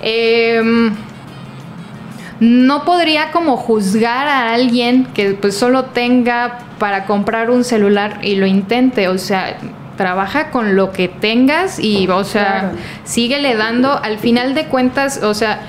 Em, 0.00 0.92
no 2.42 2.84
podría 2.84 3.30
como 3.30 3.56
juzgar 3.56 4.26
a 4.26 4.52
alguien 4.52 5.04
que 5.14 5.34
pues 5.34 5.56
solo 5.56 5.84
tenga 5.84 6.58
para 6.80 7.06
comprar 7.06 7.50
un 7.50 7.62
celular 7.62 8.18
y 8.20 8.34
lo 8.34 8.46
intente, 8.46 9.06
o 9.06 9.16
sea, 9.16 9.58
trabaja 9.96 10.50
con 10.50 10.74
lo 10.74 10.90
que 10.90 11.06
tengas 11.06 11.78
y, 11.78 12.08
o 12.08 12.24
sea, 12.24 12.72
síguele 13.04 13.54
dando. 13.54 13.92
Al 13.92 14.18
final 14.18 14.54
de 14.54 14.64
cuentas, 14.64 15.22
o 15.22 15.34
sea, 15.34 15.60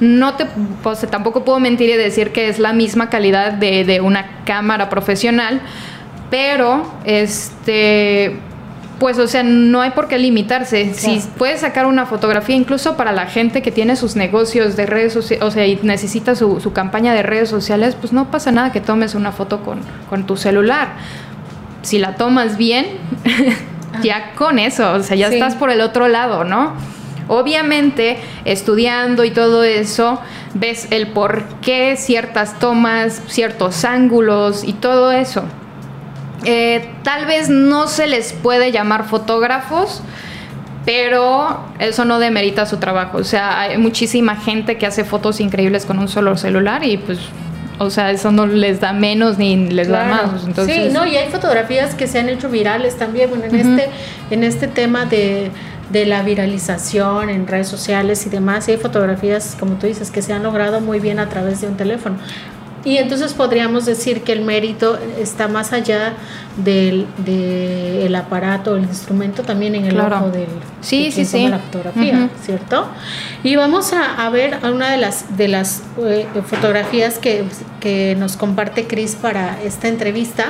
no 0.00 0.32
te, 0.36 0.46
tampoco 1.10 1.44
puedo 1.44 1.60
mentir 1.60 1.90
y 1.90 1.98
decir 1.98 2.32
que 2.32 2.48
es 2.48 2.58
la 2.58 2.72
misma 2.72 3.10
calidad 3.10 3.52
de, 3.52 3.84
de 3.84 4.00
una 4.00 4.42
cámara 4.46 4.88
profesional, 4.88 5.60
pero, 6.30 6.90
este, 7.04 8.38
pues, 9.02 9.18
o 9.18 9.26
sea, 9.26 9.42
no 9.42 9.80
hay 9.80 9.90
por 9.90 10.06
qué 10.06 10.16
limitarse. 10.16 10.94
Si 10.94 11.20
puedes 11.36 11.62
sacar 11.62 11.86
una 11.86 12.06
fotografía, 12.06 12.54
incluso 12.54 12.96
para 12.96 13.10
la 13.10 13.26
gente 13.26 13.60
que 13.60 13.72
tiene 13.72 13.96
sus 13.96 14.14
negocios 14.14 14.76
de 14.76 14.86
redes 14.86 15.12
sociales, 15.12 15.44
o 15.44 15.50
sea, 15.50 15.66
y 15.66 15.76
necesita 15.82 16.36
su, 16.36 16.60
su, 16.60 16.72
campaña 16.72 17.12
de 17.12 17.24
redes 17.24 17.48
sociales, 17.48 17.96
pues 17.96 18.12
no 18.12 18.30
pasa 18.30 18.52
nada 18.52 18.70
que 18.70 18.80
tomes 18.80 19.16
una 19.16 19.32
foto 19.32 19.64
con, 19.64 19.80
con 20.08 20.24
tu 20.24 20.36
celular. 20.36 20.92
Si 21.82 21.98
la 21.98 22.14
tomas 22.14 22.56
bien, 22.56 22.86
ya 24.04 24.34
con 24.36 24.60
eso, 24.60 24.92
o 24.92 25.02
sea, 25.02 25.16
ya 25.16 25.30
estás 25.30 25.56
por 25.56 25.70
el 25.70 25.80
otro 25.80 26.06
lado, 26.06 26.44
¿no? 26.44 26.74
Obviamente, 27.26 28.18
estudiando 28.44 29.24
y 29.24 29.32
todo 29.32 29.64
eso, 29.64 30.20
ves 30.54 30.86
el 30.92 31.08
por 31.08 31.42
qué 31.60 31.96
ciertas 31.96 32.60
tomas, 32.60 33.20
ciertos 33.26 33.84
ángulos 33.84 34.62
y 34.62 34.74
todo 34.74 35.10
eso. 35.10 35.42
Eh, 36.44 36.88
tal 37.02 37.26
vez 37.26 37.48
no 37.48 37.88
se 37.88 38.06
les 38.06 38.32
puede 38.32 38.72
llamar 38.72 39.04
fotógrafos, 39.04 40.02
pero 40.84 41.64
eso 41.78 42.04
no 42.04 42.18
demerita 42.18 42.66
su 42.66 42.78
trabajo. 42.78 43.18
O 43.18 43.24
sea, 43.24 43.60
hay 43.60 43.78
muchísima 43.78 44.36
gente 44.36 44.78
que 44.78 44.86
hace 44.86 45.04
fotos 45.04 45.40
increíbles 45.40 45.86
con 45.86 45.98
un 45.98 46.08
solo 46.08 46.36
celular 46.36 46.84
y 46.84 46.96
pues 46.96 47.18
o 47.78 47.90
sea, 47.90 48.10
eso 48.10 48.30
no 48.30 48.46
les 48.46 48.80
da 48.80 48.92
menos 48.92 49.38
ni 49.38 49.56
les 49.56 49.88
da 49.88 50.04
más. 50.04 50.44
Entonces... 50.46 50.88
Sí, 50.88 50.92
no, 50.92 51.06
y 51.06 51.16
hay 51.16 51.30
fotografías 51.30 51.94
que 51.94 52.06
se 52.06 52.20
han 52.20 52.28
hecho 52.28 52.48
virales 52.48 52.96
también. 52.96 53.30
Bueno, 53.30 53.44
en, 53.46 53.56
este, 53.56 53.90
en 54.30 54.44
este 54.44 54.68
tema 54.68 55.04
de, 55.04 55.50
de, 55.90 56.06
la 56.06 56.22
viralización 56.22 57.28
en 57.28 57.46
redes 57.46 57.68
sociales 57.68 58.24
y 58.26 58.30
demás, 58.30 58.68
hay 58.68 58.76
fotografías, 58.76 59.56
como 59.58 59.74
tú 59.74 59.86
dices, 59.86 60.10
que 60.10 60.22
se 60.22 60.32
han 60.32 60.44
logrado 60.44 60.80
muy 60.80 61.00
bien 61.00 61.18
a 61.18 61.28
través 61.28 61.60
de 61.60 61.66
un 61.66 61.76
teléfono. 61.76 62.16
Y 62.84 62.96
entonces 62.96 63.32
podríamos 63.32 63.86
decir 63.86 64.22
que 64.22 64.32
el 64.32 64.40
mérito 64.40 64.98
está 65.18 65.46
más 65.46 65.72
allá 65.72 66.14
del 66.56 67.06
de 67.18 68.06
el 68.06 68.14
aparato, 68.16 68.76
el 68.76 68.82
instrumento, 68.84 69.44
también 69.44 69.76
en 69.76 69.84
el 69.86 70.00
ojo 70.00 70.30
del 70.30 70.48
sí, 70.80 71.04
de 71.04 71.12
sí, 71.12 71.24
sí. 71.24 71.48
la 71.48 71.60
fotografía, 71.60 72.14
uh 72.14 72.16
-huh. 72.22 72.44
¿cierto? 72.44 72.88
Y 73.44 73.54
vamos 73.54 73.92
a, 73.92 74.26
a, 74.26 74.30
ver 74.30 74.58
una 74.64 74.90
de 74.90 74.96
las 74.96 75.36
de 75.36 75.48
las 75.48 75.82
eh, 75.98 76.26
fotografías 76.44 77.18
que, 77.18 77.44
que 77.78 78.16
nos 78.18 78.36
comparte 78.36 78.86
Cris 78.88 79.14
para 79.14 79.62
esta 79.62 79.86
entrevista. 79.86 80.46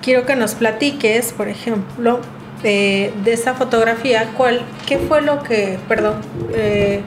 Quiero 0.00 0.26
que 0.26 0.36
nos 0.36 0.54
platiques, 0.54 1.32
por 1.32 1.48
ejemplo, 1.48 2.20
eh, 2.64 3.12
de 3.24 3.32
esta 3.32 3.54
fotografía, 3.54 4.30
¿cuál, 4.36 4.62
¿qué 4.86 4.98
fue 4.98 5.22
lo 5.22 5.42
que, 5.42 5.80
perdón, 5.88 6.14
eh, 6.54 7.02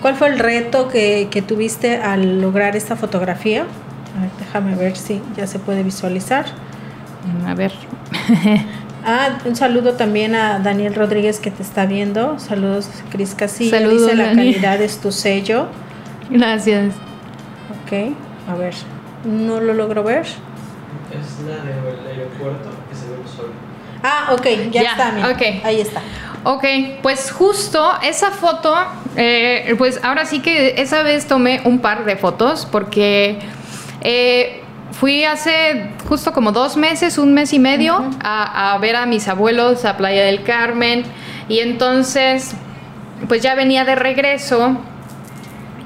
¿Cuál 0.00 0.14
fue 0.14 0.28
el 0.28 0.38
reto 0.38 0.88
que, 0.88 1.28
que, 1.30 1.42
tuviste 1.42 1.96
al 1.96 2.40
lograr 2.40 2.76
esta 2.76 2.96
fotografía? 2.96 3.62
A 4.16 4.20
ver, 4.20 4.30
déjame 4.38 4.74
ver 4.74 4.96
si 4.96 5.20
ya 5.36 5.46
se 5.46 5.58
puede 5.58 5.82
visualizar. 5.82 6.46
A 7.46 7.54
ver. 7.54 7.72
ah, 9.04 9.38
un 9.44 9.56
saludo 9.56 9.94
también 9.94 10.34
a 10.34 10.60
Daniel 10.60 10.94
Rodríguez 10.94 11.40
que 11.40 11.50
te 11.50 11.62
está 11.62 11.86
viendo. 11.86 12.38
Saludos, 12.38 12.88
Cris 13.10 13.34
Casilla. 13.34 13.78
Saludos, 13.78 14.02
Dice 14.02 14.14
la 14.14 14.26
Dani. 14.26 14.36
calidad 14.36 14.80
es 14.80 14.98
tu 15.00 15.12
sello. 15.12 15.66
Gracias. 16.30 16.94
Ok, 17.84 18.14
a 18.48 18.54
ver. 18.54 18.74
No 19.24 19.60
lo 19.60 19.74
logro 19.74 20.04
ver. 20.04 20.26
Es 20.26 21.46
la 21.46 21.56
del 21.64 22.06
aeropuerto 22.06 22.70
que 22.88 22.96
se 22.96 23.08
ve 23.08 23.16
el 23.22 23.28
sol. 23.28 23.50
Ah, 24.02 24.28
ok, 24.32 24.70
ya, 24.70 24.82
Ya, 24.82 24.90
está. 24.92 25.12
Mira. 25.12 25.28
ok. 25.30 25.42
Ahí 25.64 25.80
está. 25.80 26.00
Ok, 26.44 26.64
pues 27.02 27.32
justo 27.32 27.90
esa 28.02 28.30
foto, 28.30 28.74
eh, 29.20 29.74
pues 29.76 29.98
ahora 30.04 30.26
sí 30.26 30.38
que 30.38 30.80
esa 30.80 31.02
vez 31.02 31.26
tomé 31.26 31.60
un 31.64 31.80
par 31.80 32.04
de 32.04 32.14
fotos 32.14 32.66
porque 32.70 33.40
eh, 34.00 34.62
fui 34.92 35.24
hace 35.24 35.90
justo 36.08 36.32
como 36.32 36.52
dos 36.52 36.76
meses, 36.76 37.18
un 37.18 37.34
mes 37.34 37.52
y 37.52 37.58
medio, 37.58 37.98
uh 37.98 38.04
-huh. 38.04 38.18
a, 38.22 38.74
a, 38.74 38.78
ver 38.78 38.94
a 38.94 39.06
mis 39.06 39.26
abuelos 39.26 39.84
a 39.84 39.96
Playa 39.96 40.24
del 40.24 40.44
Carmen 40.44 41.02
y 41.48 41.58
entonces 41.58 42.54
pues 43.26 43.42
ya 43.42 43.56
venía 43.56 43.84
de 43.84 43.96
regreso 43.96 44.76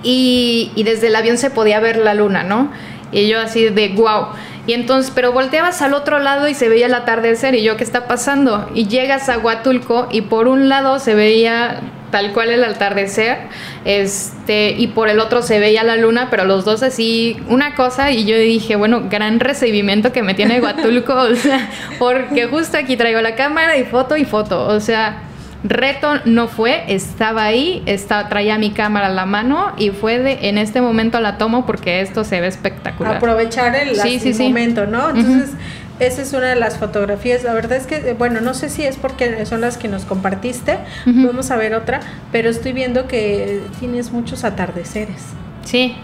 y, 0.02 0.70
y 0.74 0.82
desde 0.82 1.06
el 1.06 1.16
avión 1.16 1.38
se 1.38 1.48
podía 1.48 1.80
ver 1.80 1.96
la 1.96 2.12
luna, 2.12 2.42
¿no? 2.42 2.70
Y 3.12 3.28
yo 3.28 3.40
así 3.40 3.64
de 3.64 3.88
wow. 3.90 4.26
Y 4.66 4.74
entonces, 4.74 5.10
pero 5.14 5.32
volteabas 5.32 5.80
al 5.80 5.94
otro 5.94 6.18
lado 6.18 6.48
y 6.48 6.54
se 6.54 6.68
veía 6.68 6.84
el 6.86 6.94
atardecer 6.94 7.54
y 7.54 7.62
yo, 7.62 7.78
¿qué 7.78 7.84
está 7.84 8.06
pasando? 8.06 8.68
Y 8.74 8.88
llegas 8.88 9.30
a 9.30 9.38
Huatulco 9.38 10.08
y 10.10 10.20
por 10.20 10.48
un 10.48 10.68
lado 10.68 10.98
se 10.98 11.14
veía 11.14 11.80
tal 12.12 12.32
cual 12.32 12.50
el 12.50 12.62
atardecer, 12.62 13.38
este, 13.84 14.70
y 14.70 14.86
por 14.88 15.08
el 15.08 15.18
otro 15.18 15.42
se 15.42 15.58
veía 15.58 15.82
la 15.82 15.96
luna, 15.96 16.28
pero 16.30 16.44
los 16.44 16.64
dos 16.64 16.84
así, 16.84 17.38
una 17.48 17.74
cosa, 17.74 18.12
y 18.12 18.24
yo 18.26 18.38
dije, 18.38 18.76
bueno, 18.76 19.08
gran 19.10 19.40
recibimiento 19.40 20.12
que 20.12 20.22
me 20.22 20.34
tiene 20.34 20.60
Huatulco, 20.60 21.14
o 21.16 21.34
sea, 21.34 21.68
porque 21.98 22.46
justo 22.46 22.76
aquí 22.76 22.96
traigo 22.96 23.20
la 23.20 23.34
cámara 23.34 23.76
y 23.78 23.84
foto 23.84 24.16
y 24.16 24.24
foto, 24.24 24.68
o 24.68 24.78
sea, 24.78 25.22
reto 25.64 26.20
no 26.24 26.48
fue, 26.48 26.84
estaba 26.88 27.44
ahí, 27.44 27.82
estaba, 27.86 28.28
traía 28.28 28.58
mi 28.58 28.70
cámara 28.70 29.06
a 29.06 29.10
la 29.10 29.26
mano 29.26 29.72
y 29.78 29.90
fue 29.90 30.18
de 30.18 30.48
en 30.48 30.58
este 30.58 30.80
momento 30.80 31.20
la 31.20 31.38
tomo 31.38 31.66
porque 31.66 32.00
esto 32.00 32.24
se 32.24 32.40
ve 32.40 32.48
espectacular. 32.48 33.16
Aprovechar 33.16 33.74
el, 33.76 33.96
sí, 33.96 34.18
sí, 34.18 34.28
el 34.28 34.34
sí. 34.34 34.42
momento, 34.42 34.86
¿no? 34.86 35.10
Entonces, 35.10 35.50
uh 35.50 35.54
-huh. 35.54 35.81
Esa 36.06 36.22
es 36.22 36.32
una 36.32 36.48
de 36.48 36.56
las 36.56 36.78
fotografías. 36.78 37.44
La 37.44 37.54
verdad 37.54 37.78
es 37.78 37.86
que, 37.86 38.14
bueno, 38.14 38.40
no 38.40 38.54
sé 38.54 38.68
si 38.68 38.84
es 38.84 38.96
porque 38.96 39.46
son 39.46 39.60
las 39.60 39.76
que 39.78 39.88
nos 39.88 40.04
compartiste, 40.04 40.78
uh 41.06 41.10
-huh. 41.10 41.26
vamos 41.26 41.50
a 41.50 41.56
ver 41.56 41.74
otra, 41.74 42.00
pero 42.30 42.50
estoy 42.50 42.72
viendo 42.72 43.06
que 43.06 43.60
tienes 43.80 44.12
muchos 44.12 44.44
atardeceres. 44.44 45.22
Sí. 45.64 45.96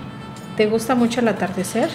¿Te 0.57 0.67
gusta 0.67 0.95
mucho 0.95 1.21
el 1.21 1.29
atardecer? 1.29 1.89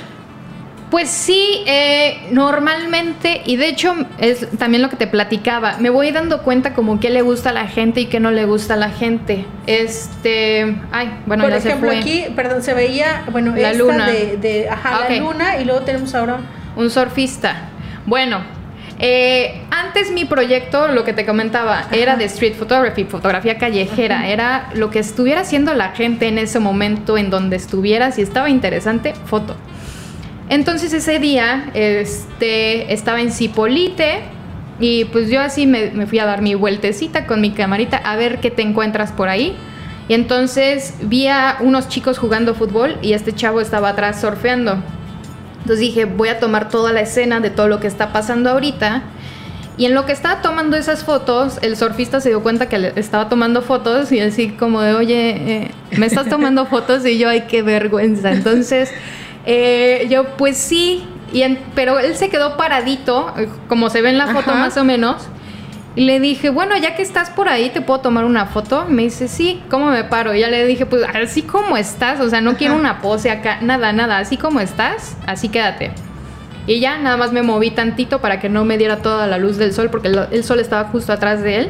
Pues 0.90 1.10
sí, 1.10 1.64
eh, 1.66 2.28
normalmente, 2.32 3.42
y 3.46 3.56
de 3.56 3.68
hecho 3.68 3.96
es 4.20 4.48
también 4.60 4.84
lo 4.84 4.90
que 4.90 4.96
te 4.96 5.08
platicaba, 5.08 5.78
me 5.80 5.90
voy 5.90 6.12
dando 6.12 6.44
cuenta 6.44 6.76
como 6.76 7.00
qué 7.00 7.10
le 7.10 7.24
gusta 7.24 7.50
a 7.50 7.54
la 7.54 7.68
gente 7.68 8.02
y 8.02 8.06
qué 8.06 8.20
no 8.20 8.30
le 8.30 8.46
gusta 8.46 8.76
a 8.76 8.78
la 8.78 8.92
gente. 8.92 9.48
Este, 9.66 10.78
ay, 10.92 11.20
bueno, 11.26 11.46
Por 11.46 11.52
ya 11.52 11.58
ejemplo, 11.58 11.90
se 11.90 11.96
fue. 11.96 12.00
aquí, 12.00 12.26
perdón, 12.36 12.62
se 12.62 12.76
veía, 12.76 13.24
bueno, 13.32 13.56
la 13.56 13.72
esta 13.72 13.84
luna. 13.84 14.08
De, 14.08 14.38
de 14.38 14.70
ajá, 14.70 15.00
okay. 15.06 15.20
la 15.20 15.26
luna 15.26 15.60
y 15.60 15.66
luego 15.66 15.82
tenemos 15.82 16.14
ahora 16.14 16.42
un 16.76 16.92
surfista. 16.92 17.70
Bueno, 18.06 18.42
eh, 19.00 19.62
antes 19.72 20.12
mi 20.12 20.26
proyecto, 20.26 20.88
lo 20.88 21.04
que 21.04 21.14
te 21.14 21.26
comentaba, 21.26 21.80
Ajá. 21.80 21.96
era 21.96 22.16
de 22.16 22.26
street 22.26 22.56
photography, 22.56 23.06
fotografía 23.06 23.58
callejera. 23.58 24.20
Ajá. 24.20 24.28
Era 24.28 24.70
lo 24.76 24.90
que 24.90 25.00
estuviera 25.00 25.42
haciendo 25.42 25.74
la 25.74 25.90
gente 25.90 26.28
en 26.28 26.38
ese 26.38 26.60
momento, 26.60 27.18
en 27.18 27.30
donde 27.30 27.56
estuviera, 27.56 28.12
si 28.12 28.22
estaba 28.22 28.50
interesante, 28.50 29.14
foto. 29.26 29.56
Entonces 30.50 30.94
ese 30.94 31.20
día 31.20 31.72
este, 31.74 32.94
estaba 32.94 33.22
en 33.22 33.32
Cipolite 33.32 34.22
y 34.80 35.06
pues 35.06 35.30
yo 35.30 35.42
así 35.42 35.66
me, 35.66 35.92
me, 35.92 36.06
fui 36.06 36.20
a 36.20 36.26
dar 36.26 36.42
mi 36.42 36.54
vueltecita 36.56 37.26
con 37.26 37.42
mi 37.42 37.52
camarita 37.52 37.98
a 37.98 38.16
ver 38.18 38.40
qué 38.40 38.52
te 38.52 38.62
encuentras 38.62 39.12
por 39.12 39.30
ahí. 39.30 39.56
Y 40.10 40.14
entonces 40.14 40.96
vi 41.02 41.28
a 41.28 41.58
unos 41.62 41.88
chicos 41.88 42.18
jugando 42.18 42.54
fútbol 42.56 42.98
y 43.02 43.14
este 43.14 43.34
chavo 43.34 43.62
estaba 43.62 43.90
atrás 43.90 44.20
surfeando. 44.20 44.78
Entonces 45.64 45.80
dije, 45.80 46.06
voy 46.06 46.30
a 46.30 46.40
tomar 46.40 46.70
toda 46.70 46.92
la 46.94 47.02
escena 47.02 47.40
de 47.40 47.50
todo 47.50 47.68
lo 47.68 47.80
que 47.80 47.88
está 47.88 48.14
pasando 48.14 48.52
ahorita. 48.52 49.04
Y 49.76 49.86
en 49.86 49.96
lo 49.96 50.06
que 50.06 50.12
estaba 50.12 50.42
tomando 50.42 50.78
esas 50.78 51.04
fotos, 51.04 51.58
el 51.64 51.76
surfista 51.78 52.22
se 52.22 52.30
dio 52.30 52.44
cuenta 52.44 52.70
que 52.70 52.78
le 52.78 52.94
estaba 52.96 53.28
tomando 53.28 53.64
fotos 53.64 54.12
y 54.12 54.20
así 54.20 54.50
como 54.50 54.82
de, 54.82 54.94
oye, 54.94 55.30
eh, 55.32 55.72
me 55.98 56.06
estás 56.06 56.30
tomando 56.30 56.66
fotos 56.68 57.06
y 57.06 57.18
yo, 57.18 57.30
ay, 57.30 57.46
qué 57.48 57.64
vergüenza. 57.64 58.32
Entonces... 58.32 58.92
Eh, 59.46 60.08
yo, 60.10 60.38
pues 60.38 60.58
sí, 60.58 61.04
y 61.34 61.42
en, 61.42 61.60
pero 61.76 62.00
él 62.00 62.16
se 62.16 62.30
quedó 62.30 62.56
paradito, 62.56 63.34
como 63.68 63.90
se 63.90 64.02
ve 64.02 64.10
en 64.10 64.18
la 64.18 64.28
foto 64.28 64.52
Ajá. 64.52 64.60
más 64.60 64.78
o 64.78 64.84
menos, 64.84 65.28
le 65.96 66.20
dije, 66.20 66.50
bueno, 66.50 66.76
ya 66.78 66.96
que 66.96 67.02
estás 67.04 67.30
por 67.30 67.48
ahí, 67.50 67.70
¿te 67.70 67.82
puedo 67.82 68.00
tomar 68.00 68.26
una 68.26 68.48
foto? 68.48 68.86
Me 68.90 69.04
dice, 69.04 69.28
sí, 69.28 69.62
¿cómo 69.70 69.92
me 69.92 70.04
paro? 70.04 70.34
Y 70.34 70.40
ya 70.40 70.50
le 70.50 70.66
dije, 70.66 70.86
pues 70.88 71.04
así 71.14 71.44
como 71.44 71.78
estás, 71.78 72.20
o 72.20 72.30
sea, 72.30 72.42
no 72.42 72.56
quiero 72.58 72.76
una 72.76 73.00
pose 73.02 73.30
acá, 73.30 73.60
nada, 73.62 73.94
nada, 73.94 74.18
así 74.18 74.38
como 74.38 74.60
estás, 74.60 75.16
así 75.28 75.50
quédate. 75.50 75.92
Y 76.66 76.80
ya 76.80 76.98
nada 76.98 77.18
más 77.18 77.32
me 77.32 77.44
moví 77.44 77.70
tantito 77.72 78.22
para 78.22 78.40
que 78.40 78.50
no 78.50 78.66
me 78.66 78.78
diera 78.78 78.98
toda 79.04 79.28
la 79.28 79.38
luz 79.38 79.58
del 79.58 79.72
sol, 79.74 79.90
porque 79.92 80.08
el, 80.08 80.20
el 80.32 80.44
sol 80.44 80.60
estaba 80.60 80.86
justo 80.90 81.14
atrás 81.14 81.42
de 81.44 81.58
él. 81.58 81.70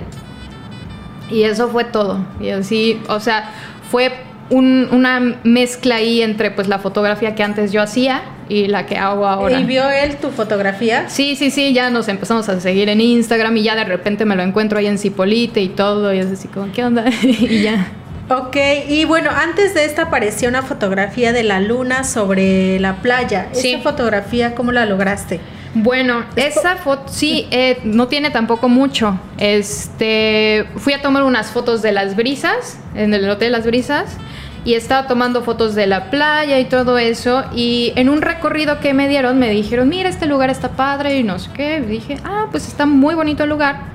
Y 1.30 1.44
eso 1.44 1.68
fue 1.70 1.84
todo. 1.84 2.20
Y 2.40 2.50
así, 2.50 3.02
o 3.10 3.20
sea, 3.20 3.50
fue 3.90 4.14
un- 4.50 4.88
una 4.92 5.20
mezcla 5.44 5.96
ahí 5.96 6.22
entre 6.22 6.52
pues 6.52 6.68
la 6.68 6.78
fotografía 6.80 7.34
que 7.34 7.44
antes 7.44 7.72
yo 7.72 7.82
hacía 7.82 8.22
y 8.50 8.68
la 8.68 8.86
que 8.86 8.98
hago 8.98 9.28
ahora. 9.28 9.60
¿Y 9.60 9.64
vio 9.64 9.90
él 9.90 10.18
tu 10.18 10.30
fotografía? 10.30 11.10
Sí, 11.10 11.36
sí, 11.36 11.52
sí, 11.52 11.74
ya 11.74 11.90
nos 11.90 12.08
empezamos 12.08 12.48
a 12.50 12.60
seguir 12.60 12.90
en 12.90 13.02
Instagram 13.02 13.58
y 13.58 13.64
ya 13.64 13.76
de 13.76 13.86
repente 13.86 14.26
me 14.26 14.36
lo 14.36 14.44
encuentro 14.44 14.80
ahí 14.80 14.88
en 14.88 14.98
Cipolite 14.98 15.62
y 15.62 15.70
todo 15.70 16.14
y 16.14 16.20
es 16.20 16.28
así 16.28 16.48
como, 16.48 16.72
¿qué 16.72 16.84
onda? 16.84 17.06
y 17.24 17.64
ya. 17.64 17.88
Ok, 18.30 18.56
y 18.88 19.06
bueno, 19.06 19.30
antes 19.32 19.74
de 19.74 19.84
esta 19.86 20.04
apareció 20.04 20.48
una 20.48 20.62
fotografía 20.62 21.34
de 21.34 21.44
la 21.44 21.60
luna 21.60 22.04
sobre 22.04 22.80
la 22.80 22.98
playa. 22.98 23.50
Sí. 23.52 23.74
¿Esta 23.74 23.92
fotografía 23.92 24.56
cómo 24.56 24.72
la 24.72 24.86
lograste? 24.86 25.42
Bueno, 25.76 26.24
esa 26.36 26.76
foto 26.78 27.12
sí, 27.12 27.48
eh, 27.50 27.80
no 27.84 28.08
tiene 28.08 28.30
tampoco 28.30 28.70
mucho. 28.70 29.20
Este, 29.38 30.68
fui 30.78 30.94
a 30.94 31.02
tomar 31.02 31.24
unas 31.24 31.52
fotos 31.52 31.82
de 31.82 31.92
las 31.92 32.16
brisas, 32.16 32.78
en 32.94 33.14
el 33.14 33.28
Hotel 33.28 33.52
Las 33.52 33.66
Brisas, 33.66 34.18
y 34.66 34.76
estaba 34.76 35.08
tomando 35.08 35.44
fotos 35.44 35.76
de 35.76 35.88
la 35.88 36.10
playa 36.10 36.60
y 36.60 36.66
todo 36.66 36.98
eso. 36.98 37.44
Y 37.54 37.92
en 37.96 38.10
un 38.10 38.22
recorrido 38.22 38.80
que 38.80 38.94
me 38.94 39.08
dieron, 39.10 39.40
me 39.40 39.50
dijeron, 39.50 39.90
mira, 39.90 40.10
este 40.10 40.26
lugar 40.26 40.50
está 40.50 40.70
padre 40.70 41.18
y 41.18 41.24
no 41.24 41.40
sé 41.40 41.50
qué. 41.54 41.82
Dije, 41.82 42.18
ah, 42.24 42.48
pues 42.52 42.68
está 42.68 42.86
muy 42.86 43.16
bonito 43.16 43.44
el 43.44 43.50
lugar. 43.50 43.94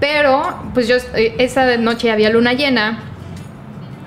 Pero, 0.00 0.70
pues 0.74 0.86
yo, 0.86 0.96
eh, 1.14 1.34
esa 1.38 1.76
noche 1.76 2.10
había 2.10 2.30
luna 2.30 2.52
llena. 2.52 3.00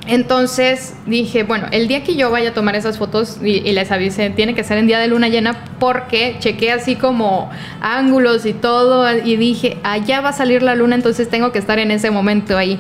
Entonces 0.08 0.96
dije, 1.06 1.44
bueno, 1.44 1.68
el 1.72 1.88
día 1.88 2.04
que 2.04 2.16
yo 2.16 2.32
vaya 2.32 2.50
a 2.50 2.54
tomar 2.54 2.76
esas 2.76 2.98
fotos 2.98 3.38
y, 3.44 3.58
y 3.58 3.72
les 3.74 3.92
avisé, 3.92 4.32
tiene 4.32 4.56
que 4.56 4.64
ser 4.64 4.80
en 4.80 4.88
día 4.88 4.98
de 4.98 5.08
luna 5.08 5.28
llena 5.28 5.64
porque 5.80 6.38
chequé 6.40 6.72
así 6.72 6.96
como 6.96 7.52
ángulos 7.82 8.48
y 8.48 8.54
todo 8.54 9.08
y 9.16 9.36
dije, 9.36 9.78
allá 9.84 10.22
va 10.22 10.30
a 10.30 10.34
salir 10.34 10.64
la 10.64 10.74
luna, 10.74 10.96
entonces 10.96 11.30
tengo 11.30 11.52
que 11.52 11.60
estar 11.60 11.78
en 11.78 11.92
ese 11.92 12.10
momento 12.10 12.58
ahí. 12.58 12.80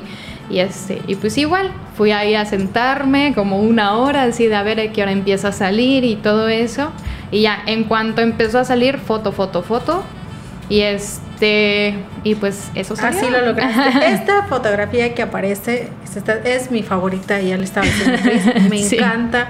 Y, 0.52 0.60
este, 0.60 1.02
y 1.08 1.16
pues 1.16 1.38
igual, 1.38 1.72
fui 1.95 2.12
ahí 2.12 2.36
a 2.36 2.43
sentarme 2.45 3.34
como 3.34 3.60
una 3.60 3.95
hora 3.95 4.24
así 4.24 4.47
de 4.47 4.56
a 4.56 4.64
ver 4.64 4.80
a 4.82 4.91
qué 4.91 5.02
hora 5.02 5.12
empieza 5.14 5.47
a 5.47 5.52
salir 5.54 6.04
y 6.04 6.16
todo 6.18 6.49
eso. 6.49 6.91
Y 7.32 7.41
ya, 7.43 7.60
en 7.66 7.86
cuanto 7.86 8.22
empezó 8.22 8.60
a 8.60 8.66
salir, 8.66 8.97
foto, 8.97 9.32
foto, 9.32 9.64
foto. 9.64 10.04
Y 10.68 10.82
este, 10.82 11.95
y 12.24 12.36
pues 12.36 12.70
eso 12.76 12.95
salió. 12.95 13.20
Así 13.22 13.30
lo 13.30 13.45
lograste. 13.45 14.06
Esta 14.14 14.43
fotografía 14.43 15.14
que 15.14 15.22
aparece 15.22 15.89
es, 16.04 16.18
esta- 16.18 16.39
es 16.43 16.70
mi 16.72 16.84
favorita, 16.84 17.39
ya 17.39 17.58
le 17.58 17.64
estaba 17.64 17.86
diciendo 17.86 18.20
me 18.70 18.78
Sí. 18.84 18.95
encanta. 18.97 19.49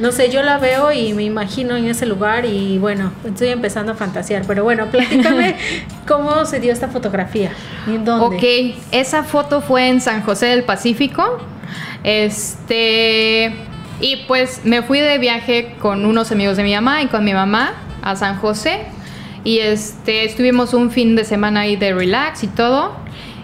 No 0.00 0.12
sé, 0.12 0.30
yo 0.30 0.42
la 0.42 0.56
veo 0.56 0.92
y 0.92 1.12
me 1.12 1.24
imagino 1.24 1.76
en 1.76 1.86
ese 1.86 2.06
lugar 2.06 2.46
y 2.46 2.78
bueno, 2.78 3.12
estoy 3.24 3.48
empezando 3.48 3.92
a 3.92 3.94
fantasear. 3.94 4.44
Pero 4.46 4.64
bueno, 4.64 4.86
platícame 4.86 5.56
cómo 6.08 6.46
se 6.46 6.58
dio 6.58 6.72
esta 6.72 6.88
fotografía 6.88 7.52
y 7.86 7.96
en 7.96 8.04
dónde. 8.04 8.36
Ok, 8.36 8.82
esa 8.92 9.24
foto 9.24 9.60
fue 9.60 9.88
en 9.88 10.00
San 10.00 10.22
José 10.22 10.46
del 10.46 10.64
Pacífico. 10.64 11.38
Este. 12.02 13.52
Y 14.00 14.24
pues 14.26 14.62
me 14.64 14.82
fui 14.82 15.00
de 15.00 15.18
viaje 15.18 15.74
con 15.78 16.06
unos 16.06 16.32
amigos 16.32 16.56
de 16.56 16.62
mi 16.62 16.74
mamá 16.74 17.02
y 17.02 17.08
con 17.08 17.22
mi 17.22 17.34
mamá 17.34 17.74
a 18.00 18.16
San 18.16 18.38
José. 18.38 18.86
Y 19.44 19.58
este, 19.58 20.24
estuvimos 20.24 20.72
un 20.72 20.90
fin 20.90 21.14
de 21.14 21.24
semana 21.24 21.60
ahí 21.60 21.76
de 21.76 21.92
relax 21.92 22.42
y 22.42 22.46
todo. 22.46 22.96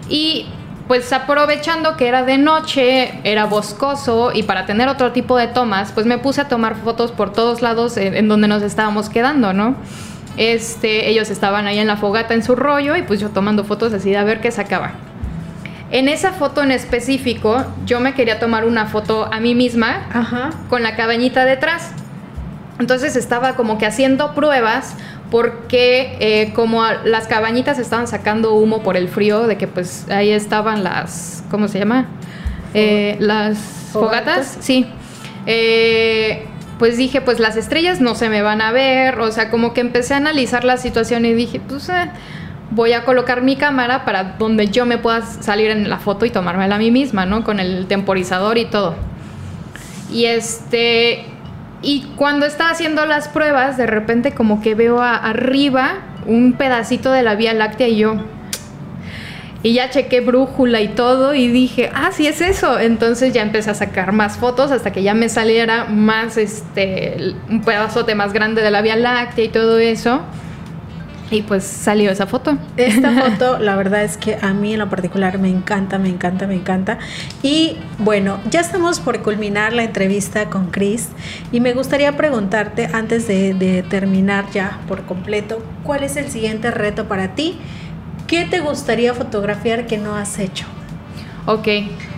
Y 0.09 0.47
pues 0.87 1.11
aprovechando 1.11 1.97
que 1.97 2.07
era 2.07 2.23
de 2.23 2.37
noche, 2.37 3.19
era 3.23 3.45
boscoso 3.45 4.31
y 4.33 4.43
para 4.43 4.65
tener 4.65 4.87
otro 4.87 5.11
tipo 5.11 5.37
de 5.37 5.47
tomas, 5.47 5.91
pues 5.91 6.05
me 6.05 6.17
puse 6.17 6.41
a 6.41 6.47
tomar 6.47 6.75
fotos 6.75 7.11
por 7.11 7.33
todos 7.33 7.61
lados 7.61 7.97
en, 7.97 8.15
en 8.15 8.27
donde 8.27 8.47
nos 8.47 8.63
estábamos 8.63 9.09
quedando, 9.09 9.53
¿no? 9.53 9.75
Este, 10.37 11.09
ellos 11.09 11.29
estaban 11.29 11.65
ahí 11.65 11.79
en 11.79 11.87
la 11.87 11.97
fogata 11.97 12.33
en 12.35 12.43
su 12.43 12.55
rollo 12.55 12.95
y 12.95 13.01
pues 13.01 13.19
yo 13.19 13.29
tomando 13.29 13.63
fotos 13.63 13.91
así 13.93 14.11
de 14.11 14.17
a 14.17 14.23
ver 14.23 14.39
qué 14.39 14.51
sacaba. 14.51 14.91
En 15.89 16.09
esa 16.09 16.33
foto 16.33 16.61
en 16.61 16.71
específico, 16.71 17.65
yo 17.85 17.99
me 17.99 18.13
quería 18.13 18.39
tomar 18.39 18.65
una 18.65 18.85
foto 18.85 19.29
a 19.31 19.39
mí 19.39 19.55
misma 19.55 20.05
Ajá. 20.13 20.49
con 20.69 20.83
la 20.83 20.95
cabañita 20.95 21.45
detrás. 21.45 21.91
Entonces 22.79 23.15
estaba 23.15 23.55
como 23.55 23.77
que 23.77 23.85
haciendo 23.85 24.35
pruebas 24.35 24.95
porque 25.31 26.15
eh, 26.19 26.53
como 26.53 26.83
a- 26.83 27.03
las 27.05 27.27
cabañitas 27.27 27.79
estaban 27.79 28.07
sacando 28.07 28.53
humo 28.53 28.81
por 28.83 28.95
el 28.97 29.07
frío, 29.09 29.47
de 29.47 29.57
que 29.57 29.67
pues 29.67 30.09
ahí 30.09 30.31
estaban 30.31 30.83
las, 30.83 31.43
¿cómo 31.51 31.67
se 31.67 31.79
llama? 31.79 32.05
Eh, 32.73 33.17
las 33.19 33.57
¿Fogatas? 33.91 34.23
fogatas, 34.47 34.57
sí. 34.61 34.85
Eh, 35.45 36.45
pues 36.79 36.97
dije, 36.97 37.21
pues 37.21 37.39
las 37.39 37.55
estrellas 37.57 38.01
no 38.01 38.13
se 38.15 38.29
me 38.29 38.41
van 38.41 38.61
a 38.61 38.71
ver, 38.71 39.19
o 39.19 39.31
sea, 39.31 39.49
como 39.49 39.73
que 39.73 39.81
empecé 39.81 40.13
a 40.13 40.17
analizar 40.17 40.63
la 40.63 40.77
situación 40.77 41.25
y 41.25 41.33
dije, 41.33 41.59
pues 41.59 41.89
eh, 41.89 42.09
voy 42.71 42.93
a 42.93 43.03
colocar 43.05 43.41
mi 43.41 43.55
cámara 43.55 44.05
para 44.05 44.35
donde 44.37 44.67
yo 44.67 44.85
me 44.85 44.97
pueda 44.97 45.21
salir 45.25 45.71
en 45.71 45.89
la 45.89 45.97
foto 45.97 46.25
y 46.25 46.29
tomármela 46.29 46.75
a 46.75 46.77
mí 46.77 46.91
misma, 46.91 47.25
¿no? 47.25 47.43
Con 47.43 47.59
el 47.59 47.87
temporizador 47.87 48.57
y 48.57 48.65
todo. 48.65 48.95
Y 50.11 50.25
este. 50.25 51.25
Y 51.81 52.07
cuando 52.15 52.45
estaba 52.45 52.71
haciendo 52.71 53.05
las 53.05 53.27
pruebas, 53.27 53.77
de 53.77 53.85
repente 53.85 54.33
como 54.33 54.61
que 54.61 54.75
veo 54.75 55.01
arriba 55.01 55.95
un 56.25 56.53
pedacito 56.53 57.11
de 57.11 57.23
la 57.23 57.35
Vía 57.35 57.53
Láctea 57.53 57.87
y 57.87 57.97
yo. 57.97 58.15
Y 59.63 59.73
ya 59.73 59.89
chequé 59.89 60.21
brújula 60.21 60.81
y 60.81 60.89
todo 60.89 61.33
y 61.33 61.47
dije, 61.47 61.89
ah, 61.93 62.11
sí 62.11 62.27
es 62.27 62.41
eso. 62.41 62.79
Entonces 62.79 63.33
ya 63.33 63.41
empecé 63.41 63.71
a 63.71 63.73
sacar 63.73 64.11
más 64.11 64.37
fotos 64.37 64.71
hasta 64.71 64.91
que 64.91 65.03
ya 65.03 65.13
me 65.13 65.29
saliera 65.29 65.85
más, 65.85 66.37
este, 66.37 67.35
un 67.49 67.61
pedazote 67.61 68.15
más 68.15 68.33
grande 68.33 68.61
de 68.61 68.71
la 68.71 68.81
Vía 68.81 68.95
Láctea 68.95 69.45
y 69.45 69.49
todo 69.49 69.79
eso. 69.79 70.21
Y 71.29 71.41
pues 71.41 71.63
salió 71.63 72.09
esa 72.09 72.25
foto. 72.25 72.57
Esta 72.77 73.11
foto, 73.29 73.59
la 73.59 73.75
verdad 73.75 74.03
es 74.03 74.17
que 74.17 74.37
a 74.41 74.53
mí 74.53 74.73
en 74.73 74.79
lo 74.79 74.89
particular 74.89 75.39
me 75.39 75.49
encanta, 75.49 75.97
me 75.97 76.09
encanta, 76.09 76.47
me 76.47 76.55
encanta. 76.55 76.99
Y 77.43 77.77
bueno, 77.99 78.39
ya 78.49 78.61
estamos 78.61 78.99
por 78.99 79.21
culminar 79.21 79.73
la 79.73 79.83
entrevista 79.83 80.49
con 80.49 80.67
Chris 80.71 81.09
y 81.51 81.59
me 81.59 81.73
gustaría 81.73 82.15
preguntarte, 82.15 82.89
antes 82.93 83.27
de, 83.27 83.53
de 83.53 83.83
terminar 83.83 84.45
ya 84.51 84.79
por 84.87 85.03
completo, 85.03 85.61
¿cuál 85.83 86.03
es 86.03 86.15
el 86.15 86.29
siguiente 86.29 86.71
reto 86.71 87.07
para 87.07 87.35
ti? 87.35 87.57
¿Qué 88.27 88.45
te 88.45 88.59
gustaría 88.59 89.13
fotografiar 89.13 89.85
que 89.87 89.97
no 89.97 90.15
has 90.15 90.39
hecho? 90.39 90.65
Ok, 91.45 91.67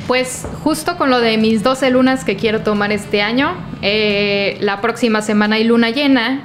pues 0.08 0.48
justo 0.64 0.98
con 0.98 1.12
lo 1.12 1.20
de 1.20 1.38
mis 1.38 1.62
12 1.62 1.92
lunas 1.92 2.26
que 2.26 2.36
quiero 2.36 2.62
tomar 2.62 2.92
este 2.92 3.22
año, 3.22 3.56
eh, 3.84 4.58
la 4.60 4.82
próxima 4.82 5.22
semana 5.22 5.58
hay 5.58 5.66
luna 5.66 5.92
llena 5.92 6.44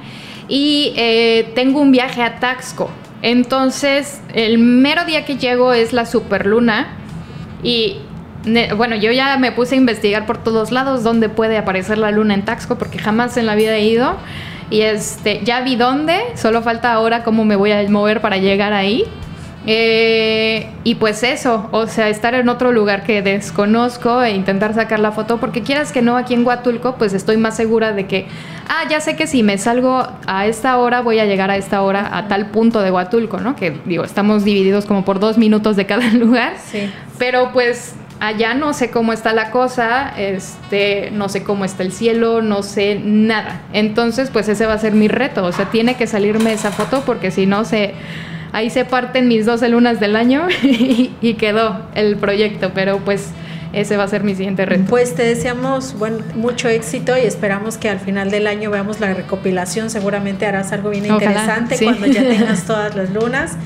y 0.49 0.93
eh, 0.97 1.53
tengo 1.55 1.81
un 1.81 1.93
viaje 1.93 2.23
a 2.23 2.39
Taxco. 2.39 2.91
Entonces, 3.23 4.21
el 4.35 4.59
mero 4.59 5.05
día 5.05 5.25
que 5.25 5.37
llego 5.37 5.73
es 5.73 5.93
la 5.93 6.05
superluna 6.07 6.99
y 7.63 7.99
bueno, 8.77 8.95
yo 8.97 9.11
ya 9.11 9.39
me 9.39 9.53
puse 9.53 9.75
a 9.75 9.79
investigar 9.79 10.27
por 10.27 10.39
todos 10.39 10.71
lados 10.71 11.03
dónde 11.03 11.31
puede 11.31 11.57
aparecer 11.57 11.97
la 11.97 12.11
luna 12.11 12.35
en 12.35 12.45
Taxco 12.45 12.77
porque 12.77 12.99
jamás 12.99 13.37
en 13.37 13.47
la 13.47 13.55
vida 13.55 13.75
he 13.77 13.85
ido. 13.85 14.17
Y 14.71 14.81
este, 14.81 15.41
ya 15.45 15.61
vi 15.61 15.77
dónde, 15.77 16.21
solo 16.35 16.63
falta 16.63 16.93
ahora 16.93 17.23
cómo 17.23 17.45
me 17.45 17.57
voy 17.57 17.73
a 17.73 17.89
mover 17.89 18.21
para 18.21 18.39
llegar 18.39 18.73
ahí. 18.73 19.05
Eh, 19.67 20.69
y 20.85 20.97
pues 20.97 21.23
eso, 21.23 21.69
o 21.73 21.87
sea, 21.87 22.09
estar 22.09 22.35
en 22.35 22.49
otro 22.49 22.73
lugar 22.73 23.05
que 23.05 23.23
desconozco 23.23 24.23
e 24.23 24.33
intentar 24.33 24.75
sacar 24.75 25.01
la 25.01 25.13
foto, 25.13 25.39
porque 25.39 25.63
quieras 25.63 25.91
que 25.91 26.03
no, 26.03 26.17
aquí 26.17 26.35
en 26.35 26.47
Huatulco, 26.47 26.97
pues 26.97 27.15
estoy 27.15 27.37
más 27.39 27.57
segura 27.57 27.93
de 27.93 28.07
que, 28.07 28.27
ah, 28.69 28.87
ya 28.91 29.01
sé 29.01 29.17
que 29.17 29.27
si 29.27 29.43
me 29.43 29.57
salgo 29.57 30.07
a 30.27 30.47
esta 30.47 30.77
hora, 30.79 31.01
voy 31.01 31.19
a 31.19 31.25
llegar 31.25 31.51
a 31.51 31.57
esta 31.57 31.83
hora 31.83 32.17
a 32.17 32.29
tal 32.29 32.51
punto 32.51 32.81
de 32.81 32.91
Huatulco, 32.91 33.39
¿no? 33.39 33.57
Que 33.57 33.81
digo, 33.87 34.05
estamos 34.05 34.45
divididos 34.45 34.85
como 34.85 35.05
por 35.05 35.19
dos 35.19 35.39
minutos 35.39 35.77
de 35.77 35.87
cada 35.87 36.09
lugar. 36.13 36.55
Sí. 36.71 36.91
Pero 37.19 37.53
pues 37.53 37.95
allá 38.21 38.55
no 38.55 38.73
sé 38.73 38.91
cómo 38.91 39.13
está 39.13 39.33
la 39.33 39.51
cosa, 39.51 40.13
este, 40.17 41.11
no 41.13 41.29
sé 41.29 41.43
cómo 41.43 41.65
está 41.65 41.83
el 41.83 41.93
cielo, 41.93 42.43
no 42.43 42.63
sé 42.63 43.01
nada. 43.03 43.63
Entonces, 43.73 44.31
pues 44.31 44.49
ese 44.49 44.67
va 44.67 44.75
a 44.75 44.79
ser 44.79 44.93
mi 44.93 45.09
reto. 45.09 45.45
O 45.45 45.53
sea, 45.53 45.67
tiene 45.67 45.97
que 45.97 46.07
salirme 46.07 46.53
esa 46.53 46.71
foto 46.71 47.03
porque 47.05 47.31
si 47.31 47.47
no 47.47 47.65
se. 47.65 47.95
Ahí 48.55 48.71
se 48.71 48.85
parten 48.85 49.27
mis 49.27 49.47
12 49.47 49.69
lunas 49.69 49.99
del 49.99 50.15
año 50.15 50.47
y, 50.63 51.13
y 51.21 51.35
quedó 51.35 51.83
el 51.95 52.17
proyecto. 52.17 52.71
Pero 52.73 52.99
pues 52.99 53.31
ese 53.75 53.97
va 53.97 54.05
a 54.05 54.09
ser 54.09 54.23
mi 54.23 54.37
siguiente 54.37 54.65
reto. 54.65 54.85
Pues 54.89 55.15
te 55.17 55.25
deseamos 55.25 55.99
buen, 55.99 56.19
mucho 56.37 56.69
éxito 56.69 57.17
y 57.17 57.23
esperamos 57.23 57.77
que 57.77 57.89
al 57.89 57.99
final 57.99 58.31
del 58.31 58.47
año 58.47 58.71
veamos 58.71 59.01
la 59.01 59.13
recopilación. 59.13 59.91
Seguramente 59.91 60.47
harás 60.47 60.71
algo 60.73 60.91
bien 60.91 61.11
Ojalá, 61.11 61.31
interesante 61.33 61.77
sí. 61.77 61.85
cuando 61.85 62.07
ya 62.07 62.23
tengas 62.29 62.65
todas 62.65 62.95
las 62.95 63.11
lunas. 63.11 63.57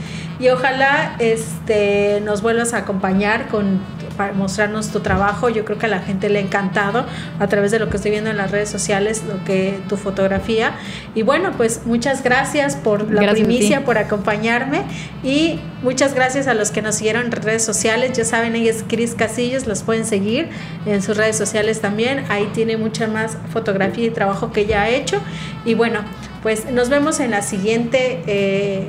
Y 0.40 0.48
ojalá 0.48 1.16
este, 1.18 2.22
nos 2.24 2.40
vuelvas 2.40 2.72
a 2.72 2.78
acompañar 2.78 3.48
con 3.48 3.80
para 4.18 4.34
mostrarnos 4.34 4.88
tu 4.92 5.00
trabajo. 5.00 5.48
Yo 5.48 5.64
creo 5.64 5.78
que 5.78 5.86
a 5.86 5.88
la 5.88 6.00
gente 6.00 6.28
le 6.28 6.40
ha 6.40 6.42
encantado 6.42 7.06
a 7.38 7.46
través 7.46 7.70
de 7.70 7.78
lo 7.78 7.88
que 7.88 7.96
estoy 7.96 8.10
viendo 8.10 8.28
en 8.28 8.36
las 8.36 8.50
redes 8.50 8.68
sociales, 8.68 9.22
lo 9.26 9.42
que 9.44 9.78
tu 9.88 9.96
fotografía. 9.96 10.72
Y 11.14 11.22
bueno, 11.22 11.52
pues 11.56 11.86
muchas 11.86 12.22
gracias 12.22 12.76
por 12.76 13.10
la 13.10 13.22
Gracias 13.22 13.46
primicia, 13.46 13.84
por 13.86 13.96
acompañarme 13.96 14.82
y 15.24 15.60
muchas 15.82 16.12
gracias 16.14 16.46
a 16.48 16.52
los 16.54 16.70
que 16.70 16.82
nos 16.82 16.96
siguieron 16.96 17.26
en 17.26 17.32
redes 17.32 17.64
sociales. 17.64 18.12
Ya 18.18 18.26
saben, 18.26 18.54
ella 18.56 18.70
es 18.72 18.84
Cris 18.86 19.14
Casillos, 19.14 19.66
los 19.66 19.82
pueden 19.84 20.04
seguir 20.04 20.48
en 20.84 21.00
sus 21.00 21.16
redes 21.16 21.38
sociales 21.38 21.80
también. 21.80 22.24
Ahí 22.28 22.50
tiene 22.52 22.76
mucha 22.76 23.06
más 23.06 23.38
fotografía 23.52 24.06
y 24.06 24.10
trabajo 24.10 24.52
que 24.52 24.62
ella 24.62 24.82
ha 24.82 24.88
hecho. 24.90 25.20
Y 25.64 25.74
bueno, 25.74 26.00
pues 26.42 26.70
nos 26.70 26.88
vemos 26.88 27.20
en 27.20 27.30
la 27.30 27.42
siguiente, 27.42 28.22
eh, 28.26 28.88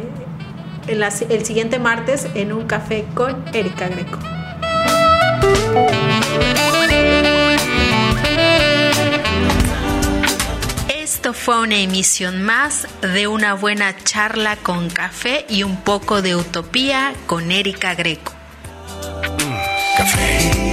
en 0.87 0.99
la- 0.99 1.13
el 1.29 1.45
siguiente 1.45 1.77
martes 1.77 2.25
en 2.33 2.51
un 2.51 2.65
café 2.65 3.05
con 3.13 3.43
Erika 3.53 3.87
Greco. 3.89 4.17
Esto 10.89 11.33
fue 11.33 11.61
una 11.61 11.77
emisión 11.77 12.41
más 12.43 12.87
de 13.01 13.27
una 13.27 13.53
buena 13.53 13.95
charla 14.03 14.55
con 14.55 14.89
café 14.89 15.45
y 15.49 15.63
un 15.63 15.77
poco 15.81 16.21
de 16.21 16.35
utopía 16.35 17.13
con 17.27 17.51
Erika 17.51 17.95
Greco. 17.95 18.33
Café. 19.97 20.68